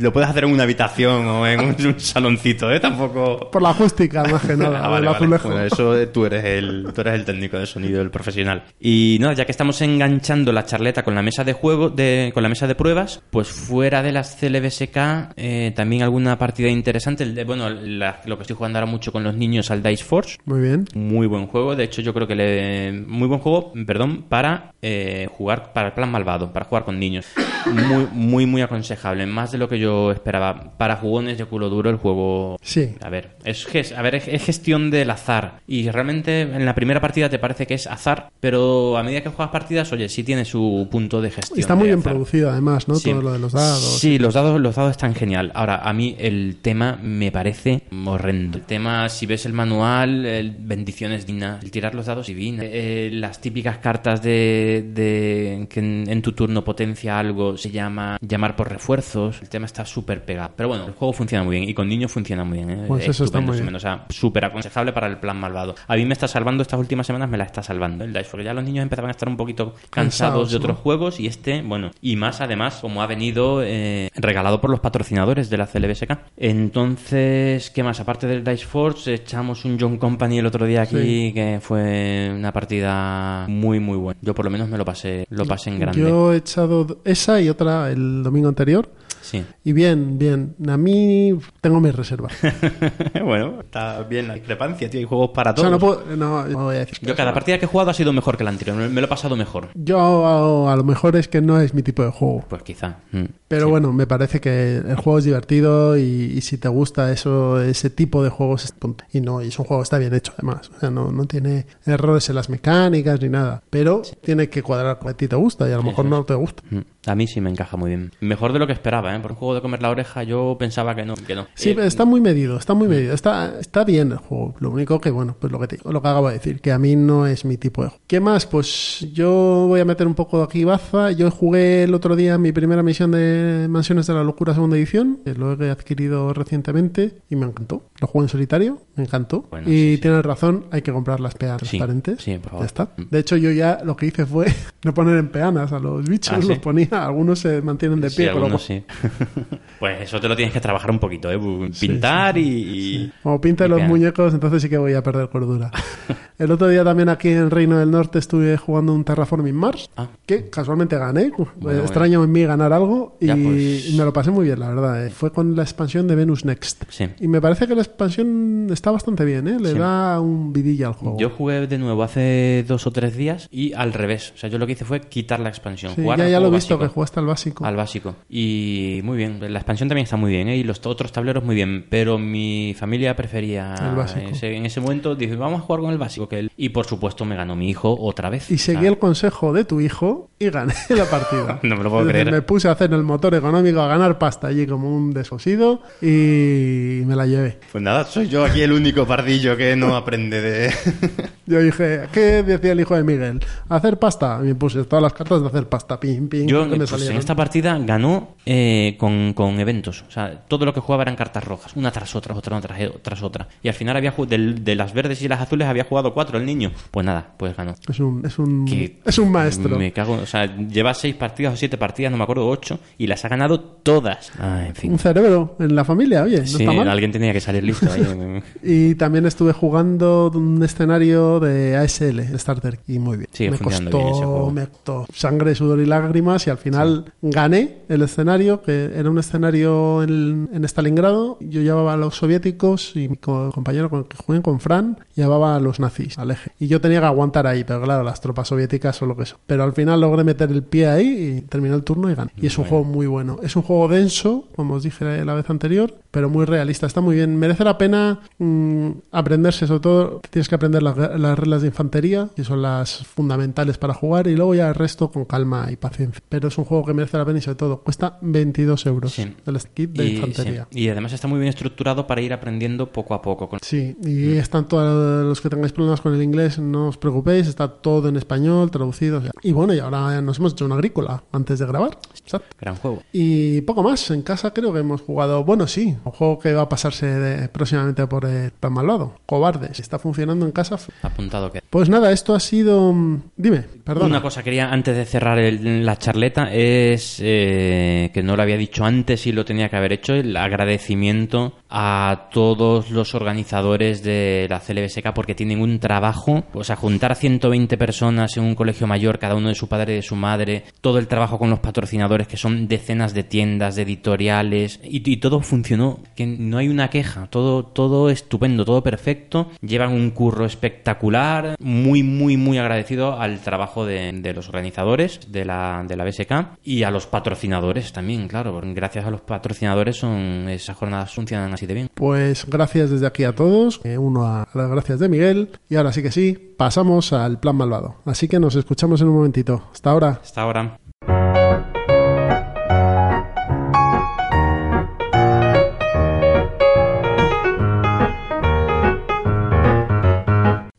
[0.00, 2.78] lo puedes hacer en una habitación o en un, un saloncito, ¿eh?
[2.80, 3.50] Tampoco...
[3.50, 5.26] Por la acústica, más que nada, Ah, vale, vale.
[5.26, 8.64] Bueno, eso eh, tú eres el tú eres el técnico de sonido, el profesional.
[8.80, 12.42] Y no, ya que estamos enganchando la charleta con la mesa de juego, de, con
[12.42, 14.96] la mesa de pruebas, pues fuera de las CLBSK,
[15.36, 17.24] eh, también alguna partida interesante.
[17.24, 20.04] El de- bueno, la- lo que estoy jugando ahora mucho con los niños al Dice
[20.04, 20.38] Force.
[20.44, 20.84] Muy bien.
[20.94, 22.92] Muy buen juego, de hecho yo creo que le...
[22.92, 27.26] Muy buen juego, perdón, para eh, jugar, para el plan malvado, para jugar con niños.
[27.66, 30.76] Muy, muy, muy aconsejable, más de lo que yo esperaba.
[30.76, 32.56] Para jugones de culo duro el juego...
[32.62, 32.94] Sí.
[33.02, 35.60] A ver, es, a ver, es, es gestión del azar.
[35.66, 39.28] Y realmente en la primera partida te parece que es azar, pero a medida que
[39.28, 41.58] juegas partidas, oye, sí tiene su punto de gestión.
[41.58, 42.12] Y está muy bien azar.
[42.12, 42.96] producido, además, ¿no?
[42.96, 43.10] Sí.
[43.10, 43.98] Todo lo de los dados.
[43.98, 45.52] Sí, los dados, los dados están genial.
[45.54, 48.58] Ahora, a mí el tema me parece horrendo.
[48.58, 53.10] El tema, si ves el manual, el bendiciones divinas, el tirar los dados divina, eh,
[53.12, 58.56] las típicas cartas de, de que en, en tu turno potencia algo se llama llamar
[58.56, 59.40] por refuerzos.
[59.42, 60.50] El tema está súper pegado.
[60.56, 62.70] Pero bueno, el juego funciona muy bien y con niños funciona muy bien.
[62.70, 62.84] ¿eh?
[62.88, 63.74] Pues eso está muy bien.
[63.74, 65.74] O sea, súper aconsejable para el plan malvado.
[65.86, 68.44] A mí me está salvando estas últimas semanas, me la está salvando el Dice, porque
[68.44, 70.82] ya los niños empezaban a estar un poquito cansados, Cansados, de otros ¿no?
[70.82, 75.50] juegos y este, bueno, y más además, como ha venido eh, regalado por los patrocinadores
[75.50, 76.18] de la CLBSK.
[76.36, 78.00] Entonces, ¿qué más?
[78.00, 81.32] Aparte del Dice Force, echamos un John Company el otro día aquí, Sí.
[81.34, 82.03] que fue
[82.34, 84.18] una partida muy, muy buena.
[84.22, 86.00] Yo por lo menos me lo pasé, lo pasé en grande.
[86.00, 88.88] Yo he echado esa y otra el domingo anterior.
[89.24, 89.44] Sí.
[89.64, 90.54] Y bien, bien.
[90.68, 92.32] A mí tengo mis reservas.
[93.24, 95.00] bueno, está bien la discrepancia, tío.
[95.00, 95.64] Hay juegos para O todos.
[95.64, 96.16] sea, no puedo.
[96.16, 96.98] No, no voy a decir.
[97.02, 98.76] Yo cada partida que he jugado ha sido mejor que la anterior.
[98.76, 99.68] Me lo he pasado mejor.
[99.74, 102.44] Yo a lo mejor es que no es mi tipo de juego.
[102.48, 102.98] Pues quizá.
[103.12, 103.24] Mm.
[103.48, 103.70] Pero Sí.
[103.70, 106.02] bueno, me parece que el juego es divertido y,
[106.36, 108.74] y si te gusta eso, ese tipo de juegos,
[109.12, 110.70] y no, y es un juego que está bien hecho además.
[110.76, 113.62] O sea, no, no tiene errores en las mecánicas ni nada.
[113.70, 116.34] Pero tiene que cuadrar con a ti te gusta y a lo mejor no te
[116.34, 116.62] gusta.
[116.70, 116.78] Mm.
[117.06, 118.12] A mí sí me encaja muy bien.
[118.20, 119.13] Mejor de lo que esperaba, ¿eh?
[119.22, 121.14] Por un juego de comer la oreja yo pensaba que no.
[121.14, 121.46] Que no.
[121.54, 123.14] Sí, Eh, pero está muy medido, está muy medido.
[123.14, 124.54] Está, está bien el juego.
[124.58, 126.78] Lo único que, bueno, pues lo que, te- lo que acabo de decir, que a
[126.78, 128.02] mí no es mi tipo de juego.
[128.06, 128.46] ¿Qué más?
[128.46, 131.10] Pues yo voy a meter un poco aquí baza.
[131.12, 135.20] Yo jugué el otro día mi primera misión de Mansiones de la Locura segunda edición,
[135.24, 137.82] que lo he adquirido recientemente y me encantó.
[138.00, 139.46] Lo jugué en solitario, me encantó.
[139.50, 140.00] Bueno, y sí, sí.
[140.02, 142.22] tienes razón, hay que comprar las peanas Sí, transparentes.
[142.22, 142.60] sí, por favor.
[142.60, 142.84] Ya está.
[142.96, 143.02] Mm.
[143.10, 144.46] De hecho, yo ya lo que hice fue
[144.84, 148.30] no poner en peanas a los bichos, Ah, los ponía, algunos se mantienen de pie.
[148.30, 149.03] con lo algunos cual- sí.
[149.78, 151.38] pues eso te lo tienes que trabajar un poquito, ¿eh?
[151.80, 152.42] Pintar y...
[152.42, 153.90] y- Como pinte y los pegar.
[153.90, 155.70] muñecos, entonces sí que voy a perder cordura.
[156.38, 160.08] El otro día también aquí en Reino del Norte estuve jugando un Terraforming Mars, Ah.
[160.26, 161.30] que casualmente gané.
[161.56, 161.80] bueno.
[161.80, 163.92] Extraño en mí ganar algo y, Ya, pues.
[163.94, 165.06] me lo pasé muy bien, la verdad.
[165.06, 165.10] eh.
[165.10, 166.84] Fue con la expansión de Venus Next.
[166.88, 167.08] Sí.
[167.20, 169.58] Y me parece que la expansión está bastante bien, ¿eh?
[169.60, 169.78] Le Sí.
[169.78, 171.18] da un vidilla al juego.
[171.18, 174.32] Yo jugué de nuevo hace dos o tres días y al revés.
[174.34, 175.94] O sea, yo lo que hice fue quitar la expansión.
[175.94, 176.80] Sí, jugar ya, ya lo he visto básico.
[176.80, 177.64] que jugaste al básico.
[177.64, 178.16] al básico.
[178.28, 180.56] Y Y muy bien, la expansión también está muy bien, ¿eh?
[180.56, 184.28] y los otros tableros muy bien, pero mi familia prefería El básico.
[184.30, 186.86] ese- en ese momento, dice, vamos a jugar con el básico, que él- y por
[186.86, 188.50] supuesto me ganó mi hijo otra vez.
[188.50, 191.60] Y seguí el consejo de tu hijo y gané la partida.
[191.64, 192.34] No me lo puedo Es decir, creer.
[192.34, 197.02] Me puse a hacer el motor económico a ganar pasta allí como un descosido y
[197.06, 197.58] me la llevé.
[197.72, 200.70] Pues nada, soy yo aquí el único pardillo que no aprende de...
[201.46, 203.38] Yo dije, ¿qué decía el hijo de Miguel?
[203.68, 204.38] Hacer pasta.
[204.42, 206.00] Y me puse todas las cartas de hacer pasta.
[206.00, 210.04] Pim, pim, Yo que me pues, en esta partida ganó eh, con, con eventos.
[210.08, 213.22] O sea, todo lo que jugaba eran cartas rojas, una tras otra, otra tras, tras
[213.22, 213.48] otra.
[213.62, 216.46] Y al final había del- de las verdes y las azules había jugado cuatro el
[216.46, 216.70] niño.
[216.90, 217.74] Pues nada, pues ganó.
[217.88, 219.78] Es un, es un, Que es un maestro.
[219.78, 223.06] Me cago, o sea, lleva seis partidas o siete partidas, no me acuerdo, ocho, y
[223.06, 224.32] las ha ganado todas.
[224.38, 224.92] Ah, en fin.
[224.92, 226.88] Un cerebro en la familia, oye, no Sí, está mal.
[226.88, 228.02] alguien tenía que salir listo ahí.
[228.62, 233.28] Y también estuve jugando un escenario de ASL, Starter, y muy bien.
[233.32, 234.50] Sigue me costó, bien ese juego.
[234.50, 239.18] me costó sangre, sudor y lágrimas y al final gané el escenario, que era un
[239.18, 241.38] escenario en, en Stalingrado.
[241.40, 244.98] Yo llevaba a los soviéticos y mi co- compañero con el que jugué con Fran
[245.14, 246.52] llevaba a los nazis al eje.
[246.58, 249.38] Y yo tenía que aguantar ahí, pero claro, las tropas soviéticas son lo que son.
[249.46, 252.30] Pero al final logré meter el pie ahí y terminé el turno y gané.
[252.40, 253.38] Y es un juego muy bueno.
[253.42, 256.86] Es un juego denso, como os dije la vez anterior, pero muy realista.
[256.86, 257.36] Está muy bien.
[257.36, 262.28] Merece la pena mm, aprenderse, sobre todo tienes que aprender las, las reglas de infantería,
[262.34, 266.22] que son las fundamentales para jugar, y luego ya el resto con calma y paciencia.
[266.28, 269.22] Pero es un juego que merece la pena y sobre todo cuesta 22 euros Sí.
[269.46, 270.66] el kit de Y, infantería.
[270.70, 273.48] sí, y además está muy bien estructurado para ir aprendiendo poco a poco.
[273.48, 273.58] Con...
[273.62, 277.68] Sí, y están todos los que tengáis problemas con el inglés, no os preocupéis, está
[277.68, 279.18] todo en español, traducido.
[279.18, 279.30] o sea.
[279.42, 281.98] Y bueno, y ahora nos hemos hecho una agrícola antes de grabar.
[282.18, 282.54] Exacto.
[282.60, 283.02] Gran juego.
[283.12, 286.62] Y poco más, en casa creo que hemos jugado, bueno, sí, un juego que va
[286.62, 290.78] a pasarse de- próximamente por el plan malvado, Cobardes, está funcionando en casa.
[291.02, 291.60] Apuntado que.
[291.70, 292.92] Pues nada, esto ha sido...
[292.92, 294.10] mm, Dime, perdón.
[294.10, 298.53] Una cosa quería, antes de cerrar el- la charleta, es eh, que no lo había
[298.56, 304.46] dicho antes y lo tenía que haber hecho, el agradecimiento a todos los organizadores de
[304.48, 308.86] la CLBSK porque tienen un trabajo, o sea, juntar a 120 personas en un colegio
[308.86, 311.58] mayor, cada uno de su padre y de su madre, todo el trabajo con los
[311.58, 316.90] patrocinadores, que son decenas de tiendas, de editoriales, y, todo funcionó, que no hay una
[316.90, 323.40] queja, todo, todo estupendo, todo perfecto, llevan un curro espectacular, muy, muy, muy agradecido al
[323.40, 328.60] trabajo de, los organizadores de la, de la BSK y a los patrocinadores también, claro,
[328.62, 331.90] gracias a los patrocinadores son esas jornadas funcionan así de bien.
[331.94, 335.92] Pues gracias desde aquí a todos, eh, uno a las gracias de Miguel, y ahora
[335.92, 337.96] sí que sí, pasamos al plan malvado.
[338.04, 339.64] Así que nos escuchamos en un momentito.
[339.72, 340.20] Hasta ahora.
[340.22, 340.78] Hasta ahora.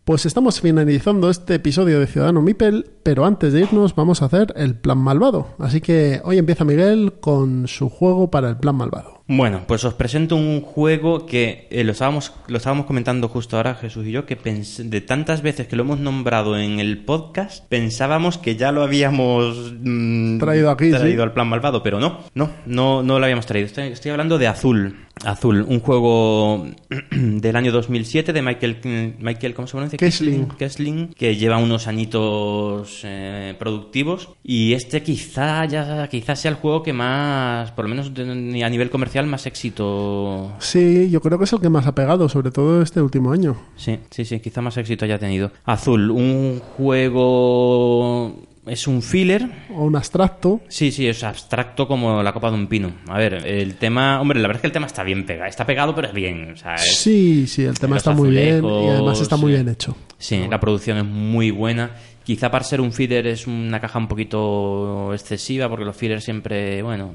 [0.06, 4.54] Pues estamos finalizando este episodio de Ciudadano Mipel, pero antes de irnos vamos a hacer
[4.56, 5.48] el plan malvado.
[5.58, 9.24] Así que hoy empieza Miguel con su juego para el plan malvado.
[9.28, 13.74] Bueno, pues os presento un juego que eh, lo, estábamos, lo estábamos comentando justo ahora
[13.74, 18.38] Jesús y yo, que de tantas veces que lo hemos nombrado en el podcast, pensábamos
[18.38, 21.24] que ya lo habíamos mm, Traído aquí, traído sí.
[21.24, 23.66] al plan malvado, pero no, no, no, no lo habíamos traído.
[23.66, 24.96] Estoy, estoy hablando de Azul.
[25.24, 26.68] Azul, un juego
[27.12, 29.98] del año 2007 de Michael, Michael ¿cómo se pronuncia?
[29.98, 30.50] Kessling.
[30.50, 36.84] Kessling, que lleva unos añitos eh, productivos y este quizá ya quizá sea el juego
[36.84, 40.52] que más, por lo menos a nivel comercial, más éxito.
[40.60, 43.56] Sí, yo creo que es el que más ha pegado, sobre todo este último año.
[43.78, 45.52] Sí, sí, sí, quizá más éxito haya tenido.
[45.64, 48.36] Azul, un juego
[48.66, 49.48] es un filler.
[49.74, 50.62] O un abstracto.
[50.68, 52.92] Sí, sí, es abstracto como la copa de un pino.
[53.08, 55.66] A ver, el tema, hombre, la verdad es que el tema está bien pegado, está
[55.66, 58.66] pegado pero es bien, o sea, es- Sí, sí, el tema los está muy bien
[58.66, 59.96] y además está muy bien hecho.
[60.18, 61.92] Sí, la producción es muy buena.
[62.26, 66.82] Quizá para ser un feeder es una caja un poquito excesiva, porque los feeders siempre,
[66.82, 67.12] bueno,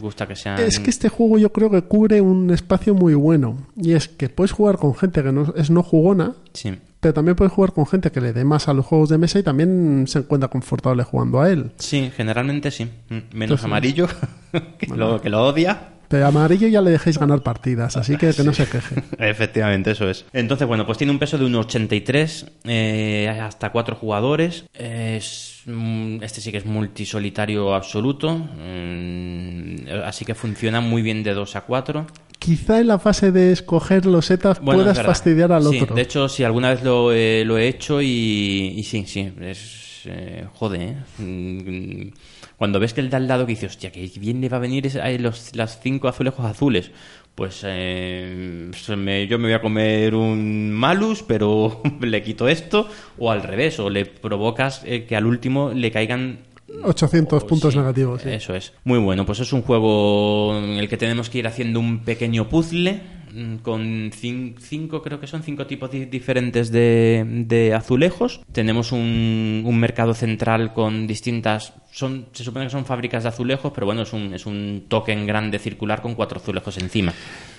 [0.00, 0.58] gusta que sean...
[0.60, 3.68] Es que este juego yo creo que cubre un espacio muy bueno.
[3.76, 7.36] Y es que puedes jugar con gente que no, es no jugona, Sí, pero también
[7.36, 10.04] puedes jugar con gente que le dé más a los juegos de mesa y también
[10.08, 11.70] se encuentra confortable jugando a él.
[11.78, 12.84] sí, generalmente sí.
[12.84, 14.08] Mm, Menos Entonces- amarillo,
[14.78, 15.90] que, lo, que lo odia.
[16.10, 18.96] Pero amarillo ya le dejéis ganar partidas, así que que no se queje.
[19.18, 20.24] Efectivamente, eso es.
[20.32, 24.64] Entonces, bueno, pues tiene un peso de 1,83 eh, hasta 4 jugadores.
[24.74, 28.34] Es, mm, este sí que es multisolitario absoluto.
[28.36, 32.06] mm, así que funciona muy bien de 2 a 4.
[32.40, 34.28] Quizá en la fase de escoger los
[34.62, 35.94] Bueno, puedas fastidiar al Sí, otro.
[35.94, 40.00] de hecho, sí, alguna vez lo, he- lo he hecho y, y sí, sí, es...
[40.06, 42.10] eh, jode, ¿eh?
[42.60, 44.60] Cuando ves que el de al lado que dice, hostia, que bien le va a
[44.60, 46.90] venir es- a los, las cinco azulejos azules,
[47.34, 53.30] pues eh, me- yo me voy a comer un malus, pero le quito esto, o
[53.30, 56.40] al revés, o le provocas eh, que al último le caigan
[56.84, 58.20] 800 Oh, puntos sí, negativos.
[58.20, 58.28] sí.
[58.28, 58.74] Eso es.
[58.84, 59.24] Muy bueno.
[59.24, 63.00] Pues es un juego en el que tenemos que ir haciendo un pequeño puzzle
[63.62, 68.40] con cin- cinco, creo que son cinco tipos di- diferentes de, de azulejos.
[68.52, 71.72] Tenemos un, un mercado central con distintas...
[71.92, 75.26] Son, se supone que son fábricas de azulejos, pero bueno, es un, es un token
[75.26, 77.12] grande circular con cuatro azulejos encima.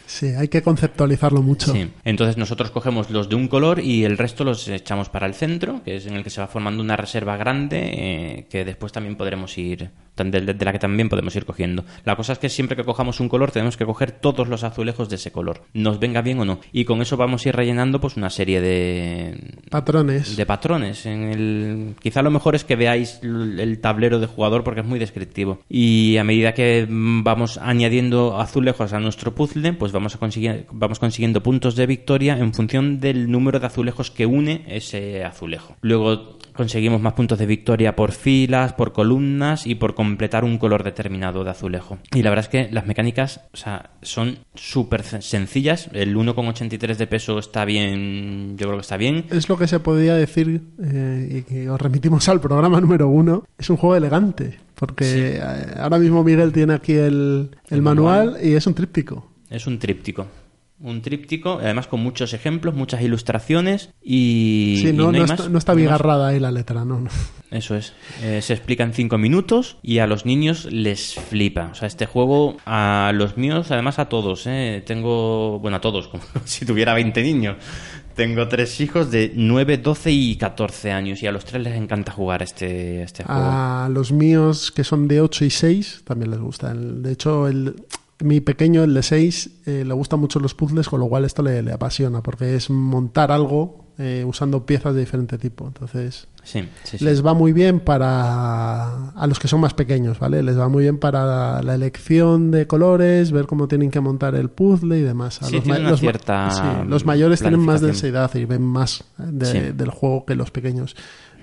[0.05, 1.71] Sí, hay que conceptualizarlo mucho.
[1.71, 1.87] Sí.
[2.03, 5.81] Entonces nosotros cogemos los de un color y el resto los echamos para el centro,
[5.83, 9.15] que es en el que se va formando una reserva grande eh, que después también
[9.15, 9.89] podremos ir,
[10.29, 11.85] de, de la que también podemos ir cogiendo.
[12.03, 15.09] La cosa es que siempre que cojamos un color tenemos que coger todos los azulejos
[15.09, 16.59] de ese color, nos venga bien o no.
[16.71, 19.37] Y con eso vamos a ir rellenando pues una serie de,
[19.69, 20.35] Patrones.
[20.35, 21.05] de patrones.
[21.05, 21.95] En el...
[21.99, 25.59] Quizá lo mejor es que veáis el tablero de jugador porque es muy descriptivo.
[25.69, 30.99] Y a medida que vamos añadiendo azulejos a nuestro puzzle, pues vamos, a conseguir, vamos
[30.99, 35.75] consiguiendo puntos de victoria en función del número de azulejos que une ese azulejo.
[35.81, 40.83] Luego conseguimos más puntos de victoria por filas, por columnas y por completar un color
[40.83, 41.97] determinado de azulejo.
[42.13, 45.89] Y la verdad es que las mecánicas o sea, son súper sen- sencillas.
[45.93, 49.25] El 1,83 de peso está bien, yo creo que está bien.
[49.31, 53.43] Es lo que se podría decir, eh, y que os remitimos al programa número uno,
[53.57, 55.41] es un juego elegante, porque eh,
[55.77, 58.45] ahora mismo Miguel tiene aquí el, el El manual, manual.
[58.45, 59.27] y es un tríptico.
[59.49, 60.27] Es un tríptico.
[60.83, 64.79] Un tríptico, además con muchos ejemplos, muchas ilustraciones y.
[64.81, 67.09] sí, y no, está, no está bigarrada ahí la letra, no, no.
[67.51, 67.93] Eso es.
[68.23, 71.69] Eh, se explica en cinco minutos y a los niños les flipa.
[71.71, 74.81] O sea, este juego a los míos, además a todos, ¿eh?
[74.85, 77.57] Tengo, bueno, a todos, como si tuviera 20 niños.
[78.15, 82.11] Tengo tres hijos de 9, 12 y 14 años y a los tres les encanta
[82.11, 83.41] jugar este, este juego.
[83.41, 86.73] A los míos, que son de 8 y 6, también les gusta.
[86.73, 87.75] De hecho, el,
[88.23, 91.41] mi pequeño, el de 6, eh, le gustan mucho los puzzles, con lo cual esto
[91.43, 95.67] le, le apasiona, porque es montar algo eh, usando piezas de diferente tipo.
[95.67, 97.05] Entonces, Sí, sí, sí.
[97.05, 100.41] les va muy bien para a los que son más pequeños, ¿vale?
[100.41, 104.49] Les va muy bien para la elección de colores, ver cómo tienen que montar el
[104.49, 105.41] puzzle y demás.
[105.43, 105.91] A los, ma- ma-
[107.05, 110.95] mayores tienen más densidad y ven más eh, de- del juego que los pequeños.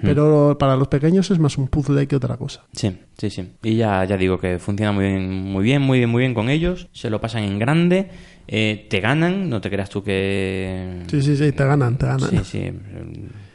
[0.03, 2.65] Pero para los pequeños es más un puzzle que otra cosa.
[2.73, 3.53] Sí, sí, sí.
[3.62, 6.49] Y ya, ya digo que funciona muy bien, muy bien, muy bien, muy bien con
[6.49, 6.89] ellos.
[6.93, 8.09] Se lo pasan en grande.
[8.47, 11.03] eh, te ganan, no te creas tú que...
[11.09, 12.31] Sí, sí, sí, te ganan, te ganan.
[12.31, 12.73] Sí, sí.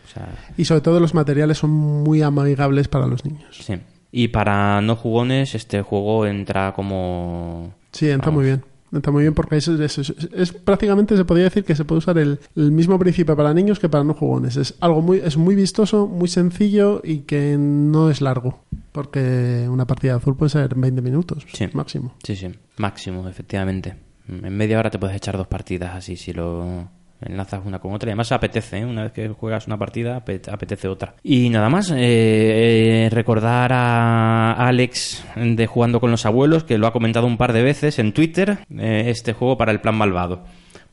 [0.05, 3.45] O sea, Y sobre todo los materiales son muy amigables para los niños.
[3.51, 3.75] sí.
[4.15, 7.73] Y para no jugones, este juego entra como...
[7.91, 8.41] Sí, entra Vamos.
[8.43, 8.63] muy bien.
[8.93, 12.39] Entra muy bien porque es, es- prácticamente se podría decir que se puede usar el,
[12.55, 14.55] el mismo principio para niños que para no jugones.
[14.55, 18.59] Es algo muy, es muy vistoso, muy sencillo y que no es largo.
[18.91, 21.65] Porque una partida de azul puede ser 20 minutos Sí.
[21.73, 22.13] máximo.
[22.23, 22.47] Sí, sí.
[22.77, 23.95] Máximo, efectivamente.
[24.27, 26.87] En media hora te puedes echar dos partidas así si lo
[27.25, 28.09] enlazas una con otra.
[28.09, 28.85] Y además apetece, ¿eh?
[28.85, 31.15] Una vez que juegas una partida, apet- apetece otra.
[31.23, 36.87] Y nada más, eh, eh, recordar a Alex de Jugando con los Abuelos, que lo
[36.87, 40.43] ha comentado un par de veces en Twitter, eh, este juego para el plan malvado.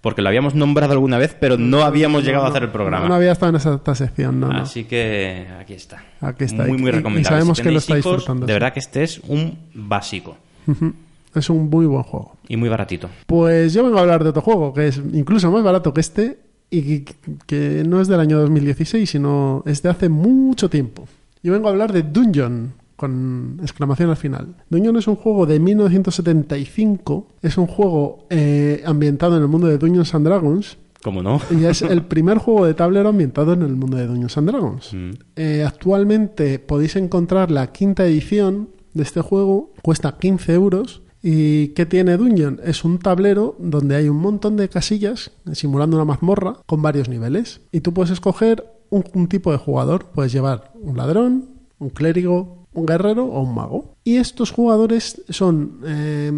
[0.01, 3.07] Porque lo habíamos nombrado alguna vez, pero no habíamos llegado a hacer el programa.
[3.07, 4.63] No, había estado en esa, esta sección, no, no.
[4.63, 6.03] Así que aquí está.
[6.23, 6.65] Aquí está.
[6.65, 7.25] Muy, muy y- y recomendable.
[7.39, 10.95] sabemos Si que lo está hijos, disfrutando, De verdad que este es un básico Ujú.
[11.35, 12.37] Es un muy buen juego.
[12.49, 13.09] y muy baratito.
[13.27, 16.39] Pues yo vengo a hablar de otro juego que es incluso más barato que este
[16.71, 17.15] y que,
[17.47, 21.07] que no es del año 2016, sino es de hace mucho tiempo.
[21.43, 24.57] Yo vengo a hablar de Dungeon con exclamación al final.
[24.69, 29.79] Dungeon es un juego de 1975, es un juego eh, ambientado en el mundo de
[29.79, 31.41] Dungeons and Dragons ¿Cómo no?
[31.51, 34.93] y es el primer juego de tablero ambientado en el mundo de Dungeons and Dragons.
[34.93, 35.11] Mm.
[35.37, 41.03] Eh, actualmente podéis encontrar la quinta edición de este juego, cuesta 15 euros.
[41.23, 42.61] ¿Y qué tiene Dungeon?
[42.65, 47.61] Es un tablero donde hay un montón de casillas simulando una mazmorra con varios niveles.
[47.73, 50.07] Y tú puedes escoger un, un tipo de jugador.
[50.07, 53.97] Puedes llevar un ladrón, un clérigo, un guerrero o un mago.
[54.05, 56.33] Y estos jugadores son, eh,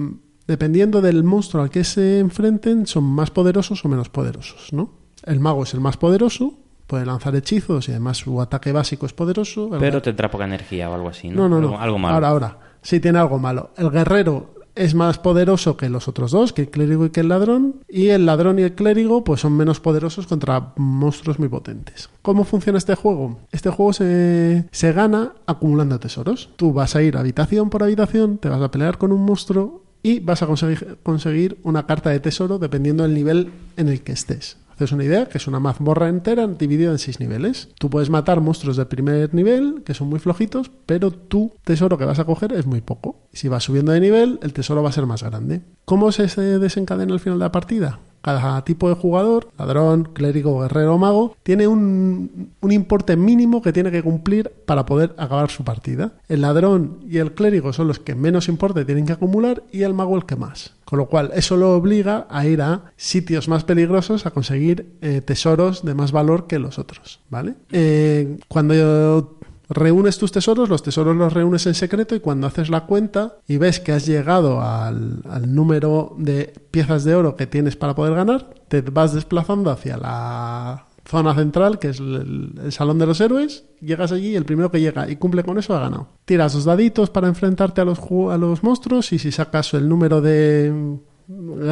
[0.47, 4.91] dependiendo del monstruo al que se enfrenten, son más poderosos o menos poderosos, ¿no?
[5.25, 6.55] El mago es el más poderoso,
[6.87, 9.71] puede lanzar hechizos y además su ataque básico es poderoso.
[9.79, 11.61] Pero tendrá poca energía o algo así, no, ¿no?
[11.61, 11.67] no, no.
[11.69, 12.15] Algo, algo malo.
[12.15, 12.59] Ahora, ahora.
[12.83, 13.71] Sí, tiene algo malo.
[13.77, 17.29] El guerrero es más poderoso que los otros dos, que el clérigo y que el
[17.29, 17.77] ladrón.
[17.89, 22.09] Y el ladrón y el clérigo, pues son menos poderosos contra monstruos muy potentes.
[22.23, 23.39] ¿Cómo funciona este juego?
[23.51, 26.51] Este juego se, se gana acumulando tesoros.
[26.57, 30.21] Tú vas a ir habitación por habitación, te vas a pelear con un monstruo y
[30.21, 34.57] vas a conseguir, conseguir una carta de tesoro dependiendo del nivel en el que estés.
[34.75, 37.69] Haces una idea que es una mazmorra entera dividida en seis niveles.
[37.79, 42.05] Tú puedes matar monstruos del primer nivel, que son muy flojitos, pero tu tesoro que
[42.05, 43.21] vas a coger es muy poco.
[43.33, 45.63] Si vas subiendo de nivel, el tesoro va a ser más grande.
[45.85, 48.01] ¿Cómo se se desencadena al final de la partida?
[48.23, 53.73] Cada tipo de jugador, ladrón, clérigo, guerrero o mago, tiene un, un importe mínimo que
[53.73, 56.13] tiene que cumplir para poder acabar su partida.
[56.29, 59.95] El ladrón y el clérigo son los que menos importe tienen que acumular y el
[59.95, 60.75] mago el que más.
[60.85, 65.23] Con lo cual, eso lo obliga a ir a sitios más peligrosos a conseguir eh,
[65.23, 67.55] tesoros de más valor que los otros, ¿vale?
[67.71, 69.39] Eh, cuando
[69.73, 73.57] reúnes tus tesoros, los tesoros los reúnes en secreto y cuando haces la cuenta y
[73.57, 78.15] ves que has llegado al, al número de piezas de oro que tienes para poder
[78.15, 83.65] ganar, te vas desplazando hacia la zona central, que es el, Salón de los Héroes,
[83.81, 86.09] llegas allí y el primero que llega y cumple con eso ha ganado.
[86.25, 90.21] Tiras dos daditos para enfrentarte a los, a los monstruos y si sacas el número
[90.21, 90.99] de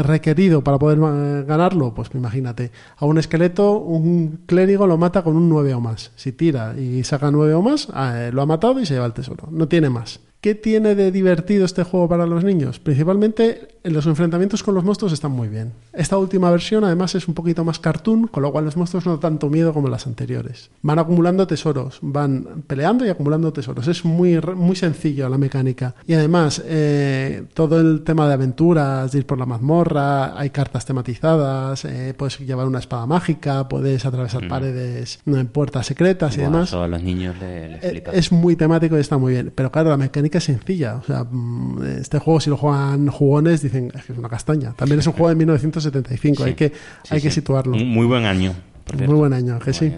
[0.03, 0.99] requerido para poder
[1.45, 6.13] ganarlo, pues imagínate, a un esqueleto un clérigo lo mata con un 9 o más.
[6.17, 9.13] Si tira y saca 9 o más, eh, lo ha matado y se lleva el
[9.13, 9.49] tesoro.
[9.51, 10.21] No tiene más.
[10.41, 12.79] ¿Qué tiene de divertido este juego para los niños?
[12.79, 15.73] Principalmente en los enfrentamientos con los monstruos están muy bien.
[15.93, 19.13] Esta última versión además es un poquito más cartoon, con lo cual los monstruos no
[19.13, 20.71] dan tanto miedo como las anteriores.
[20.81, 23.87] Van acumulando tesoros, van peleando y acumulando tesoros.
[23.87, 25.95] Es muy, muy sencillo la mecánica.
[26.07, 30.87] Y además eh, todo el tema de aventuras, de ir por la mazmorra, hay cartas
[30.87, 34.49] tematizadas, eh, puedes llevar una espada mágica, puedes atravesar mm.
[34.49, 35.21] paredes,
[35.53, 36.73] puertas secretas y demás.
[36.73, 39.53] a los niños les eh, Es muy temático y está muy bien.
[39.55, 40.97] Pero claro, la mecánica es sencilla.
[40.97, 44.73] O sea, mm, este juego si lo juegan jugones dicen es que es una castaña.
[44.73, 46.73] También es un juego de 1975, hay que,
[47.09, 47.77] hay que situarlo.
[47.77, 48.55] Muy buen año.
[48.97, 49.93] Muy buen año, que sí.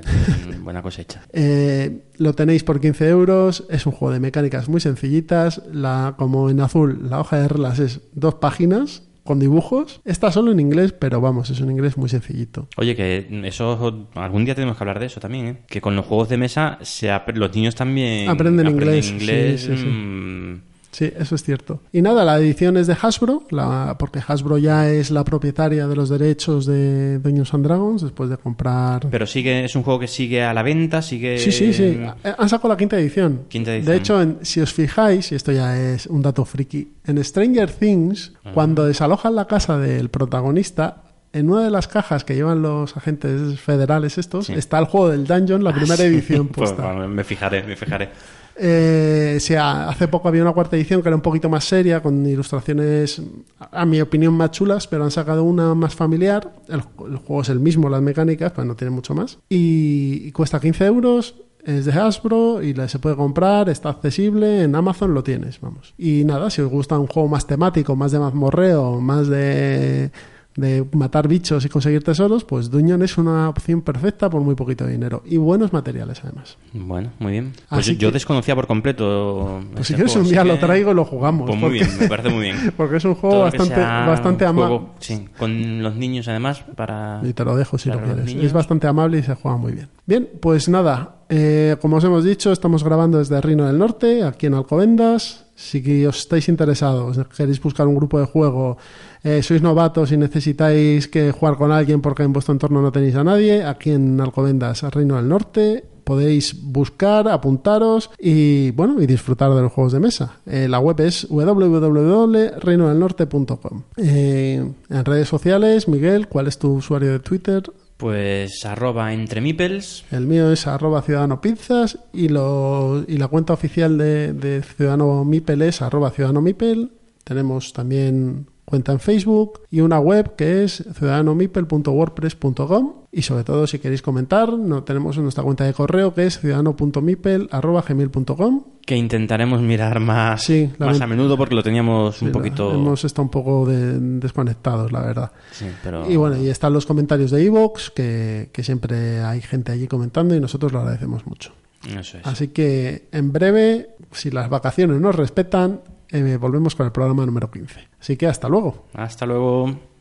[0.62, 1.22] Buena cosecha.
[1.32, 3.64] eh, lo tenéis por 15 euros.
[3.70, 5.62] Es un juego de mecánicas muy sencillitas.
[5.72, 10.00] La, como en azul, la hoja de reglas es dos páginas con dibujos.
[10.04, 12.68] Está solo en inglés, pero vamos, es un inglés muy sencillito.
[12.76, 15.62] Oye, que eso algún día tenemos que hablar de eso también, ¿eh?
[15.66, 19.10] Que con los juegos de mesa se los niños también aprenden, inglés.
[19.10, 19.86] inglés sí, sí, sí.
[19.86, 20.71] Mmm...
[20.92, 21.80] Sí, eso es cierto.
[21.90, 25.96] Y nada, la edición es de Hasbro, la, porque Hasbro ya es la propietaria de
[25.96, 29.08] los derechos de Dungeons and Dragons después de comprar.
[29.10, 31.38] Pero sigue, es un juego que sigue a la venta, sigue.
[31.38, 31.98] Sí, sí, sí.
[32.38, 33.44] Han sacado la quinta edición.
[33.48, 33.90] Quinta edición.
[33.90, 37.70] De hecho, en, si os fijáis, y esto ya es un dato friki, en Stranger
[37.70, 38.50] Things, Ah.
[38.52, 43.58] cuando desalojan la casa del protagonista, en una de las cajas que llevan los agentes
[43.60, 44.52] federales estos, Sí.
[44.54, 48.10] está el juego del Dungeon, la primera edición Pues, bueno, me fijaré, me fijaré.
[48.54, 52.02] Eh, o sea, hace poco había una cuarta edición que era un poquito más seria,
[52.02, 53.22] con ilustraciones,
[53.58, 56.52] a mi opinión, más chulas, pero han sacado una más familiar.
[56.68, 59.38] El, el juego es el mismo, las mecánicas, pero no tiene mucho más.
[59.48, 61.34] Y, y cuesta 15 euros.
[61.64, 65.94] Es de Hasbro y la- se puede comprar, está accesible, en Amazon lo tienes, vamos.
[65.96, 70.10] Y nada, si os gusta un juego más temático, más de mazmorreo, más de,
[70.56, 74.86] de matar bichos y conseguir tesoros, pues Dungeon es una opción perfecta por muy poquito
[74.86, 75.22] dinero.
[75.24, 76.58] Y buenos materiales además.
[76.72, 77.52] Bueno, muy bien.
[77.70, 79.60] Pues Así yo que- desconocía por completo.
[79.72, 81.46] Pues este si quieres un día lo traigo y lo jugamos.
[81.48, 82.72] Pues muy porque- bien, me parece muy bien.
[82.76, 84.80] Porque es un juego Todo bastante, bastante amable.
[84.98, 87.20] sí, con los niños además para.
[87.24, 88.34] Y te lo dejo si lo quieres.
[88.34, 89.88] Es bastante amable y se juega muy bien.
[90.06, 91.16] Bien, pues nada.
[91.28, 95.46] Eh, como os hemos dicho, estamos grabando desde Reino del Norte, aquí en Alcobendas.
[95.54, 98.78] Si os estáis interesados, queréis buscar un grupo de juego,
[99.22, 103.14] eh, sois novatos y necesitáis que jugar con alguien porque en vuestro entorno no tenéis
[103.14, 109.54] a nadie, aquí en Alcobendas, Reino del Norte, podéis buscar, apuntaros y bueno, y disfrutar
[109.54, 110.40] de los juegos de mesa.
[110.46, 113.82] Eh, la web es www.reinodelnorte.com.
[113.96, 117.62] En redes sociales, Miguel, ¿cuál es tu usuario de Twitter?
[118.02, 120.04] Pues arroba entre mipels.
[120.10, 125.24] El mío es arroba ciudadano pizzas y, lo, y la cuenta oficial de, de Ciudadano
[125.24, 126.90] Mipel es arroba ciudadano mipel.
[127.22, 133.78] Tenemos también cuenta en Facebook y una web que es ciudadanomipel.wordpress.com y sobre todo si
[133.78, 140.42] queréis comentar, no, tenemos nuestra cuenta de correo que es ciudadano.mipel.gmail.com Que intentaremos mirar más,
[140.42, 142.72] Sí, más a menudo porque lo teníamos un poquito.
[142.72, 145.30] Hemos estado un poco de- desconectados, la verdad.
[145.50, 146.10] Sí, pero...
[146.10, 150.34] Y bueno, y están los comentarios de Evox, que, que siempre hay gente allí comentando
[150.34, 151.52] y nosotros lo agradecemos mucho.
[151.86, 152.26] Eso es.
[152.26, 155.80] Así que en breve, si las vacaciones nos respetan,
[156.12, 157.88] eh, volvemos con el programa número 15.
[158.00, 158.86] Así que hasta luego.
[158.94, 159.91] Hasta luego.